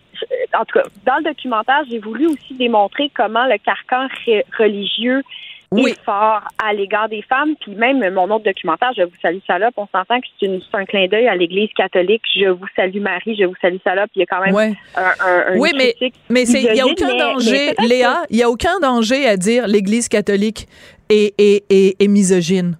en 0.53 0.65
tout 0.65 0.79
cas, 0.79 0.83
dans 1.05 1.17
le 1.17 1.23
documentaire, 1.23 1.81
j'ai 1.89 1.99
voulu 1.99 2.27
aussi 2.27 2.53
démontrer 2.55 3.11
comment 3.15 3.45
le 3.45 3.57
carcan 3.57 4.07
re- 4.27 4.43
religieux 5.71 5.87
est 5.87 6.03
fort 6.03 6.41
à 6.63 6.73
l'égard 6.73 7.09
des 7.09 7.21
femmes. 7.21 7.55
Puis 7.61 7.75
même 7.75 7.99
mon 8.13 8.29
autre 8.31 8.43
documentaire, 8.45 8.91
Je 8.97 9.03
vous 9.03 9.11
salue 9.21 9.37
salope, 9.45 9.73
on 9.77 9.87
s'entend 9.87 10.19
que 10.19 10.27
c'est 10.39 10.49
un 10.73 10.85
clin 10.85 11.07
d'œil 11.07 11.27
à 11.27 11.35
l'Église 11.35 11.69
catholique. 11.75 12.21
Je 12.35 12.49
vous 12.49 12.65
salue 12.75 12.99
Marie, 13.01 13.35
je 13.39 13.45
vous 13.45 13.55
salue 13.61 13.77
salope. 13.83 14.09
Il 14.15 14.19
y 14.19 14.23
a 14.23 14.25
quand 14.25 14.43
même 14.43 14.53
Ouais. 14.55 14.73
un, 14.95 15.53
un, 15.53 15.57
oui, 15.57 15.69
mais, 15.77 15.93
mais 16.29 16.43
il 16.47 16.71
n'y 16.73 16.81
a 16.81 16.85
aucun 16.87 17.07
mais- 17.07 17.19
danger, 17.19 17.73
mais 17.79 17.87
Léa, 17.87 18.23
il 18.29 18.37
n'y 18.37 18.43
a 18.43 18.49
aucun 18.49 18.79
danger 18.81 19.27
à 19.27 19.37
dire 19.37 19.67
l'Église 19.67 20.07
catholique 20.09 20.67
est, 21.09 21.33
est, 21.37 21.63
est, 21.69 21.95
est 22.01 22.07
misogyne. 22.07 22.77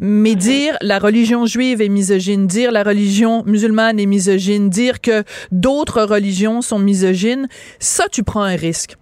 Mais 0.00 0.34
dire 0.34 0.76
la 0.82 0.98
religion 0.98 1.46
juive 1.46 1.80
est 1.80 1.88
misogyne, 1.88 2.48
dire 2.48 2.72
la 2.72 2.82
religion 2.82 3.44
musulmane 3.46 4.00
est 4.00 4.06
misogyne, 4.06 4.68
dire 4.68 5.00
que 5.00 5.22
d'autres 5.52 6.02
religions 6.02 6.62
sont 6.62 6.80
misogynes, 6.80 7.46
ça, 7.78 8.08
tu 8.10 8.24
prends 8.24 8.42
un 8.42 8.56
risque. 8.56 8.96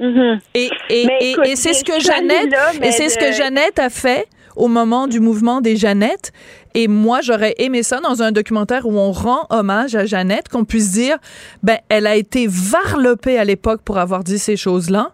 Mhm. 0.00 0.40
Et, 0.54 0.70
et, 0.90 1.56
c'est 1.56 1.72
ce 1.72 1.84
que 1.84 1.98
Jeannette, 2.00 2.54
et 2.82 2.92
c'est 2.92 3.08
ce 3.08 3.18
que 3.18 3.32
Jeannette 3.32 3.78
a 3.78 3.90
fait 3.90 4.26
au 4.54 4.68
moment 4.68 5.06
du 5.06 5.20
mouvement 5.20 5.60
des 5.60 5.76
Jeannettes. 5.76 6.32
Et 6.74 6.88
moi, 6.88 7.20
j'aurais 7.22 7.54
aimé 7.58 7.82
ça 7.82 8.00
dans 8.00 8.22
un 8.22 8.32
documentaire 8.32 8.86
où 8.86 8.98
on 8.98 9.12
rend 9.12 9.46
hommage 9.48 9.94
à 9.94 10.04
Jeannette, 10.04 10.48
qu'on 10.48 10.64
puisse 10.64 10.92
dire, 10.92 11.16
ben, 11.62 11.78
elle 11.88 12.06
a 12.06 12.16
été 12.16 12.46
varlopée 12.46 13.38
à 13.38 13.44
l'époque 13.44 13.80
pour 13.82 13.98
avoir 13.98 14.24
dit 14.24 14.38
ces 14.38 14.56
choses-là, 14.56 15.12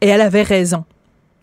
et 0.00 0.08
elle 0.08 0.22
avait 0.22 0.42
raison. 0.42 0.84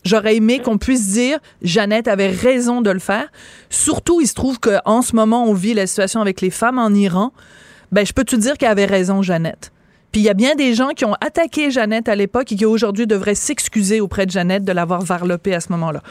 J'aurais 0.03 0.37
aimé 0.37 0.59
qu'on 0.59 0.77
puisse 0.77 1.09
dire 1.09 1.39
Jeannette 1.61 2.07
avait 2.07 2.29
raison 2.29 2.81
de 2.81 2.89
le 2.89 2.99
faire. 2.99 3.27
Surtout, 3.69 4.21
il 4.21 4.27
se 4.27 4.33
trouve 4.33 4.59
qu'en 4.59 5.01
ce 5.01 5.15
moment, 5.15 5.43
on 5.45 5.53
vit 5.53 5.73
la 5.73 5.85
situation 5.85 6.21
avec 6.21 6.41
les 6.41 6.49
femmes 6.49 6.79
en 6.79 6.91
Iran. 6.91 7.33
Ben, 7.91 8.05
je 8.05 8.13
peux 8.13 8.23
te 8.23 8.35
dire 8.35 8.57
qu'elle 8.57 8.71
avait 8.71 8.85
raison, 8.85 9.21
Jeannette? 9.21 9.71
Puis 10.11 10.21
il 10.21 10.23
y 10.23 10.29
a 10.29 10.33
bien 10.33 10.55
des 10.55 10.73
gens 10.73 10.89
qui 10.89 11.05
ont 11.05 11.13
attaqué 11.21 11.69
Jeannette 11.71 12.07
à 12.09 12.15
l'époque 12.15 12.51
et 12.51 12.55
qui 12.55 12.65
aujourd'hui 12.65 13.05
devraient 13.07 13.35
s'excuser 13.35 13.99
auprès 14.01 14.25
de 14.25 14.31
Jeannette 14.31 14.63
de 14.63 14.71
l'avoir 14.71 15.01
varlopée 15.01 15.53
à 15.53 15.59
ce 15.59 15.71
moment-là. 15.73 16.01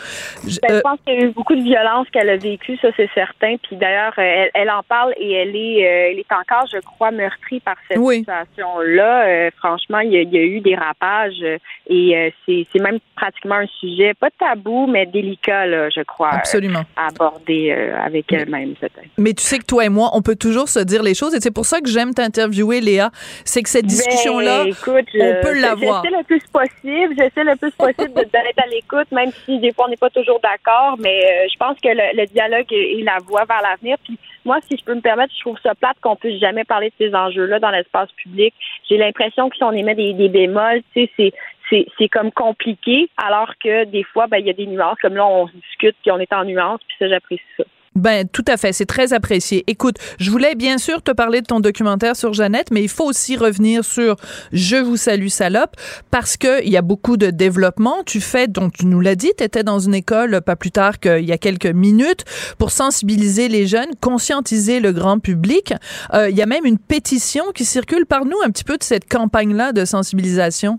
Je- 0.46 0.58
Ben, 0.62 0.74
euh, 0.74 0.76
je 0.76 0.80
pense 0.82 0.98
qu'il 1.06 1.14
y 1.14 1.22
a 1.22 1.26
eu 1.26 1.30
beaucoup 1.32 1.54
de 1.54 1.62
violence 1.62 2.06
qu'elle 2.12 2.28
a 2.30 2.36
vécue, 2.36 2.76
ça 2.82 2.88
c'est 2.96 3.08
certain. 3.14 3.56
Puis 3.62 3.76
d'ailleurs, 3.76 4.12
euh, 4.18 4.22
elle, 4.22 4.50
elle 4.54 4.70
en 4.70 4.82
parle 4.82 5.12
et 5.18 5.32
elle 5.32 5.56
est, 5.56 5.84
euh, 5.86 6.10
elle 6.12 6.18
est 6.18 6.32
encore, 6.32 6.66
je 6.72 6.78
crois, 6.80 7.10
meurtrie 7.10 7.60
par 7.60 7.76
cette 7.88 7.98
Oui. 7.98 8.18
situation-là. 8.18 9.26
Euh, 9.26 9.50
franchement, 9.58 10.00
il 10.00 10.12
y, 10.12 10.16
a, 10.18 10.22
il 10.22 10.32
y 10.32 10.38
a 10.38 10.42
eu 10.42 10.60
des 10.60 10.74
rapages 10.74 11.42
et 11.88 12.32
c'est 12.44 12.66
c'est 12.72 12.80
même 12.82 12.98
pratiquement 13.16 13.56
un 13.56 13.66
sujet, 13.80 14.12
pas 14.14 14.28
tabou, 14.38 14.86
mais 14.86 15.06
délicat, 15.06 15.66
là, 15.66 15.88
je 15.90 16.02
crois, 16.02 16.30
Absolument. 16.34 16.84
à 16.96 17.08
aborder 17.08 17.70
avec 18.04 18.30
elle-même 18.32 18.74
peut-être. 18.74 19.00
Mais 19.18 19.32
tu 19.32 19.42
sais 19.42 19.58
que 19.58 19.64
toi 19.64 19.84
et 19.84 19.88
moi, 19.88 20.10
on 20.12 20.22
peut 20.22 20.36
toujours 20.36 20.68
se 20.68 20.80
dire 20.80 21.02
les 21.02 21.14
choses 21.14 21.34
et 21.34 21.40
c'est 21.40 21.50
pour 21.50 21.64
ça 21.66 21.80
que 21.80 21.88
j'aime 21.88 22.12
t'interviewer, 22.14 22.80
Léa. 22.80 23.10
C'est 23.44 23.62
que 23.62 23.68
cette 23.70 23.85
discussion-là, 23.86 24.64
Ben, 24.64 24.70
on 24.70 24.72
je- 24.98 25.42
peut 25.42 25.60
l'avoir. 25.60 26.02
J'essaie 26.04 26.16
le 26.16 26.24
plus 26.24 26.42
possible, 26.52 27.14
j'essaie 27.18 27.44
le 27.44 27.56
plus 27.56 27.70
possible 27.72 28.12
d'être 28.14 28.58
à 28.58 28.66
l'écoute, 28.66 29.10
même 29.12 29.30
si 29.44 29.58
des 29.58 29.72
fois 29.72 29.86
on 29.86 29.90
n'est 29.90 29.96
pas 29.96 30.10
toujours 30.10 30.40
d'accord, 30.40 30.96
mais 30.98 31.24
euh, 31.24 31.46
je 31.52 31.56
pense 31.58 31.78
que 31.80 31.88
le, 31.88 32.16
le 32.20 32.26
dialogue 32.26 32.66
est 32.72 33.02
la 33.02 33.18
voie 33.24 33.44
vers 33.44 33.62
l'avenir. 33.62 33.96
Puis 34.04 34.18
moi, 34.44 34.58
si 34.68 34.76
je 34.76 34.84
peux 34.84 34.94
me 34.94 35.00
permettre, 35.00 35.32
je 35.34 35.40
trouve 35.40 35.58
ça 35.62 35.74
plate 35.74 35.96
qu'on 36.00 36.16
puisse 36.16 36.38
jamais 36.40 36.64
parler 36.64 36.88
de 36.98 37.06
ces 37.06 37.14
enjeux-là 37.14 37.58
dans 37.58 37.70
l'espace 37.70 38.10
public. 38.12 38.54
J'ai 38.88 38.96
l'impression 38.96 39.48
que 39.48 39.56
si 39.56 39.64
on 39.64 39.72
émet 39.72 39.94
des, 39.94 40.12
des 40.12 40.28
bémols, 40.28 40.82
tu 40.94 41.04
sais, 41.06 41.10
c'est 41.16 41.32
c'est 41.68 41.86
c'est 41.98 42.08
comme 42.08 42.30
compliqué, 42.30 43.08
alors 43.16 43.52
que 43.62 43.84
des 43.86 44.04
fois, 44.04 44.28
ben 44.28 44.38
il 44.38 44.46
y 44.46 44.50
a 44.50 44.52
des 44.52 44.66
nuances. 44.66 44.98
Comme 45.02 45.16
là, 45.16 45.26
on 45.26 45.46
discute 45.46 45.96
puis 46.02 46.12
on 46.12 46.18
est 46.20 46.32
en 46.32 46.44
nuances, 46.44 46.80
puis 46.86 46.96
ça, 46.98 47.08
j'apprécie 47.08 47.42
ça. 47.56 47.64
Ben, 47.96 48.28
tout 48.28 48.44
à 48.46 48.58
fait. 48.58 48.72
C'est 48.72 48.86
très 48.86 49.14
apprécié. 49.14 49.64
Écoute, 49.66 49.96
je 50.20 50.30
voulais 50.30 50.54
bien 50.54 50.76
sûr 50.76 51.02
te 51.02 51.12
parler 51.12 51.40
de 51.40 51.46
ton 51.46 51.60
documentaire 51.60 52.14
sur 52.14 52.34
Jeannette, 52.34 52.70
mais 52.70 52.82
il 52.82 52.90
faut 52.90 53.04
aussi 53.04 53.36
revenir 53.36 53.84
sur 53.84 54.16
Je 54.52 54.76
vous 54.76 54.98
salue 54.98 55.28
salope 55.28 55.76
parce 56.10 56.36
que 56.36 56.62
il 56.62 56.70
y 56.70 56.76
a 56.76 56.82
beaucoup 56.82 57.16
de 57.16 57.30
développement. 57.30 58.02
Tu 58.04 58.20
fais, 58.20 58.48
donc 58.48 58.74
tu 58.74 58.86
nous 58.86 59.00
l'as 59.00 59.14
dit, 59.14 59.32
tu 59.36 59.42
étais 59.42 59.62
dans 59.62 59.78
une 59.78 59.94
école 59.94 60.42
pas 60.42 60.56
plus 60.56 60.70
tard 60.70 61.00
qu'il 61.00 61.24
y 61.24 61.32
a 61.32 61.38
quelques 61.38 61.66
minutes 61.66 62.24
pour 62.58 62.70
sensibiliser 62.70 63.48
les 63.48 63.66
jeunes, 63.66 63.90
conscientiser 64.02 64.80
le 64.80 64.92
grand 64.92 65.18
public. 65.18 65.72
Euh, 66.12 66.28
il 66.28 66.36
y 66.36 66.42
a 66.42 66.46
même 66.46 66.66
une 66.66 66.78
pétition 66.78 67.44
qui 67.54 67.64
circule. 67.64 68.04
Parle-nous 68.04 68.42
un 68.44 68.50
petit 68.50 68.64
peu 68.64 68.76
de 68.76 68.82
cette 68.82 69.08
campagne-là 69.08 69.72
de 69.72 69.86
sensibilisation. 69.86 70.78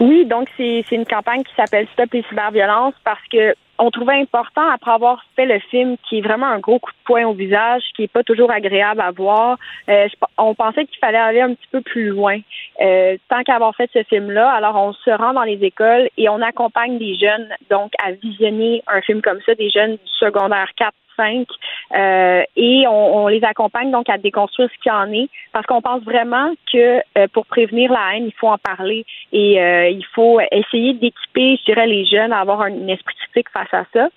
Oui, 0.00 0.26
donc 0.26 0.48
c'est 0.56 0.84
une 0.90 1.06
campagne 1.06 1.42
qui 1.42 1.54
s'appelle 1.56 1.86
Stop 1.94 2.12
les 2.12 2.24
cyberviolences 2.28 2.94
parce 3.04 3.22
que 3.30 3.54
on 3.78 3.90
trouvait 3.90 4.20
important, 4.20 4.68
après 4.70 4.92
avoir 4.92 5.24
fait 5.36 5.46
le 5.46 5.58
film, 5.58 5.96
qui 6.08 6.18
est 6.18 6.20
vraiment 6.20 6.46
un 6.46 6.58
gros 6.58 6.78
coup 6.78 6.92
de 6.92 7.04
poing 7.04 7.26
au 7.26 7.34
visage, 7.34 7.82
qui 7.96 8.04
est 8.04 8.12
pas 8.12 8.22
toujours 8.22 8.50
agréable 8.50 9.00
à 9.00 9.10
voir, 9.10 9.58
euh, 9.88 10.08
on 10.38 10.54
pensait 10.54 10.86
qu'il 10.86 10.98
fallait 10.98 11.18
aller 11.18 11.40
un 11.40 11.54
petit 11.54 11.68
peu 11.70 11.80
plus 11.80 12.06
loin. 12.06 12.38
Euh, 12.80 13.16
tant 13.28 13.42
qu'avoir 13.42 13.74
fait 13.74 13.90
ce 13.92 14.02
film-là, 14.04 14.50
alors 14.50 14.76
on 14.76 14.92
se 14.92 15.10
rend 15.10 15.32
dans 15.32 15.42
les 15.42 15.62
écoles 15.64 16.08
et 16.16 16.28
on 16.28 16.40
accompagne 16.40 16.98
des 16.98 17.16
jeunes 17.16 17.48
donc 17.70 17.92
à 18.02 18.12
visionner 18.12 18.82
un 18.86 19.00
film 19.00 19.22
comme 19.22 19.40
ça, 19.44 19.54
des 19.54 19.70
jeunes 19.70 19.92
du 19.92 20.12
secondaire 20.18 20.68
4, 20.76 20.92
45 21.16 21.46
euh, 21.94 22.42
et 22.56 22.86
on, 22.88 23.24
on 23.24 23.28
les 23.28 23.44
accompagne 23.44 23.90
donc 23.90 24.08
à 24.08 24.18
déconstruire 24.18 24.68
ce 24.74 24.82
qu'il 24.82 24.90
y 24.90 24.94
en 24.94 25.12
est 25.12 25.28
parce 25.52 25.66
qu'on 25.66 25.82
pense 25.82 26.02
vraiment 26.02 26.52
que 26.72 27.00
euh, 27.18 27.28
pour 27.32 27.46
prévenir 27.46 27.92
la 27.92 28.16
haine, 28.16 28.26
il 28.26 28.32
faut 28.32 28.48
en 28.48 28.58
parler 28.58 29.04
et 29.32 29.60
euh, 29.60 29.88
il 29.88 30.04
faut 30.14 30.40
essayer 30.50 30.94
d'équiper, 30.94 31.56
je 31.58 31.64
dirais, 31.64 31.86
les 31.86 32.04
jeunes 32.04 32.32
à 32.32 32.40
avoir 32.40 32.62
un 32.62 32.88
esprit 32.88 33.14
critique 33.14 33.48
face 33.50 33.72
à 33.72 33.84
ça. 33.92 34.08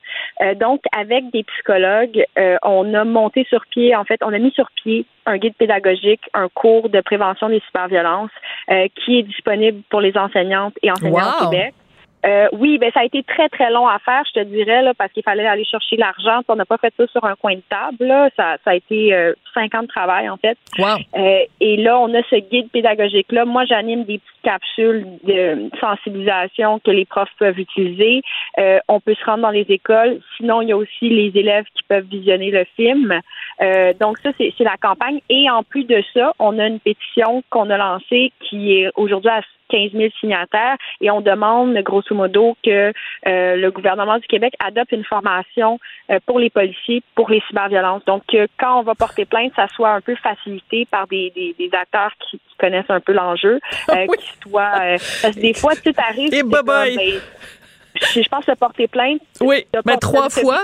Euh, 0.42 0.56
donc, 0.56 0.82
avec 0.96 1.32
des 1.32 1.44
psychologues, 1.44 2.24
euh, 2.38 2.58
on 2.64 2.94
a 2.94 3.04
monté 3.04 3.46
sur 3.50 3.66
pied, 3.70 3.96
en 3.96 4.04
fait, 4.04 4.20
on 4.24 4.34
a 4.34 4.38
mis 4.40 4.52
sur 4.52 4.70
pied 4.84 5.06
un 5.26 5.38
guide 5.38 5.56
pédagogique, 5.56 6.22
un 6.34 6.48
cours 6.50 6.90
de 6.90 7.02
prévention 7.02 7.50
des 7.50 7.62
cyberviolences 7.68 8.32
euh, 8.72 8.88
qui 8.96 9.20
est 9.20 9.24
disponible 9.24 9.82
pour 9.90 10.02
les 10.02 10.18
enseignantes 10.18 10.74
et 10.82 10.92
enseignants 10.92 11.18
Wow. 11.42 11.48
au 11.48 11.50
Québec. 11.50 11.74
Euh, 12.26 12.48
oui, 12.54 12.78
ben 12.78 12.92
ça 12.94 13.02
a 13.02 13.06
été 13.06 13.22
très 13.24 13.48
très 13.50 13.70
long 13.72 13.88
à 13.88 14.00
faire, 14.00 14.24
je 14.28 14.42
te 14.42 14.44
dirais 14.46 14.82
là, 14.82 14.94
parce 14.94 15.12
qu'il 15.12 15.24
fallait 15.24 15.46
aller 15.46 15.66
chercher 15.66 15.98
l'argent. 15.98 16.42
On 16.48 16.56
n'a 16.56 16.66
pas 16.66 16.78
fait 16.78 16.94
ça 16.98 17.06
sur 17.08 17.24
un 17.24 17.36
coin 17.36 17.56
de 17.56 17.62
table. 17.70 18.06
Là. 18.06 18.30
Ça, 18.36 18.58
ça 18.64 18.72
a 18.72 18.76
été 18.76 19.14
euh, 19.14 19.34
cinq 19.54 19.76
ans 19.76 19.84
de 19.84 19.88
travail 19.88 20.28
en 20.30 20.38
fait. 20.38 20.58
Euh, 20.80 21.40
et 21.62 21.78
là, 21.78 22.00
on 22.00 22.14
a 22.14 22.22
ce 22.30 22.38
guide 22.38 22.70
pédagogique 22.72 23.32
là. 23.32 23.46
Moi, 23.46 23.66
j'anime 23.66 24.04
des 24.04 24.18
petites 24.18 24.42
capsules 24.44 25.06
de 25.24 25.70
sensibilisation 25.80 26.80
que 26.80 26.92
les 26.92 27.06
profs 27.06 27.34
peuvent 27.38 27.60
utiliser. 27.60 28.22
Euh, 28.58 28.80
on 28.88 29.00
peut 29.00 29.16
se 29.16 29.26
rendre 29.26 29.44
dans 29.44 29.52
les 29.52 29.66
écoles. 29.70 30.20
Sinon, 30.38 30.62
il 30.62 30.70
y 30.70 30.72
a 30.72 30.78
aussi 30.78 31.10
les 31.10 31.32
élèves 31.36 31.66
qui 31.76 31.84
peuvent 31.84 32.06
visionner 32.06 32.50
le 32.52 32.66
film. 32.76 33.20
Euh, 33.62 33.94
donc 34.00 34.18
ça, 34.20 34.32
c'est 34.38 34.54
c'est 34.58 34.64
la 34.64 34.78
campagne. 34.78 35.20
Et 35.30 35.50
en 35.50 35.64
plus 35.64 35.84
de 35.84 36.04
ça, 36.14 36.34
on 36.40 36.58
a 36.58 36.68
une 36.68 36.80
pétition 36.80 37.44
qu'on 37.50 37.70
a 37.70 37.78
lancée 37.78 38.32
qui 38.40 38.74
est 38.74 38.90
aujourd'hui 38.96 39.30
à 39.30 39.42
15 39.70 39.92
000 39.94 40.10
signataires 40.20 40.78
et 41.02 41.12
on 41.12 41.22
demande 41.22 41.78
grosso 41.80 42.14
modo 42.14 42.58
que 42.64 42.92
euh, 43.28 43.56
le 43.56 43.72
gouvernement 43.72 44.18
du 44.18 44.28
Québec 44.28 44.54
adopte 44.60 44.92
une 44.92 45.04
formation 45.04 45.80
euh, 46.10 46.20
pour 46.26 46.40
les 46.40 46.50
policiers 46.50 47.04
pour 47.16 47.30
les 47.30 47.42
cyberviolences. 47.48 48.04
Donc 48.06 48.24
que 48.28 48.48
quand 48.60 48.80
on 48.80 48.84
va 48.84 48.96
porter 48.96 49.26
plainte, 49.26 49.52
ça 49.56 49.68
soit 49.70 49.92
un 49.92 50.02
peu 50.02 50.16
facilité 50.16 50.88
par 50.90 51.08
des, 51.08 51.32
des, 51.36 51.56
des 51.58 51.70
acteurs 51.76 52.12
qui, 52.20 52.38
qui 52.38 52.58
connaissent 52.58 52.90
un 52.90 53.00
peu 53.00 53.14
l'enjeu, 53.14 53.60
euh, 53.90 54.06
qui 54.18 54.50
soient 54.50 54.74
euh, 54.82 54.98
parce 55.22 55.36
que 55.36 55.40
des 55.40 55.54
fois 55.54 55.74
tout 55.76 55.94
arrive. 55.98 56.30
Ben, 58.00 58.24
je 58.24 58.30
pense 58.30 58.46
que 58.46 58.56
porter 58.56 58.88
plainte. 58.88 59.22
Oui, 59.42 59.66
mais 59.86 59.98
trois 59.98 60.30
fois. 60.30 60.62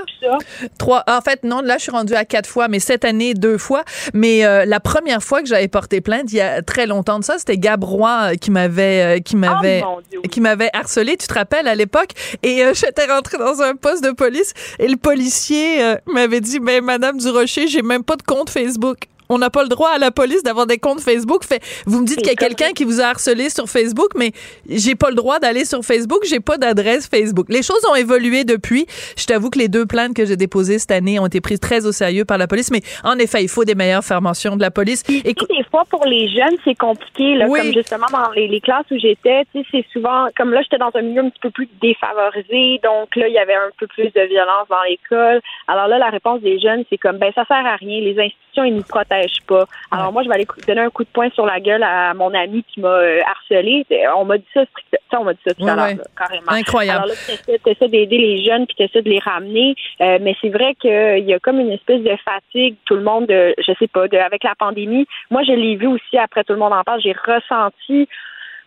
Trois. 0.78 1.04
En 1.08 1.22
fait, 1.22 1.44
non, 1.44 1.62
là, 1.62 1.78
je 1.78 1.84
suis 1.84 1.92
rendue 1.92 2.16
à 2.16 2.26
quatre 2.26 2.48
fois, 2.50 2.68
mais 2.68 2.80
cette 2.80 3.06
année, 3.06 3.34
deux 3.34 3.58
fois. 3.58 3.84
Mais 4.14 4.46
euh, 4.46 4.66
la 4.66 4.80
première 4.80 5.22
fois 5.22 5.42
que 5.42 5.48
j'avais 5.48 5.68
porté 5.68 6.02
plainte, 6.02 6.32
il 6.32 6.38
y 6.38 6.42
a 6.42 6.62
très 6.62 6.86
longtemps 6.88 7.20
de 7.20 7.24
ça, 7.24 7.38
c'était 7.38 7.58
Gabrois 7.58 8.32
euh, 8.32 8.36
qui 8.36 8.52
m'avait, 8.52 9.18
euh, 9.18 9.20
qui 9.20 9.36
m'avait, 9.36 9.84
Oh, 9.86 10.00
oui. 10.14 10.30
qui 10.30 10.42
m'avait 10.42 10.70
harcelé. 10.74 11.18
Tu 11.18 11.28
te 11.28 11.34
rappelles 11.34 11.68
à 11.68 11.76
l'époque? 11.76 12.12
Et 12.42 12.64
euh, 12.64 12.74
j'étais 12.74 13.06
rentrée 13.06 13.38
dans 13.38 13.62
un 13.62 13.76
poste 13.76 14.04
de 14.04 14.12
police 14.12 14.54
et 14.80 14.88
le 14.88 14.98
policier 14.98 15.84
euh, 15.84 15.96
m'avait 16.08 16.42
dit, 16.42 16.60
mais 16.60 16.82
Madame 16.82 17.18
Durocher, 17.18 17.68
j'ai 17.68 17.82
même 17.82 18.04
pas 18.04 18.16
de 18.16 18.24
compte 18.24 18.50
Facebook. 18.50 18.98
On 19.30 19.38
n'a 19.38 19.50
pas 19.50 19.64
le 19.64 19.70
droit 19.70 19.90
à 19.90 19.98
la 19.98 20.12
police 20.12 20.44
d'avoir 20.44 20.68
des 20.68 20.78
comptes 20.78 21.02
Facebook. 21.02 21.44
Fait, 21.44 21.62
vous 21.86 22.02
me 22.02 22.06
dites 22.06 22.18
qu'il 22.18 22.28
y 22.28 22.32
a 22.32 22.36
quelqu'un 22.36 22.72
qui 22.74 22.84
vous 22.84 23.02
a 23.02 23.06
harcelé 23.06 23.50
sur 23.50 23.68
Facebook, 23.68 24.12
mais 24.16 24.32
j'ai 24.70 24.96
pas 24.96 25.10
le 25.10 25.16
droit 25.16 25.40
d'aller 25.40 25.66
sur 25.66 25.84
Facebook. 25.84 26.24
J'ai 26.26 26.40
pas 26.40 26.58
d'adresse 26.58 27.08
Facebook. 27.08 27.48
Les 27.50 27.64
choses 27.64 27.86
ont 27.90 27.96
évolué 27.96 28.44
depuis. 28.44 28.86
Je 29.18 29.26
t'avoue 29.26 29.50
que 29.50 29.60
les 29.60 29.68
deux 29.68 29.86
plaintes 29.86 30.16
que 30.16 30.26
j'ai 30.26 30.38
déposées 30.38 30.80
cette 30.80 30.92
année 30.92 31.20
ont 31.20 31.28
été 31.28 31.42
prises 31.42 31.60
très 31.60 31.86
au 31.86 31.92
sérieux 31.92 32.26
par 32.26 32.38
la 32.38 32.48
police. 32.48 32.72
Mais 32.72 32.82
en 33.04 33.18
effet, 33.18 33.44
il 33.44 33.50
faut 33.50 33.66
des 33.66 33.76
meilleures 33.76 34.04
formations 34.04 34.56
de 34.56 34.62
la 34.62 34.72
police. 34.72 35.04
Et 35.10 35.34
Puis, 35.34 35.48
des 35.50 35.64
fois, 35.70 35.86
pour 35.90 36.06
les 36.06 36.28
jeunes, 36.30 36.58
c'est 36.64 36.76
compliqué. 36.76 37.36
Là, 37.36 37.48
Oui. 37.48 37.60
Comme 37.60 37.74
justement 37.74 38.08
dans 38.12 38.32
les, 38.32 38.48
les 38.48 38.62
classes 38.62 38.86
où 38.92 38.98
j'étais, 38.98 39.44
c'est 39.54 39.86
souvent, 39.92 40.28
comme 40.36 40.52
là, 40.52 40.62
j'étais 40.62 40.78
dans 40.78 40.92
un 40.94 41.02
milieu 41.02 41.22
un 41.22 41.30
petit 41.30 41.40
peu 41.40 41.52
plus 41.52 41.70
défavorisé, 41.82 42.80
donc 42.84 43.16
là, 43.16 43.28
il 43.28 43.34
y 43.34 43.38
avait 43.38 43.56
un 43.56 43.70
peu 43.78 43.88
plus 43.88 44.12
de 44.12 44.28
violence 44.28 44.68
dans 44.70 44.82
l'école. 44.88 45.42
Alors 45.68 45.88
là, 45.88 45.98
la 45.98 46.10
réponse 46.10 46.42
des 46.42 46.60
jeunes, 46.60 46.84
c'est 46.90 46.98
comme, 46.98 47.18
ben, 47.18 47.32
ça 47.36 47.46
sert 47.46 47.66
à 47.66 47.76
rien. 47.76 48.02
Les 48.02 48.12
institutions, 48.12 48.43
ils 48.62 48.76
nous 48.76 48.84
protègent 48.84 49.42
pas. 49.48 49.66
Alors 49.92 50.14
moi, 50.14 50.22
je 50.24 50.30
vais 50.30 50.36
aller 50.36 50.48
donner 50.68 50.82
un 50.82 50.90
coup 50.92 51.04
de 51.04 51.10
poing 51.10 51.30
sur 51.32 51.46
la 51.46 51.60
gueule 51.60 51.82
à 51.82 52.14
mon 52.14 52.32
ami 52.34 52.64
qui 52.72 52.80
m'a 52.82 52.90
euh, 52.90 53.22
harcelé. 53.26 53.86
On 54.16 54.26
m'a 54.26 54.38
dit 54.38 54.46
ça, 54.54 54.62
strict- 54.66 54.90
tu 54.92 54.98
sais, 55.10 55.18
on 55.18 55.24
m'a 55.24 55.34
dit 55.34 55.40
ça 55.48 55.54
tout 55.56 55.64
Ouais, 55.64 55.72
à 55.72 55.76
l'heure, 55.76 55.86
ouais. 55.88 55.98
carrément. 56.16 56.52
Incroyable. 56.52 57.04
Alors 57.04 57.08
là, 57.08 57.58
tu 57.64 57.70
essaies 57.72 57.88
d'aider 57.88 58.18
les 58.18 58.44
jeunes, 58.44 58.68
puis 58.68 58.76
tu 58.76 58.84
essaies 58.84 59.02
de 59.02 59.10
les 59.10 59.20
ramener. 59.20 59.74
Euh, 60.02 60.20
mais 60.22 60.36
c'est 60.42 60.50
vrai 60.50 60.76
qu'il 60.76 61.26
y 61.26 61.34
a 61.34 61.40
comme 61.40 61.60
une 61.60 61.72
espèce 61.72 62.02
de 62.04 62.16
fatigue, 62.24 62.76
tout 62.86 62.96
le 62.96 63.04
monde, 63.04 63.26
de, 63.28 63.56
je 63.58 63.74
sais 63.80 63.88
pas, 63.88 64.08
de, 64.08 64.18
avec 64.18 64.44
la 64.44 64.54
pandémie. 64.56 65.08
Moi, 65.32 65.42
je 65.48 65.54
l'ai 65.54 65.76
vu 65.76 65.88
aussi 65.88 66.18
après 66.18 66.44
tout 66.44 66.54
le 66.54 66.60
monde 66.60 66.74
en 66.74 66.84
parle. 66.84 67.02
J'ai 67.02 67.14
ressenti, 67.14 68.08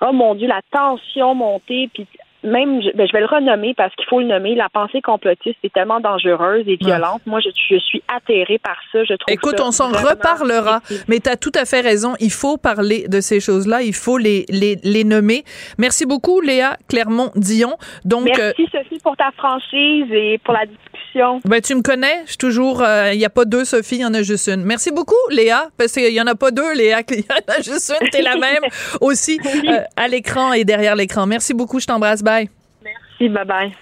oh 0.00 0.12
mon 0.12 0.34
Dieu, 0.34 0.48
la 0.48 0.60
tension 0.72 1.34
monter, 1.34 1.88
puis 1.94 2.06
même, 2.46 2.82
je, 2.82 2.96
ben, 2.96 3.06
je 3.06 3.12
vais 3.12 3.20
le 3.20 3.26
renommer 3.26 3.74
parce 3.74 3.94
qu'il 3.96 4.06
faut 4.06 4.20
le 4.20 4.26
nommer, 4.26 4.54
la 4.54 4.68
pensée 4.68 5.02
complotiste 5.02 5.58
est 5.62 5.72
tellement 5.72 6.00
dangereuse 6.00 6.64
et 6.66 6.76
violente. 6.76 7.22
Moi, 7.26 7.40
je, 7.40 7.50
je 7.68 7.78
suis 7.78 8.02
atterrée 8.08 8.58
par 8.58 8.76
ça. 8.92 9.04
Je 9.04 9.14
trouve 9.14 9.32
Écoute, 9.32 9.58
ça 9.58 9.66
on 9.66 9.72
s'en 9.72 9.88
reparlera, 9.88 10.80
mais 11.08 11.20
tu 11.20 11.28
as 11.28 11.36
tout 11.36 11.52
à 11.54 11.64
fait 11.64 11.80
raison. 11.80 12.14
Il 12.20 12.30
faut 12.30 12.56
parler 12.56 13.06
de 13.08 13.20
ces 13.20 13.40
choses-là. 13.40 13.82
Il 13.82 13.94
faut 13.94 14.18
les, 14.18 14.46
les, 14.48 14.76
les 14.82 15.04
nommer. 15.04 15.44
Merci 15.78 16.06
beaucoup, 16.06 16.40
Léa 16.40 16.76
Clermont-Dion. 16.88 17.74
Donc, 18.04 18.28
euh, 18.28 18.52
Merci, 18.56 18.68
Sophie, 18.72 19.00
pour 19.02 19.16
ta 19.16 19.30
franchise 19.32 20.06
et 20.12 20.38
pour 20.44 20.54
la 20.54 20.66
discussion. 20.66 20.95
Ben, 21.44 21.60
tu 21.60 21.74
me 21.74 21.82
connais. 21.82 22.22
Je 22.24 22.30
suis 22.30 22.38
toujours. 22.38 22.82
euh, 22.82 23.12
Il 23.12 23.18
n'y 23.18 23.24
a 23.24 23.30
pas 23.30 23.44
deux 23.44 23.64
Sophie, 23.64 23.96
il 23.96 24.00
y 24.02 24.04
en 24.04 24.14
a 24.14 24.22
juste 24.22 24.48
une. 24.48 24.64
Merci 24.64 24.90
beaucoup, 24.90 25.14
Léa, 25.30 25.68
parce 25.76 25.92
qu'il 25.92 26.10
n'y 26.12 26.20
en 26.20 26.26
a 26.26 26.34
pas 26.34 26.50
deux, 26.50 26.74
Léa. 26.74 27.00
Il 27.10 27.20
y 27.20 27.26
en 27.30 27.52
a 27.52 27.60
juste 27.62 27.92
une. 28.00 28.08
T'es 28.10 28.22
la 28.22 28.36
même 28.38 28.62
aussi 29.00 29.38
euh, 29.68 29.80
à 29.96 30.08
l'écran 30.08 30.52
et 30.52 30.64
derrière 30.64 30.96
l'écran. 30.96 31.26
Merci 31.26 31.54
beaucoup. 31.54 31.80
Je 31.80 31.86
t'embrasse. 31.86 32.22
Bye. 32.22 32.48
Merci, 32.84 33.32
bye-bye. 33.32 33.72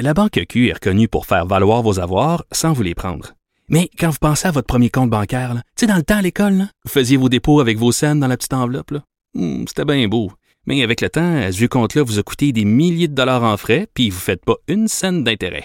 La 0.00 0.14
Banque 0.14 0.40
Q 0.48 0.68
est 0.68 0.74
reconnue 0.74 1.08
pour 1.08 1.26
faire 1.26 1.46
valoir 1.46 1.82
vos 1.82 1.98
avoirs 1.98 2.44
sans 2.52 2.72
vous 2.72 2.82
les 2.82 2.94
prendre. 2.94 3.34
Mais 3.68 3.90
quand 3.98 4.10
vous 4.10 4.18
pensez 4.20 4.48
à 4.48 4.50
votre 4.50 4.66
premier 4.66 4.88
compte 4.90 5.10
bancaire, 5.10 5.52
tu 5.54 5.60
sais, 5.80 5.86
dans 5.86 5.96
le 5.96 6.02
temps 6.02 6.16
à 6.18 6.22
l'école, 6.22 6.66
vous 6.84 6.90
faisiez 6.90 7.16
vos 7.16 7.28
dépôts 7.28 7.60
avec 7.60 7.76
vos 7.78 7.92
scènes 7.92 8.20
dans 8.20 8.28
la 8.28 8.36
petite 8.36 8.54
enveloppe. 8.54 8.92
là. 8.92 9.00
Hmm, 9.34 9.64
C'était 9.66 9.84
bien 9.84 10.06
beau. 10.08 10.30
Mais 10.66 10.82
avec 10.82 11.00
le 11.00 11.08
temps, 11.10 11.40
ce 11.50 11.56
vieux 11.56 11.68
compte-là 11.68 12.02
vous 12.02 12.18
a 12.18 12.22
coûté 12.22 12.52
des 12.52 12.64
milliers 12.64 13.08
de 13.08 13.14
dollars 13.14 13.42
en 13.42 13.56
frais, 13.56 13.86
puis 13.92 14.10
vous 14.10 14.16
ne 14.16 14.20
faites 14.22 14.44
pas 14.44 14.56
une 14.68 14.86
scène 14.88 15.24
d'intérêt. 15.24 15.64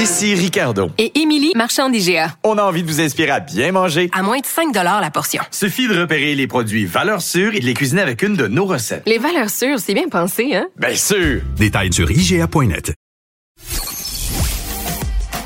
Ici 0.00 0.34
Ricardo. 0.34 0.88
Et 0.96 1.20
Émilie, 1.20 1.52
marchand 1.54 1.90
d'IGA. 1.90 2.34
On 2.42 2.56
a 2.56 2.62
envie 2.62 2.82
de 2.82 2.88
vous 2.88 3.02
inspirer 3.02 3.32
à 3.32 3.40
bien 3.40 3.70
manger. 3.70 4.08
À 4.14 4.22
moins 4.22 4.38
de 4.38 4.46
5 4.46 4.74
la 4.74 5.10
portion. 5.10 5.42
Suffit 5.50 5.88
de 5.88 6.00
repérer 6.00 6.34
les 6.34 6.46
produits 6.46 6.86
valeurs 6.86 7.20
sûres 7.20 7.54
et 7.54 7.60
de 7.60 7.66
les 7.66 7.74
cuisiner 7.74 8.00
avec 8.00 8.22
une 8.22 8.34
de 8.34 8.46
nos 8.46 8.64
recettes. 8.64 9.02
Les 9.04 9.18
valeurs 9.18 9.50
sûres, 9.50 9.78
c'est 9.78 9.92
bien 9.92 10.08
pensé, 10.08 10.54
hein? 10.54 10.68
Bien 10.78 10.96
sûr! 10.96 11.42
Détails 11.58 11.92
sur 11.92 12.10
IGA.net. 12.10 12.94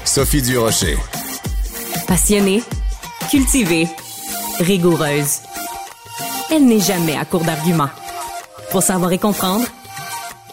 Sophie 0.05 0.43
Durocher. 0.43 0.99
Passionnée, 2.07 2.63
cultivée, 3.33 3.89
rigoureuse. 4.61 5.41
Elle 6.53 6.67
n'est 6.67 6.79
jamais 6.79 7.17
à 7.17 7.25
court 7.25 7.43
d'arguments. 7.43 7.91
Pour 8.71 8.85
savoir 8.85 9.11
et 9.11 9.19
comprendre, 9.19 9.67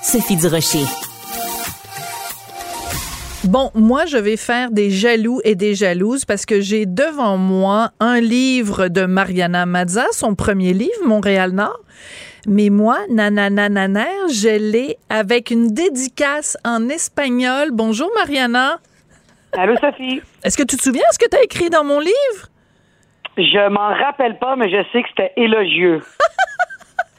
Sophie 0.01 0.37
Durocher. 0.37 0.87
Bon, 3.45 3.71
moi, 3.73 4.05
je 4.05 4.17
vais 4.17 4.37
faire 4.37 4.69
des 4.69 4.91
jaloux 4.91 5.41
et 5.43 5.55
des 5.55 5.73
jalouses 5.73 6.25
parce 6.25 6.45
que 6.45 6.61
j'ai 6.61 6.85
devant 6.85 7.37
moi 7.37 7.89
un 7.99 8.19
livre 8.19 8.87
de 8.87 9.05
Mariana 9.05 9.65
Mazza, 9.65 10.05
son 10.11 10.35
premier 10.35 10.73
livre, 10.73 11.07
Montréal-Nord. 11.07 11.79
Mais 12.47 12.69
moi, 12.69 12.99
nananananer, 13.09 14.29
je 14.31 14.59
l'ai 14.59 14.97
avec 15.09 15.49
une 15.49 15.69
dédicace 15.69 16.55
en 16.63 16.87
espagnol. 16.87 17.69
Bonjour, 17.71 18.11
Mariana. 18.15 18.79
Allô, 19.53 19.75
Sophie. 19.77 20.21
Est-ce 20.43 20.55
que 20.55 20.63
tu 20.63 20.77
te 20.77 20.83
souviens 20.83 21.03
ce 21.11 21.17
que 21.17 21.27
tu 21.27 21.35
as 21.35 21.43
écrit 21.43 21.71
dans 21.71 21.83
mon 21.83 21.99
livre? 21.99 22.47
Je 23.37 23.69
m'en 23.69 23.89
rappelle 24.05 24.37
pas, 24.37 24.55
mais 24.55 24.69
je 24.69 24.83
sais 24.91 25.01
que 25.01 25.09
c'était 25.09 25.33
élogieux. 25.35 26.01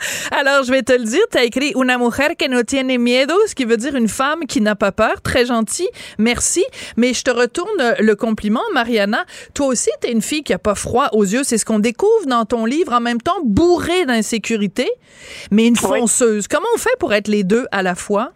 Alors, 0.32 0.64
je 0.64 0.70
vais 0.70 0.82
te 0.82 0.92
le 0.92 1.04
dire, 1.04 1.22
tu 1.30 1.38
as 1.38 1.44
écrit 1.44 1.72
Una 1.76 1.98
mujer 1.98 2.36
que 2.36 2.48
no 2.48 2.62
tiene 2.62 2.98
miedo, 2.98 3.34
ce 3.46 3.54
qui 3.54 3.64
veut 3.64 3.76
dire 3.76 3.94
une 3.94 4.08
femme 4.08 4.46
qui 4.46 4.60
n'a 4.60 4.74
pas 4.74 4.92
peur. 4.92 5.20
Très 5.22 5.46
gentil, 5.46 5.88
merci. 6.18 6.64
Mais 6.96 7.14
je 7.14 7.22
te 7.22 7.30
retourne 7.30 7.94
le 7.98 8.14
compliment, 8.14 8.62
Mariana. 8.72 9.24
Toi 9.54 9.66
aussi, 9.66 9.90
tu 10.00 10.08
es 10.08 10.12
une 10.12 10.22
fille 10.22 10.42
qui 10.42 10.52
a 10.52 10.58
pas 10.58 10.74
froid 10.74 11.08
aux 11.12 11.24
yeux. 11.24 11.44
C'est 11.44 11.58
ce 11.58 11.64
qu'on 11.64 11.78
découvre 11.78 12.26
dans 12.26 12.44
ton 12.44 12.64
livre, 12.64 12.92
en 12.92 13.00
même 13.00 13.20
temps 13.20 13.40
bourrée 13.44 14.06
d'insécurité, 14.06 14.88
mais 15.50 15.66
une 15.66 15.76
fonceuse. 15.76 16.48
Comment 16.48 16.68
on 16.74 16.78
fait 16.78 16.96
pour 16.98 17.12
être 17.12 17.28
les 17.28 17.44
deux 17.44 17.66
à 17.72 17.82
la 17.82 17.94
fois? 17.94 18.32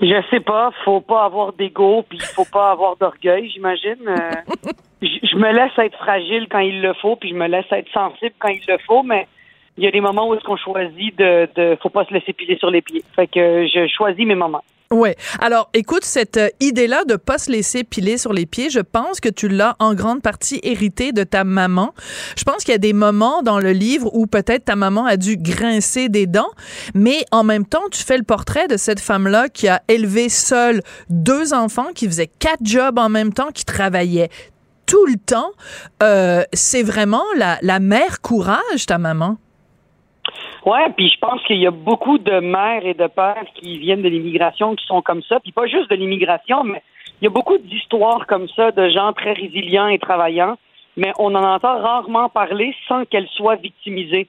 Je 0.00 0.22
sais 0.30 0.40
pas, 0.40 0.70
faut 0.84 1.00
pas 1.00 1.24
avoir 1.24 1.52
d'ego, 1.52 2.04
puis 2.08 2.18
il 2.18 2.26
faut 2.26 2.44
pas 2.44 2.72
avoir 2.72 2.96
d'orgueil, 2.96 3.48
j'imagine. 3.50 3.96
Euh, 4.08 4.30
je 5.02 5.08
je 5.22 5.36
me 5.36 5.52
laisse 5.52 5.76
être 5.78 5.96
fragile 5.98 6.46
quand 6.50 6.60
il 6.60 6.80
le 6.80 6.94
faut, 6.94 7.16
puis 7.16 7.30
je 7.30 7.34
me 7.34 7.46
laisse 7.46 7.70
être 7.70 7.90
sensible 7.92 8.34
quand 8.38 8.48
il 8.48 8.62
le 8.68 8.78
faut, 8.86 9.02
mais 9.02 9.26
il 9.76 9.84
y 9.84 9.86
a 9.86 9.90
des 9.90 10.00
moments 10.00 10.28
où 10.28 10.34
est-ce 10.34 10.44
qu'on 10.44 10.56
choisit 10.56 11.16
de, 11.18 11.48
de, 11.56 11.76
faut 11.82 11.90
pas 11.90 12.04
se 12.04 12.14
laisser 12.14 12.32
piler 12.32 12.56
sur 12.58 12.70
les 12.70 12.82
pieds. 12.82 13.02
Fait 13.16 13.26
que 13.26 13.66
je 13.66 13.86
choisis 13.88 14.24
mes 14.24 14.34
moments. 14.34 14.62
Ouais. 14.90 15.16
Alors, 15.40 15.70
écoute, 15.74 16.04
cette 16.04 16.36
euh, 16.36 16.50
idée-là 16.60 17.04
de 17.04 17.16
pas 17.16 17.38
se 17.38 17.50
laisser 17.50 17.82
piler 17.82 18.16
sur 18.16 18.32
les 18.32 18.46
pieds, 18.46 18.70
je 18.70 18.78
pense 18.78 19.18
que 19.18 19.28
tu 19.28 19.48
l'as 19.48 19.74
en 19.80 19.94
grande 19.94 20.22
partie 20.22 20.60
hérité 20.62 21.10
de 21.10 21.24
ta 21.24 21.42
maman. 21.42 21.94
Je 22.36 22.44
pense 22.44 22.58
qu'il 22.58 22.72
y 22.72 22.74
a 22.76 22.78
des 22.78 22.92
moments 22.92 23.42
dans 23.42 23.58
le 23.58 23.72
livre 23.72 24.14
où 24.14 24.26
peut-être 24.26 24.66
ta 24.66 24.76
maman 24.76 25.04
a 25.04 25.16
dû 25.16 25.36
grincer 25.36 26.08
des 26.08 26.26
dents, 26.26 26.50
mais 26.94 27.24
en 27.32 27.42
même 27.42 27.66
temps, 27.66 27.82
tu 27.90 28.04
fais 28.04 28.18
le 28.18 28.22
portrait 28.22 28.68
de 28.68 28.76
cette 28.76 29.00
femme-là 29.00 29.48
qui 29.48 29.66
a 29.66 29.82
élevé 29.88 30.28
seule 30.28 30.80
deux 31.08 31.54
enfants, 31.54 31.88
qui 31.94 32.06
faisait 32.06 32.30
quatre 32.38 32.64
jobs 32.64 32.98
en 32.98 33.08
même 33.08 33.32
temps, 33.32 33.50
qui 33.52 33.64
travaillait 33.64 34.28
tout 34.86 35.06
le 35.06 35.16
temps. 35.16 35.50
Euh, 36.02 36.44
c'est 36.52 36.82
vraiment 36.82 37.24
la, 37.36 37.58
la 37.62 37.80
mère 37.80 38.20
courage, 38.20 38.86
ta 38.86 38.98
maman. 38.98 39.38
Ouais, 40.64 40.88
puis 40.96 41.08
je 41.10 41.18
pense 41.18 41.42
qu'il 41.44 41.58
y 41.58 41.66
a 41.66 41.70
beaucoup 41.70 42.16
de 42.18 42.40
mères 42.40 42.86
et 42.86 42.94
de 42.94 43.06
pères 43.06 43.44
qui 43.54 43.78
viennent 43.78 44.02
de 44.02 44.08
l'immigration 44.08 44.74
qui 44.74 44.86
sont 44.86 45.02
comme 45.02 45.22
ça, 45.22 45.38
puis 45.40 45.52
pas 45.52 45.66
juste 45.66 45.90
de 45.90 45.94
l'immigration, 45.96 46.64
mais 46.64 46.82
il 47.20 47.24
y 47.24 47.26
a 47.26 47.30
beaucoup 47.30 47.58
d'histoires 47.58 48.26
comme 48.26 48.48
ça 48.48 48.70
de 48.70 48.88
gens 48.88 49.12
très 49.12 49.34
résilients 49.34 49.88
et 49.88 49.98
travaillants, 49.98 50.56
mais 50.96 51.12
on 51.18 51.34
en 51.34 51.44
entend 51.44 51.78
rarement 51.80 52.28
parler 52.30 52.74
sans 52.88 53.04
qu'elles 53.04 53.28
soient 53.28 53.56
victimisées, 53.56 54.26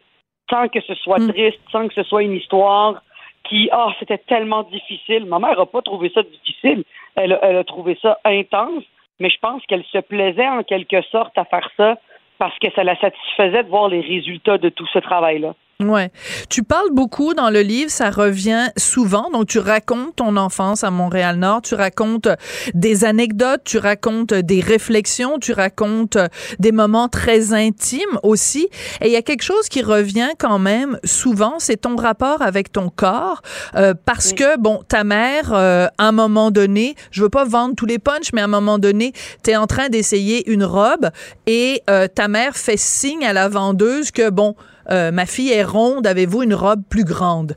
sans 0.50 0.68
que 0.68 0.82
ce 0.82 0.94
soit 0.96 1.20
triste, 1.30 1.60
sans 1.72 1.88
que 1.88 1.94
ce 1.94 2.04
soit 2.04 2.24
une 2.24 2.34
histoire 2.36 3.02
qui, 3.46 3.70
ah, 3.72 3.94
c'était 4.00 4.18
tellement 4.18 4.64
difficile. 4.64 5.26
Ma 5.26 5.40
mère 5.40 5.58
n'a 5.58 5.66
pas 5.66 5.82
trouvé 5.82 6.12
ça 6.14 6.22
difficile, 6.24 6.84
elle, 7.16 7.34
a- 7.34 7.40
elle 7.44 7.58
a 7.58 7.64
trouvé 7.64 7.98
ça 8.02 8.18
intense, 8.26 8.84
mais 9.20 9.30
je 9.30 9.38
pense 9.40 9.64
qu'elle 9.68 9.84
se 9.86 10.00
plaisait 10.00 10.48
en 10.48 10.64
quelque 10.64 11.02
sorte 11.04 11.38
à 11.38 11.46
faire 11.46 11.70
ça 11.78 11.96
parce 12.40 12.58
que 12.60 12.68
ça 12.76 12.84
la 12.84 13.00
satisfaisait 13.00 13.64
de 13.64 13.70
voir 13.70 13.88
les 13.88 14.02
résultats 14.02 14.58
de 14.58 14.68
tout 14.70 14.88
ce 14.88 15.00
travail-là. 15.00 15.54
Ouais. 15.84 16.10
Tu 16.50 16.64
parles 16.64 16.92
beaucoup 16.94 17.34
dans 17.34 17.50
le 17.50 17.60
livre, 17.60 17.92
ça 17.92 18.10
revient 18.10 18.70
souvent. 18.78 19.30
Donc, 19.30 19.48
tu 19.48 19.60
racontes 19.60 20.16
ton 20.16 20.38
enfance 20.38 20.86
à 20.86 20.90
Montréal-Nord, 20.90 21.64
tu 21.64 21.76
racontes 21.76 22.28
euh, 22.28 22.36
des 22.74 23.04
anecdotes, 23.04 23.62
tu 23.66 23.78
racontes 23.78 24.32
euh, 24.32 24.42
des 24.42 24.62
réflexions, 24.62 25.38
tu 25.38 25.52
racontes 25.52 26.16
euh, 26.16 26.30
des 26.60 26.72
moments 26.72 27.10
très 27.10 27.52
intimes 27.52 28.20
aussi. 28.24 28.70
Et 29.02 29.08
il 29.08 29.12
y 29.12 29.18
a 29.18 29.22
quelque 29.22 29.44
chose 29.44 29.68
qui 29.68 29.82
revient 29.82 30.30
quand 30.40 30.60
même 30.60 30.98
souvent, 31.04 31.56
c'est 31.60 31.82
ton 31.82 31.98
rapport 31.98 32.42
avec 32.42 32.72
ton 32.72 32.90
corps. 32.90 33.42
Euh, 33.76 33.94
parce 34.06 34.32
que, 34.32 34.58
bon, 34.58 34.82
ta 34.88 35.04
mère, 35.04 35.52
euh, 35.54 35.88
à 35.98 36.08
un 36.08 36.14
moment 36.14 36.52
donné, 36.52 36.96
je 37.12 37.22
veux 37.22 37.30
pas 37.30 37.44
vendre 37.44 37.76
tous 37.76 37.86
les 37.86 38.00
punchs, 38.00 38.32
mais 38.32 38.40
à 38.40 38.46
un 38.46 38.48
moment 38.48 38.80
donné, 38.80 39.12
tu 39.44 39.52
es 39.52 39.58
en 39.58 39.68
train 39.68 39.90
d'essayer 39.90 40.50
une 40.50 40.64
robe 40.64 41.10
et 41.48 41.82
euh, 41.90 42.08
ta 42.08 42.30
mère 42.30 42.56
fait 42.56 42.78
signe 42.78 43.26
à 43.26 43.34
la 43.34 43.50
vendeuse 43.50 44.12
que, 44.12 44.30
bon, 44.30 44.56
euh, 44.92 45.12
ma 45.12 45.26
fille 45.26 45.52
est 45.52 45.64
ronde, 45.64 46.06
avez-vous 46.08 46.44
une 46.44 46.54
robe 46.54 46.82
plus 46.90 47.04
grande? 47.04 47.54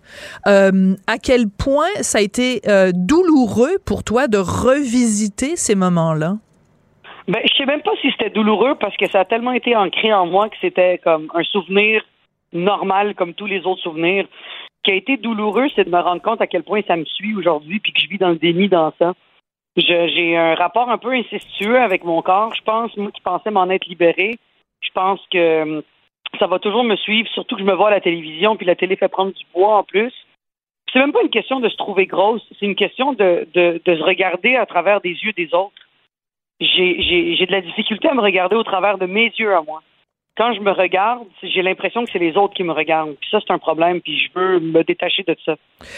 Euh, 0.46 0.94
à 1.06 1.18
quel 1.18 1.48
point 1.48 1.92
ça 2.00 2.18
a 2.18 2.20
été 2.20 2.60
euh, 2.66 2.90
douloureux 2.94 3.78
pour 3.84 4.04
toi 4.04 4.28
de 4.28 4.38
revisiter 4.38 5.56
ces 5.56 5.74
moments-là? 5.74 6.36
Ben, 7.28 7.40
je 7.44 7.54
sais 7.56 7.66
même 7.66 7.82
pas 7.82 7.92
si 8.00 8.10
c'était 8.12 8.30
douloureux 8.30 8.74
parce 8.80 8.96
que 8.96 9.06
ça 9.10 9.20
a 9.20 9.24
tellement 9.24 9.52
été 9.52 9.76
ancré 9.76 10.12
en 10.12 10.26
moi 10.26 10.48
que 10.48 10.56
c'était 10.60 10.98
comme 10.98 11.30
un 11.34 11.42
souvenir 11.44 12.02
normal 12.52 13.14
comme 13.14 13.34
tous 13.34 13.46
les 13.46 13.66
autres 13.66 13.82
souvenirs. 13.82 14.26
Ce 14.32 14.82
qui 14.84 14.90
a 14.92 14.94
été 14.94 15.18
douloureux, 15.18 15.66
c'est 15.76 15.84
de 15.84 15.90
me 15.90 16.00
rendre 16.00 16.22
compte 16.22 16.40
à 16.40 16.46
quel 16.46 16.62
point 16.62 16.80
ça 16.86 16.96
me 16.96 17.04
suit 17.04 17.34
aujourd'hui 17.34 17.80
puis 17.80 17.92
que 17.92 18.00
je 18.00 18.08
vis 18.08 18.18
dans 18.18 18.30
le 18.30 18.36
déni 18.36 18.68
dans 18.68 18.92
ça. 18.98 19.12
J'ai 19.76 20.36
un 20.36 20.54
rapport 20.54 20.90
un 20.90 20.98
peu 20.98 21.12
incestueux 21.12 21.78
avec 21.78 22.02
mon 22.02 22.22
corps, 22.22 22.52
je 22.54 22.62
pense, 22.62 22.96
moi 22.96 23.10
qui 23.12 23.20
pensais 23.20 23.50
m'en 23.50 23.68
être 23.70 23.86
libéré. 23.86 24.38
Je 24.80 24.90
pense 24.92 25.20
que 25.30 25.62
hum, 25.62 25.82
ça 26.38 26.46
va 26.46 26.58
toujours 26.58 26.84
me 26.84 26.96
suivre, 26.96 27.28
surtout 27.30 27.56
que 27.56 27.62
je 27.62 27.66
me 27.66 27.74
vois 27.74 27.88
à 27.88 27.92
la 27.92 28.00
télévision, 28.00 28.56
puis 28.56 28.66
la 28.66 28.76
télé 28.76 28.96
fait 28.96 29.08
prendre 29.08 29.32
du 29.32 29.44
poids 29.52 29.78
en 29.78 29.84
plus. 29.84 30.12
C'est 30.92 30.98
même 30.98 31.12
pas 31.12 31.22
une 31.22 31.30
question 31.30 31.60
de 31.60 31.68
se 31.68 31.76
trouver 31.76 32.06
grosse, 32.06 32.42
c'est 32.58 32.66
une 32.66 32.74
question 32.74 33.12
de, 33.12 33.46
de, 33.52 33.80
de 33.84 33.96
se 33.96 34.02
regarder 34.02 34.56
à 34.56 34.66
travers 34.66 35.00
des 35.00 35.10
yeux 35.10 35.32
des 35.32 35.52
autres 35.54 35.88
j'ai 36.60 37.46
de 37.46 37.52
la 37.52 37.60
difficulté 37.60 38.08
à 38.08 38.14
me 38.14 38.20
regarder 38.20 38.56
au 38.56 38.64
travers 38.64 38.98
de 38.98 39.06
mes 39.06 39.32
yeux 39.38 39.54
à 39.54 39.62
moi. 39.62 39.82
Quand 40.38 40.54
je 40.54 40.60
me 40.60 40.70
regarde, 40.70 41.26
j'ai 41.42 41.62
l'impression 41.62 42.04
que 42.04 42.10
c'est 42.12 42.20
les 42.20 42.36
autres 42.36 42.54
qui 42.54 42.62
me 42.62 42.72
regardent. 42.72 43.16
Puis 43.20 43.28
ça, 43.28 43.40
c'est 43.44 43.52
un 43.52 43.58
problème, 43.58 44.00
puis 44.00 44.16
je 44.16 44.38
veux 44.38 44.60
me 44.60 44.84
détacher 44.84 45.24
de 45.26 45.36
ça. 45.44 45.56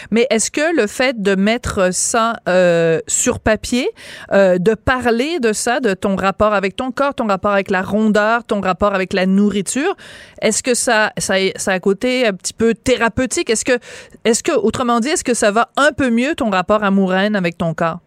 Mais 0.09 0.25
est-ce 0.31 0.49
que 0.49 0.75
le 0.75 0.87
fait 0.87 1.21
de 1.21 1.35
mettre 1.35 1.93
ça 1.93 2.33
euh, 2.49 2.97
sur 3.05 3.39
papier, 3.39 3.87
euh, 4.31 4.57
de 4.57 4.73
parler 4.73 5.39
de 5.39 5.53
ça, 5.53 5.79
de 5.79 5.93
ton 5.93 6.15
rapport 6.15 6.55
avec 6.55 6.75
ton 6.75 6.89
corps, 6.91 7.13
ton 7.13 7.27
rapport 7.27 7.51
avec 7.51 7.69
la 7.69 7.83
rondeur, 7.83 8.43
ton 8.43 8.61
rapport 8.61 8.95
avec 8.95 9.13
la 9.13 9.27
nourriture, 9.27 9.95
est-ce 10.41 10.63
que 10.63 10.73
ça, 10.73 11.11
ça, 11.19 11.35
ça 11.55 11.71
a 11.71 11.75
un 11.75 11.79
côté 11.79 12.25
un 12.25 12.33
petit 12.33 12.53
peu 12.53 12.73
thérapeutique? 12.73 13.51
Est-ce 13.51 13.63
que, 13.63 13.77
est-ce 14.25 14.41
que, 14.41 14.53
autrement 14.53 14.99
dit, 15.01 15.09
est-ce 15.09 15.23
que 15.23 15.35
ça 15.35 15.51
va 15.51 15.69
un 15.77 15.91
peu 15.95 16.09
mieux 16.09 16.33
ton 16.33 16.49
rapport 16.49 16.83
amoureux 16.83 17.13
avec 17.13 17.59
ton 17.59 17.75
corps? 17.75 17.99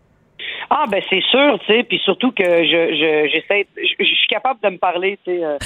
Ah, 0.71 0.85
ben 0.89 1.03
c'est 1.11 1.23
sûr, 1.23 1.59
tu 1.61 1.67
sais, 1.73 1.83
puis 1.85 1.99
surtout 2.05 2.33
que 2.33 2.45
je 2.45 2.95
je- 2.95 3.29
j'essaie, 3.33 3.67
je, 3.77 3.95
je 4.05 4.15
suis 4.15 4.27
capable 4.29 4.61
de 4.63 4.69
me 4.71 4.79
parler, 4.79 5.19
tu 5.25 5.33
sais. 5.37 5.45
euh, 5.45 5.59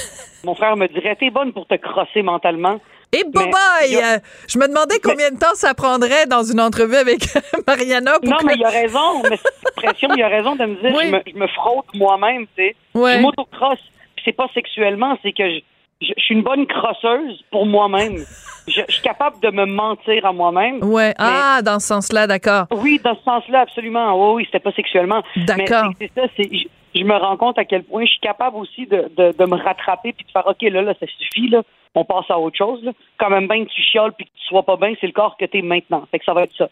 mon 0.45 0.55
frère 0.55 0.77
me 0.77 0.87
dirait, 0.89 1.17
t'es 1.17 1.31
bonne 1.31 1.53
pour 1.53 1.67
te 1.67 1.75
crosser 1.77 2.23
mentalement. 2.23 2.81
Et 3.13 3.25
bye 3.25 3.49
bye! 3.51 3.97
Euh, 3.97 4.19
je 4.49 4.59
me 4.59 4.69
demandais 4.69 4.99
combien 5.03 5.31
de 5.31 5.39
temps 5.39 5.55
ça 5.55 5.73
prendrait 5.73 6.27
dans 6.27 6.43
une 6.43 6.61
entrevue 6.61 6.97
avec 6.97 7.21
Mariana 7.67 8.19
pour 8.21 8.29
Non, 8.31 8.37
que- 8.37 8.47
mais 8.47 8.55
il 8.57 8.65
a 8.65 8.69
raison, 8.71 9.23
mais 9.31 9.37
cette 9.39 9.75
pression, 9.77 10.09
il 10.15 10.23
a 10.23 10.29
raison 10.29 10.57
de 10.57 10.65
me 10.67 10.75
dire, 10.75 11.01
je, 11.01 11.11
me, 11.11 11.21
je 11.27 11.39
me 11.39 11.47
fraude 11.49 11.85
moi-même, 11.95 12.47
tu 12.57 12.65
sais. 12.65 12.77
Ouais. 12.95 13.15
Je 13.17 13.21
m'auto-crosse. 13.21 13.81
Puis 14.17 14.25
c'est 14.27 14.33
pas 14.37 14.49
sexuellement, 14.53 15.17
c'est 15.23 15.33
que 15.33 15.49
je, 15.49 15.61
je, 16.01 16.13
je 16.17 16.23
suis 16.23 16.35
une 16.35 16.43
bonne 16.43 16.67
crosseuse 16.67 17.43
pour 17.51 17.67
moi-même. 17.67 18.19
Je, 18.67 18.83
je 18.87 18.93
suis 18.93 19.03
capable 19.03 19.41
de 19.41 19.51
me 19.51 19.65
mentir 19.65 20.27
à 20.27 20.33
moi-même. 20.33 20.83
Ouais. 20.85 21.15
Ah, 21.19 21.61
dans 21.65 21.81
ce 21.81 21.87
sens-là, 21.87 22.27
d'accord. 22.27 22.67
Oui, 22.71 23.01
dans 23.03 23.17
ce 23.17 23.23
sens-là, 23.23 23.61
absolument. 23.61 24.15
Oui, 24.15 24.37
oui, 24.37 24.45
c'était 24.47 24.61
pas 24.61 24.73
sexuellement. 24.73 25.23
D'accord. 25.37 25.93
C'est 25.99 26.11
ça, 26.15 26.23
c'est, 26.37 26.49
je, 26.53 26.69
je 26.95 27.05
me 27.05 27.17
rends 27.17 27.37
compte 27.37 27.59
à 27.59 27.65
quel 27.65 27.85
point 27.85 28.05
je 28.05 28.11
suis 28.11 28.21
capable 28.21 28.57
aussi 28.57 28.87
de, 28.87 29.11
de, 29.17 29.35
de 29.37 29.45
me 29.47 29.57
rattraper 29.57 30.13
puis 30.13 30.27
de 30.27 30.31
faire, 30.31 30.47
OK, 30.47 30.63
là, 30.63 30.83
là, 30.83 30.95
ça 31.01 31.07
suffit, 31.07 31.49
là. 31.49 31.63
On 31.95 32.05
passe 32.05 32.27
à 32.29 32.39
autre 32.39 32.57
chose, 32.57 32.85
là. 32.85 32.93
Quand 33.19 33.31
même 33.31 33.49
bien 33.49 33.65
que 33.65 33.71
tu 33.71 33.83
chiales 33.83 34.13
puis 34.13 34.27
que 34.27 34.31
tu 34.31 34.47
sois 34.47 34.63
pas 34.63 34.77
bien, 34.77 34.93
c'est 35.01 35.07
le 35.07 35.13
corps 35.13 35.37
que 35.39 35.47
t'es 35.47 35.63
maintenant. 35.63 36.05
Fait 36.11 36.19
que 36.19 36.25
ça 36.25 36.35
va 36.35 36.43
être 36.43 36.55
ça. 36.57 36.69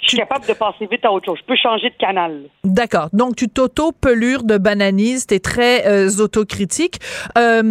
Je 0.00 0.10
suis 0.10 0.18
capable 0.18 0.46
de 0.46 0.52
passer 0.52 0.86
vite 0.86 1.04
à 1.04 1.10
autre 1.10 1.26
chose. 1.26 1.38
Je 1.40 1.44
peux 1.44 1.56
changer 1.56 1.90
de 1.90 1.96
canal. 1.96 2.42
D'accord. 2.62 3.08
Donc, 3.12 3.34
tu 3.34 3.48
t'auto-pelures 3.48 4.44
de 4.44 4.56
bananise, 4.56 5.26
t'es 5.26 5.40
très 5.40 5.88
euh, 5.88 6.08
autocritique. 6.20 7.00
Euh, 7.36 7.64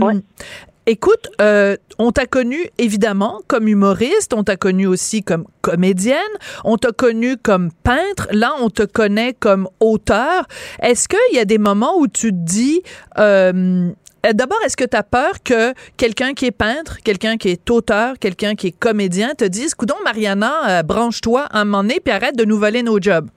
Écoute, 0.89 1.29
euh, 1.41 1.75
on 1.99 2.13
t'a 2.13 2.25
connu 2.27 2.69
évidemment 2.77 3.41
comme 3.49 3.67
humoriste, 3.67 4.33
on 4.33 4.43
t'a 4.43 4.55
connu 4.55 4.87
aussi 4.87 5.21
comme 5.21 5.43
comédienne, 5.61 6.17
on 6.63 6.77
t'a 6.77 6.93
connu 6.93 7.35
comme 7.35 7.71
peintre, 7.83 8.29
là 8.31 8.53
on 8.61 8.69
te 8.69 8.83
connaît 8.83 9.33
comme 9.33 9.67
auteur. 9.81 10.45
Est-ce 10.81 11.09
qu'il 11.09 11.35
y 11.35 11.39
a 11.39 11.43
des 11.43 11.57
moments 11.57 11.97
où 11.97 12.07
tu 12.07 12.29
te 12.29 12.37
dis, 12.37 12.83
euh, 13.19 13.89
d'abord, 14.33 14.59
est-ce 14.65 14.77
que 14.77 14.85
tu 14.85 14.95
as 14.95 15.03
peur 15.03 15.43
que 15.43 15.73
quelqu'un 15.97 16.33
qui 16.33 16.45
est 16.45 16.57
peintre, 16.57 16.99
quelqu'un 17.03 17.35
qui 17.35 17.49
est 17.49 17.69
auteur, 17.69 18.13
quelqu'un 18.17 18.55
qui 18.55 18.67
est 18.67 18.79
comédien 18.79 19.33
te 19.37 19.43
dise, 19.43 19.75
coudon 19.75 19.95
Mariana, 20.05 20.53
euh, 20.69 20.83
branche-toi 20.83 21.47
un 21.51 21.65
moment 21.65 21.83
donné 21.83 21.99
puis 22.01 22.13
arrête 22.13 22.37
de 22.37 22.45
nous 22.45 22.57
voler 22.57 22.81
nos 22.81 23.01
jobs? 23.01 23.27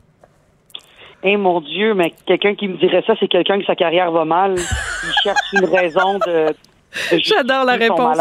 Eh 1.24 1.36
mon 1.36 1.60
Dieu, 1.60 1.94
mais 1.94 2.14
quelqu'un 2.26 2.54
qui 2.54 2.68
me 2.68 2.76
dirait 2.76 3.02
ça, 3.06 3.14
c'est 3.18 3.28
quelqu'un 3.28 3.58
que 3.58 3.66
sa 3.66 3.74
carrière 3.74 4.12
va 4.12 4.24
mal. 4.24 4.54
Il 4.56 5.12
cherche 5.24 5.52
une 5.52 5.66
raison 5.66 6.18
de. 6.24 6.54
J'adore 7.12 7.64
la 7.64 7.74
réponse. 7.74 8.18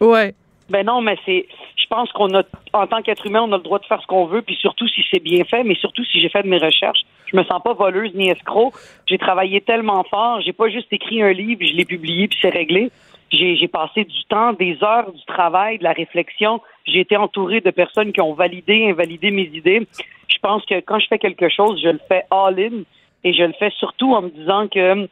Ouais. 0.00 0.34
Ben 0.68 0.86
non, 0.86 1.00
mais 1.00 1.16
c'est. 1.26 1.46
Je 1.76 1.86
pense 1.88 2.12
qu'on 2.12 2.32
a, 2.34 2.42
en 2.72 2.86
tant 2.86 3.02
qu'être 3.02 3.26
humain, 3.26 3.42
on 3.42 3.52
a 3.52 3.56
le 3.56 3.62
droit 3.62 3.80
de 3.80 3.86
faire 3.86 4.00
ce 4.00 4.06
qu'on 4.06 4.26
veut, 4.26 4.42
puis 4.42 4.54
surtout 4.54 4.86
si 4.86 5.02
c'est 5.10 5.18
bien 5.18 5.44
fait, 5.44 5.64
mais 5.64 5.74
surtout 5.74 6.04
si 6.04 6.20
j'ai 6.20 6.28
fait 6.28 6.44
de 6.44 6.48
mes 6.48 6.58
recherches. 6.58 7.00
Je 7.26 7.36
me 7.36 7.42
sens 7.44 7.60
pas 7.62 7.72
voleuse 7.72 8.14
ni 8.14 8.30
escroc. 8.30 8.72
J'ai 9.08 9.18
travaillé 9.18 9.60
tellement 9.60 10.04
fort. 10.04 10.40
J'ai 10.40 10.52
pas 10.52 10.68
juste 10.68 10.92
écrit 10.92 11.22
un 11.22 11.32
livre, 11.32 11.60
je 11.64 11.74
l'ai 11.74 11.84
publié, 11.84 12.28
puis 12.28 12.38
c'est 12.40 12.50
réglé. 12.50 12.90
J'ai 13.32 13.56
j'ai 13.56 13.68
passé 13.68 14.04
du 14.04 14.24
temps, 14.28 14.52
des 14.52 14.78
heures 14.82 15.12
du 15.12 15.24
travail, 15.24 15.78
de 15.78 15.84
la 15.84 15.92
réflexion. 15.92 16.60
J'ai 16.84 17.00
été 17.00 17.16
entourée 17.16 17.60
de 17.60 17.70
personnes 17.70 18.12
qui 18.12 18.20
ont 18.20 18.34
validé, 18.34 18.88
invalidé 18.88 19.30
mes 19.30 19.50
idées. 19.52 19.86
Je 20.28 20.38
pense 20.38 20.64
que 20.66 20.80
quand 20.80 20.98
je 21.00 21.06
fais 21.08 21.18
quelque 21.18 21.48
chose, 21.48 21.80
je 21.82 21.88
le 21.88 22.00
fais 22.08 22.24
all-in 22.30 22.82
et 23.24 23.32
je 23.32 23.42
le 23.42 23.52
fais 23.54 23.70
surtout 23.78 24.14
en 24.14 24.22
me 24.22 24.30
disant 24.30 24.68
que 24.68 25.08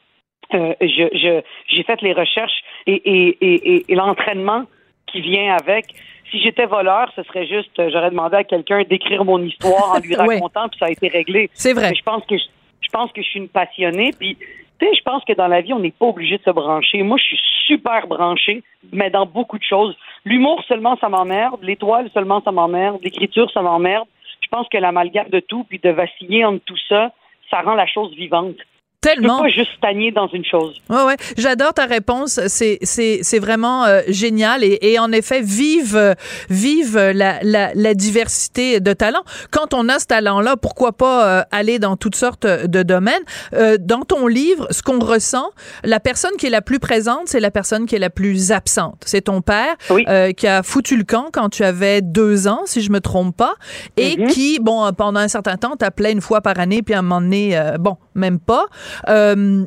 euh, 0.55 0.75
je, 0.81 1.09
je, 1.13 1.43
j'ai 1.69 1.83
fait 1.83 2.01
les 2.01 2.13
recherches 2.13 2.63
et, 2.87 2.95
et, 2.95 3.93
et, 3.93 3.95
l'entraînement 3.95 4.65
qui 5.07 5.21
vient 5.21 5.55
avec. 5.55 5.87
Si 6.31 6.41
j'étais 6.41 6.67
voleur, 6.67 7.11
ce 7.17 7.23
serait 7.25 7.47
juste, 7.47 7.79
euh, 7.79 7.91
j'aurais 7.93 8.11
demandé 8.11 8.37
à 8.37 8.45
quelqu'un 8.45 8.83
d'écrire 8.83 9.25
mon 9.25 9.43
histoire 9.43 9.97
en 9.97 9.99
lui 9.99 10.15
racontant, 10.17 10.69
puis 10.69 10.79
ça 10.79 10.87
a 10.87 10.91
été 10.91 11.09
réglé. 11.09 11.51
C'est 11.53 11.75
vrai. 11.75 11.91
Mais 11.91 11.97
je 11.97 12.03
pense 12.03 12.25
que 12.25 12.37
je, 12.37 12.45
je 12.81 12.89
pense 12.91 13.13
que 13.13 13.23
je 13.23 13.29
suis 13.29 13.41
une 13.41 13.49
passionnée, 13.49 14.13
puis 14.19 14.37
tu 14.79 14.87
sais, 14.87 14.95
je 14.95 15.03
pense 15.03 15.25
que 15.25 15.33
dans 15.33 15.49
la 15.49 15.61
vie, 15.61 15.73
on 15.73 15.81
n'est 15.81 15.91
pas 15.91 16.07
obligé 16.07 16.39
de 16.39 16.43
se 16.43 16.51
brancher. 16.51 17.03
Moi, 17.03 17.19
je 17.19 17.25
suis 17.25 17.41
super 17.67 18.07
branchée, 18.07 18.63
mais 18.93 19.11
dans 19.11 19.27
beaucoup 19.27 19.59
de 19.59 19.65
choses. 19.65 19.97
L'humour 20.25 20.63
seulement, 20.69 20.97
ça 21.01 21.09
m'emmerde. 21.09 21.61
L'étoile 21.63 22.09
seulement, 22.15 22.41
ça 22.43 22.53
m'emmerde. 22.53 22.99
L'écriture, 23.03 23.51
ça 23.51 23.61
m'emmerde. 23.61 24.07
Je 24.41 24.49
pense 24.49 24.69
que 24.69 24.79
l'amalgame 24.79 25.29
de 25.31 25.41
tout, 25.41 25.65
puis 25.65 25.79
de 25.79 25.91
vaciller 25.91 26.45
entre 26.45 26.65
tout 26.65 26.79
ça, 26.89 27.11
ça 27.51 27.61
rend 27.61 27.75
la 27.75 27.87
chose 27.87 28.15
vivante. 28.15 28.57
Tellement. 29.01 29.39
Je 29.39 29.43
peux 29.43 29.43
pas 29.45 29.49
juste 29.51 29.77
stagner 29.77 30.11
dans 30.11 30.27
une 30.27 30.45
chose. 30.45 30.83
Ouais, 30.91 31.05
ouais. 31.05 31.17
J'adore 31.37 31.73
ta 31.73 31.87
réponse. 31.87 32.41
C'est, 32.49 32.79
c'est, 32.83 33.21
c'est 33.23 33.39
vraiment 33.39 33.85
euh, 33.85 34.01
génial. 34.09 34.65
Et, 34.65 34.77
et 34.83 34.99
en 34.99 35.13
effet, 35.13 35.41
vive, 35.41 36.17
vive 36.51 36.99
la, 36.99 37.39
la, 37.43 37.71
la 37.75 37.95
diversité 37.95 38.81
de 38.81 38.93
talents. 38.93 39.23
Quand 39.53 39.73
on 39.73 39.89
a 39.89 40.01
ce 40.01 40.07
talent-là, 40.07 40.57
pourquoi 40.57 40.93
pas 40.93 41.27
euh, 41.27 41.43
aller 41.53 41.79
dans 41.79 41.97
toutes 41.97 42.17
sortes 42.17 42.45
de 42.45 42.83
domaines? 42.83 43.23
Euh, 43.53 43.77
dans 43.79 44.03
ton 44.03 44.27
livre, 44.27 44.67
ce 44.73 44.83
qu'on 44.83 44.99
ressent, 44.99 45.51
la 45.85 46.01
personne 46.01 46.33
qui 46.37 46.47
est 46.47 46.51
la 46.51 46.63
plus 46.63 46.81
présente, 46.81 47.27
c'est 47.27 47.41
la 47.41 47.53
personne 47.53 47.87
qui 47.87 47.95
est 47.95 48.01
la 48.01 48.11
plus 48.11 48.51
absente. 48.51 49.03
C'est 49.07 49.23
ton 49.23 49.43
père 49.43 49.77
euh, 49.93 50.33
qui 50.33 50.49
a 50.49 50.65
foutu 50.65 50.97
le 50.97 51.05
camp 51.05 51.27
quand 51.33 51.51
tu 51.51 51.63
avais 51.63 52.03
deux 52.03 52.49
ans, 52.49 52.63
si 52.65 52.83
je 52.83 52.91
me 52.91 53.01
trompe 53.01 53.37
pas, 53.37 53.55
et 53.97 54.25
qui, 54.27 54.59
bon, 54.59 54.93
pendant 54.93 55.21
un 55.21 55.29
certain 55.29 55.57
temps, 55.57 55.77
t'appelait 55.77 56.11
une 56.11 56.21
fois 56.21 56.41
par 56.41 56.59
année, 56.59 56.83
puis 56.83 56.95
à 56.95 56.99
un 56.99 57.03
moment 57.03 57.21
donné, 57.21 57.57
euh, 57.57 57.79
bon, 57.79 57.97
même 58.17 58.41
pas. 58.41 58.67
Euh, 59.09 59.65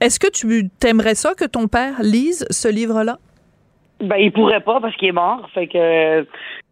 Est-ce 0.00 0.18
que 0.18 0.30
tu 0.30 0.68
t'aimerais 0.80 1.14
ça 1.14 1.34
que 1.34 1.44
ton 1.44 1.68
père 1.68 2.02
lise 2.02 2.46
ce 2.50 2.68
livre-là? 2.68 3.18
Ben, 4.00 4.16
il 4.16 4.32
pourrait 4.32 4.60
pas 4.60 4.80
parce 4.80 4.96
qu'il 4.96 5.08
est 5.08 5.12
mort. 5.12 5.48
Fait 5.54 5.68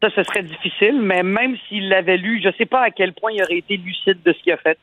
ça, 0.03 0.11
ce 0.11 0.22
serait 0.24 0.42
difficile. 0.42 1.01
Mais 1.01 1.22
même 1.22 1.57
s'il 1.68 1.88
l'avait 1.88 2.16
lu, 2.16 2.40
je 2.42 2.51
sais 2.59 2.66
pas 2.66 2.80
à 2.80 2.90
quel 2.90 3.12
point 3.12 3.32
il 3.32 3.42
aurait 3.42 3.59
été 3.59 3.76
lucide 3.76 4.18
de 4.24 4.32
ce 4.32 4.42
qu'il 4.42 4.53
a 4.53 4.57
fait. 4.57 4.78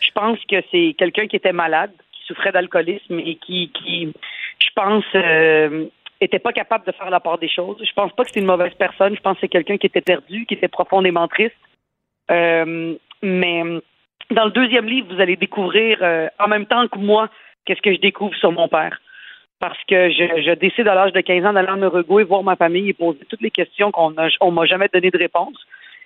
Je 0.00 0.10
pense 0.12 0.38
que 0.48 0.56
c'est 0.70 0.94
quelqu'un 0.96 1.26
qui 1.26 1.36
était 1.36 1.52
malade, 1.52 1.90
qui 2.12 2.26
souffrait 2.26 2.52
d'alcoolisme 2.52 3.18
et 3.18 3.36
qui, 3.36 3.70
qui 3.72 4.12
je 4.60 4.68
pense, 4.74 5.04
euh, 5.14 5.86
était 6.20 6.38
pas 6.38 6.52
capable 6.52 6.86
de 6.86 6.92
faire 6.92 7.10
la 7.10 7.20
part 7.20 7.38
des 7.38 7.48
choses. 7.48 7.78
Je 7.82 7.92
pense 7.94 8.12
pas 8.12 8.24
que 8.24 8.30
c'est 8.32 8.40
une 8.40 8.46
mauvaise 8.46 8.74
personne. 8.78 9.16
Je 9.16 9.20
pense 9.20 9.34
que 9.34 9.40
c'est 9.42 9.48
quelqu'un 9.48 9.78
qui 9.78 9.86
était 9.86 10.00
perdu, 10.00 10.46
qui 10.46 10.54
était 10.54 10.68
profondément 10.68 11.26
triste. 11.28 11.56
Euh, 12.30 12.94
mais 13.22 13.62
dans 14.30 14.44
le 14.44 14.50
deuxième 14.50 14.86
livre, 14.86 15.12
vous 15.12 15.20
allez 15.20 15.36
découvrir 15.36 15.98
euh, 16.02 16.28
en 16.38 16.48
même 16.48 16.66
temps 16.66 16.86
que 16.88 16.98
moi 16.98 17.28
qu'est-ce 17.64 17.82
que 17.82 17.92
je 17.92 18.00
découvre 18.00 18.34
sur 18.36 18.52
mon 18.52 18.68
père. 18.68 19.00
Parce 19.58 19.78
que 19.84 20.10
je, 20.10 20.42
je 20.42 20.54
décide 20.54 20.88
à 20.88 20.94
l'âge 20.94 21.12
de 21.12 21.20
15 21.20 21.44
ans 21.44 21.52
d'aller 21.52 21.68
en 21.68 21.82
Uruguay 21.82 22.24
voir 22.24 22.42
ma 22.42 22.56
famille 22.56 22.88
et 22.88 22.94
poser 22.94 23.20
toutes 23.28 23.42
les 23.42 23.50
questions 23.50 23.90
qu'on 23.90 24.14
on 24.40 24.50
m'a 24.50 24.64
jamais 24.64 24.88
donné 24.92 25.10
de 25.10 25.18
réponse. 25.18 25.58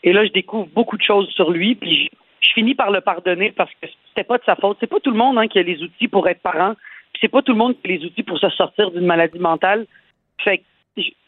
Et 0.03 0.12
là, 0.12 0.25
je 0.25 0.33
découvre 0.33 0.66
beaucoup 0.66 0.97
de 0.97 1.03
choses 1.03 1.29
sur 1.31 1.51
lui, 1.51 1.77
puis 1.77 2.05
je, 2.05 2.16
je 2.41 2.53
finis 2.53 2.75
par 2.75 2.91
le 2.91 3.01
pardonner 3.01 3.53
parce 3.53 3.70
que 3.81 3.89
c'était 4.09 4.25
pas 4.25 4.39
de 4.39 4.45
sa 4.45 4.57
faute. 4.57 4.77
C'est 4.81 4.89
pas 4.89 5.01
tout 5.01 5.11
le 5.11 5.16
monde 5.16 5.39
hein, 5.39 5.49
qui 5.49 5.59
a 5.59 5.62
les 5.62 5.83
outils 5.83 6.09
pour 6.09 6.29
être 6.29 6.43
parent, 6.43 6.75
puis 7.12 7.20
c'est 7.20 7.29
pas 7.29 7.43
tout 7.43 7.53
le 7.53 7.59
monde 7.59 7.75
qui 7.81 7.91
a 7.91 7.97
les 7.97 8.05
outils 8.05 8.22
pour 8.22 8.39
se 8.39 8.49
sortir 8.51 8.91
d'une 8.91 9.07
maladie 9.07 9.39
mentale. 9.39 9.87
Fait 10.39 10.59
que 10.59 10.64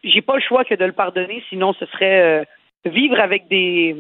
j'ai 0.05 0.23
pas 0.23 0.37
le 0.37 0.43
choix 0.43 0.65
que 0.65 0.75
de 0.75 0.85
le 0.85 0.93
pardonner, 0.93 1.43
sinon 1.49 1.73
ce 1.75 1.87
serait 1.87 2.21
euh, 2.41 2.45
vivre 2.85 3.19
avec 3.19 3.49
des 3.49 3.97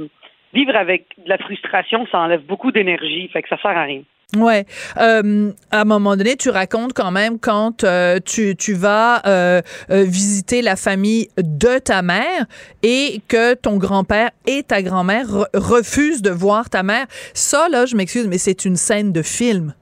vivre 0.59 0.76
avec 0.84 1.02
de 1.24 1.28
la 1.28 1.38
frustration, 1.46 2.07
ça 2.11 2.18
enlève 2.24 2.44
beaucoup 2.52 2.72
d'énergie, 2.76 3.28
fait 3.32 3.42
que 3.42 3.48
ça 3.48 3.59
sert 3.62 3.76
à 3.76 3.86
rien. 3.92 4.02
Ouais. 4.36 4.64
Euh, 5.00 5.52
à 5.70 5.82
un 5.82 5.84
moment 5.84 6.16
donné, 6.16 6.34
tu 6.36 6.50
racontes 6.50 6.92
quand 7.00 7.12
même 7.12 7.38
quand 7.38 7.84
euh, 7.84 8.18
tu, 8.32 8.57
tu 8.57 8.72
vas 8.74 9.22
euh, 9.24 9.61
visiter 9.88 10.62
la 10.62 10.74
famille 10.74 11.28
de 11.36 11.78
ta 11.78 12.02
mère 12.02 12.42
et 12.82 13.20
que 13.28 13.54
ton 13.54 13.76
grand-père 13.76 14.30
et 14.54 14.64
ta 14.64 14.82
grand-mère 14.82 15.26
re- 15.26 15.46
refusent 15.54 16.22
de 16.22 16.34
voir 16.44 16.68
ta 16.76 16.82
mère. 16.82 17.07
Ça, 17.34 17.68
là, 17.70 17.86
je 17.86 17.94
m'excuse, 17.96 18.26
mais 18.26 18.38
c'est 18.38 18.64
une 18.64 18.76
scène 18.76 19.12
de 19.12 19.22
film. 19.22 19.74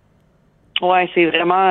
Ouais, 0.82 1.08
c'est 1.14 1.26
vraiment 1.26 1.68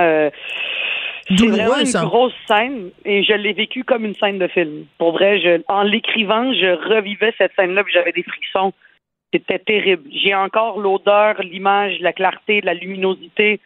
c'est 1.38 1.48
vraiment 1.48 1.80
une 1.80 1.86
ça. 1.86 2.04
grosse 2.04 2.34
scène 2.48 2.90
et 3.06 3.24
je 3.24 3.34
l'ai 3.34 3.54
vécu 3.54 3.84
comme 3.84 4.04
une 4.04 4.16
scène 4.16 4.40
de 4.40 4.48
film. 4.48 4.86
Pour 4.98 5.12
vrai, 5.18 5.40
je, 5.40 5.62
en 5.68 5.84
l'écrivant, 5.84 6.46
je 6.54 6.70
revivais 6.94 7.34
cette 7.38 7.54
scène-là 7.56 7.84
j'avais 7.94 8.12
des 8.12 8.24
frissons. 8.24 8.74
C'était 9.34 9.58
terrible. 9.60 10.04
J'ai 10.24 10.36
encore 10.36 10.80
l'odeur, 10.80 11.42
l'image, 11.42 11.94
la 12.02 12.14
clarté, 12.14 12.62
la 12.62 12.76
luminosité. 12.76 13.60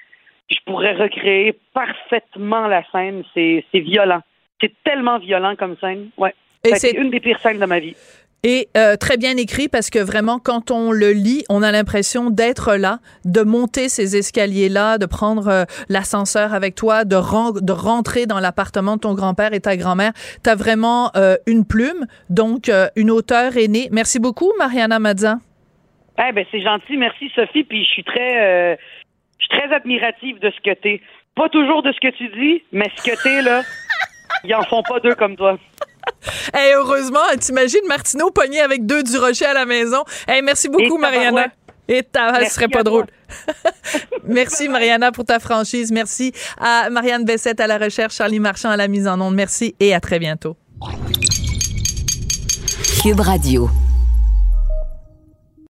Je 0.49 0.55
pourrais 0.65 0.93
recréer 0.93 1.53
parfaitement 1.74 2.68
la 2.68 2.82
scène. 2.91 3.24
C'est 3.36 3.63
violent. 3.74 4.22
C'est 4.61 4.72
tellement 4.86 5.20
violent 5.20 5.55
comme 5.59 5.76
scène. 5.82 6.07
Ouais. 6.18 6.34
C'est- 6.76 6.91
une 6.91 7.09
des 7.11 7.20
pires 7.20 7.39
scènes 7.39 7.59
de 7.59 7.65
ma 7.65 7.80
vie. 7.80 7.95
Et 8.43 8.70
euh, 8.78 8.95
très 8.95 9.18
bien 9.18 9.36
écrit 9.36 9.68
parce 9.68 9.89
que 9.89 9.99
vraiment, 9.99 10.38
quand 10.39 10.70
on 10.72 10.91
le 10.91 11.11
lit, 11.11 11.43
on 11.49 11.63
a 11.63 11.72
l'impression 11.72 12.30
d'être 12.30 12.76
là, 12.76 12.99
de 13.26 13.41
monter 13.41 13.89
ces 13.89 14.15
escaliers-là, 14.15 14.99
de 14.99 15.05
prendre 15.07 15.47
euh, 15.47 15.63
l'ascenseur 15.89 16.53
avec 16.53 16.76
toi, 16.76 17.03
de, 17.03 17.15
ren- 17.15 17.51
de 17.59 17.74
rentrer 17.74 18.26
dans 18.26 18.39
l'appartement 18.39 18.95
de 18.95 19.01
ton 19.01 19.15
grand-père 19.15 19.53
et 19.53 19.59
ta 19.59 19.76
grand-mère. 19.76 20.13
Tu 20.43 20.49
as 20.49 20.55
vraiment 20.55 21.11
euh, 21.18 21.36
une 21.47 21.65
plume, 21.65 22.05
donc 22.30 22.72
une 22.95 23.11
auteure 23.11 23.57
est 23.57 23.68
née. 23.68 23.89
Merci 23.91 24.20
beaucoup, 24.20 24.53
Mariana 24.59 24.99
Mazza. 24.99 25.39
Eh 26.20 26.32
ben 26.32 26.45
c'est 26.51 26.61
gentil, 26.61 26.97
merci 26.97 27.32
Sophie. 27.36 27.63
Puis 27.63 27.84
je 27.86 27.89
suis 27.89 28.03
très, 28.03 28.41
euh, 28.41 28.76
je 29.39 29.45
suis 29.45 29.57
très 29.57 29.74
admirative 29.74 30.39
de 30.39 30.51
ce 30.51 30.61
que 30.61 30.76
t'es. 30.76 31.01
Pas 31.36 31.49
toujours 31.49 31.84
de 31.84 31.91
ce 31.91 31.99
que 31.99 32.13
tu 32.15 32.30
dis, 32.30 32.63
mais 32.72 32.89
ce 32.95 33.03
que 33.03 33.24
t'es 33.24 33.41
là, 33.41 33.61
ils 34.43 34.55
en 34.55 34.63
font 34.63 34.82
pas 34.84 34.99
deux 34.99 35.13
comme 35.15 35.36
toi. 35.36 35.57
Hey, 36.53 36.74
heureusement, 36.76 37.20
t'imagines 37.39 37.86
Martineau 37.88 38.32
pogné 38.32 38.59
avec 38.61 38.86
deux 38.86 39.03
du 39.03 39.18
rocher 39.18 39.45
à 39.45 39.53
la 39.53 39.65
maison? 39.65 40.03
Hey, 40.28 40.41
merci 40.41 40.70
beaucoup, 40.70 40.97
Et 40.97 41.01
Mariana. 41.01 41.47
Et 41.88 42.03
ta, 42.03 42.43
ce 42.45 42.53
serait 42.53 42.68
pas 42.68 42.84
drôle. 42.84 43.05
Merci, 44.26 44.68
Mariana, 44.68 45.11
pour 45.13 45.24
ta 45.24 45.39
franchise. 45.39 45.91
Merci 45.91 46.34
à 46.59 46.89
Marianne 46.89 47.24
Bessette 47.24 47.61
à 47.61 47.68
la 47.68 47.78
recherche, 47.78 48.15
Charlie 48.15 48.41
Marchand 48.41 48.70
à 48.70 48.78
la 48.78 48.89
mise 48.89 49.07
en 49.07 49.22
onde. 49.22 49.36
Merci 49.36 49.74
et 49.80 49.93
à 49.93 50.01
très 50.01 50.20
bientôt. 50.20 50.57
Cube 53.01 53.20
Radio. 53.22 53.70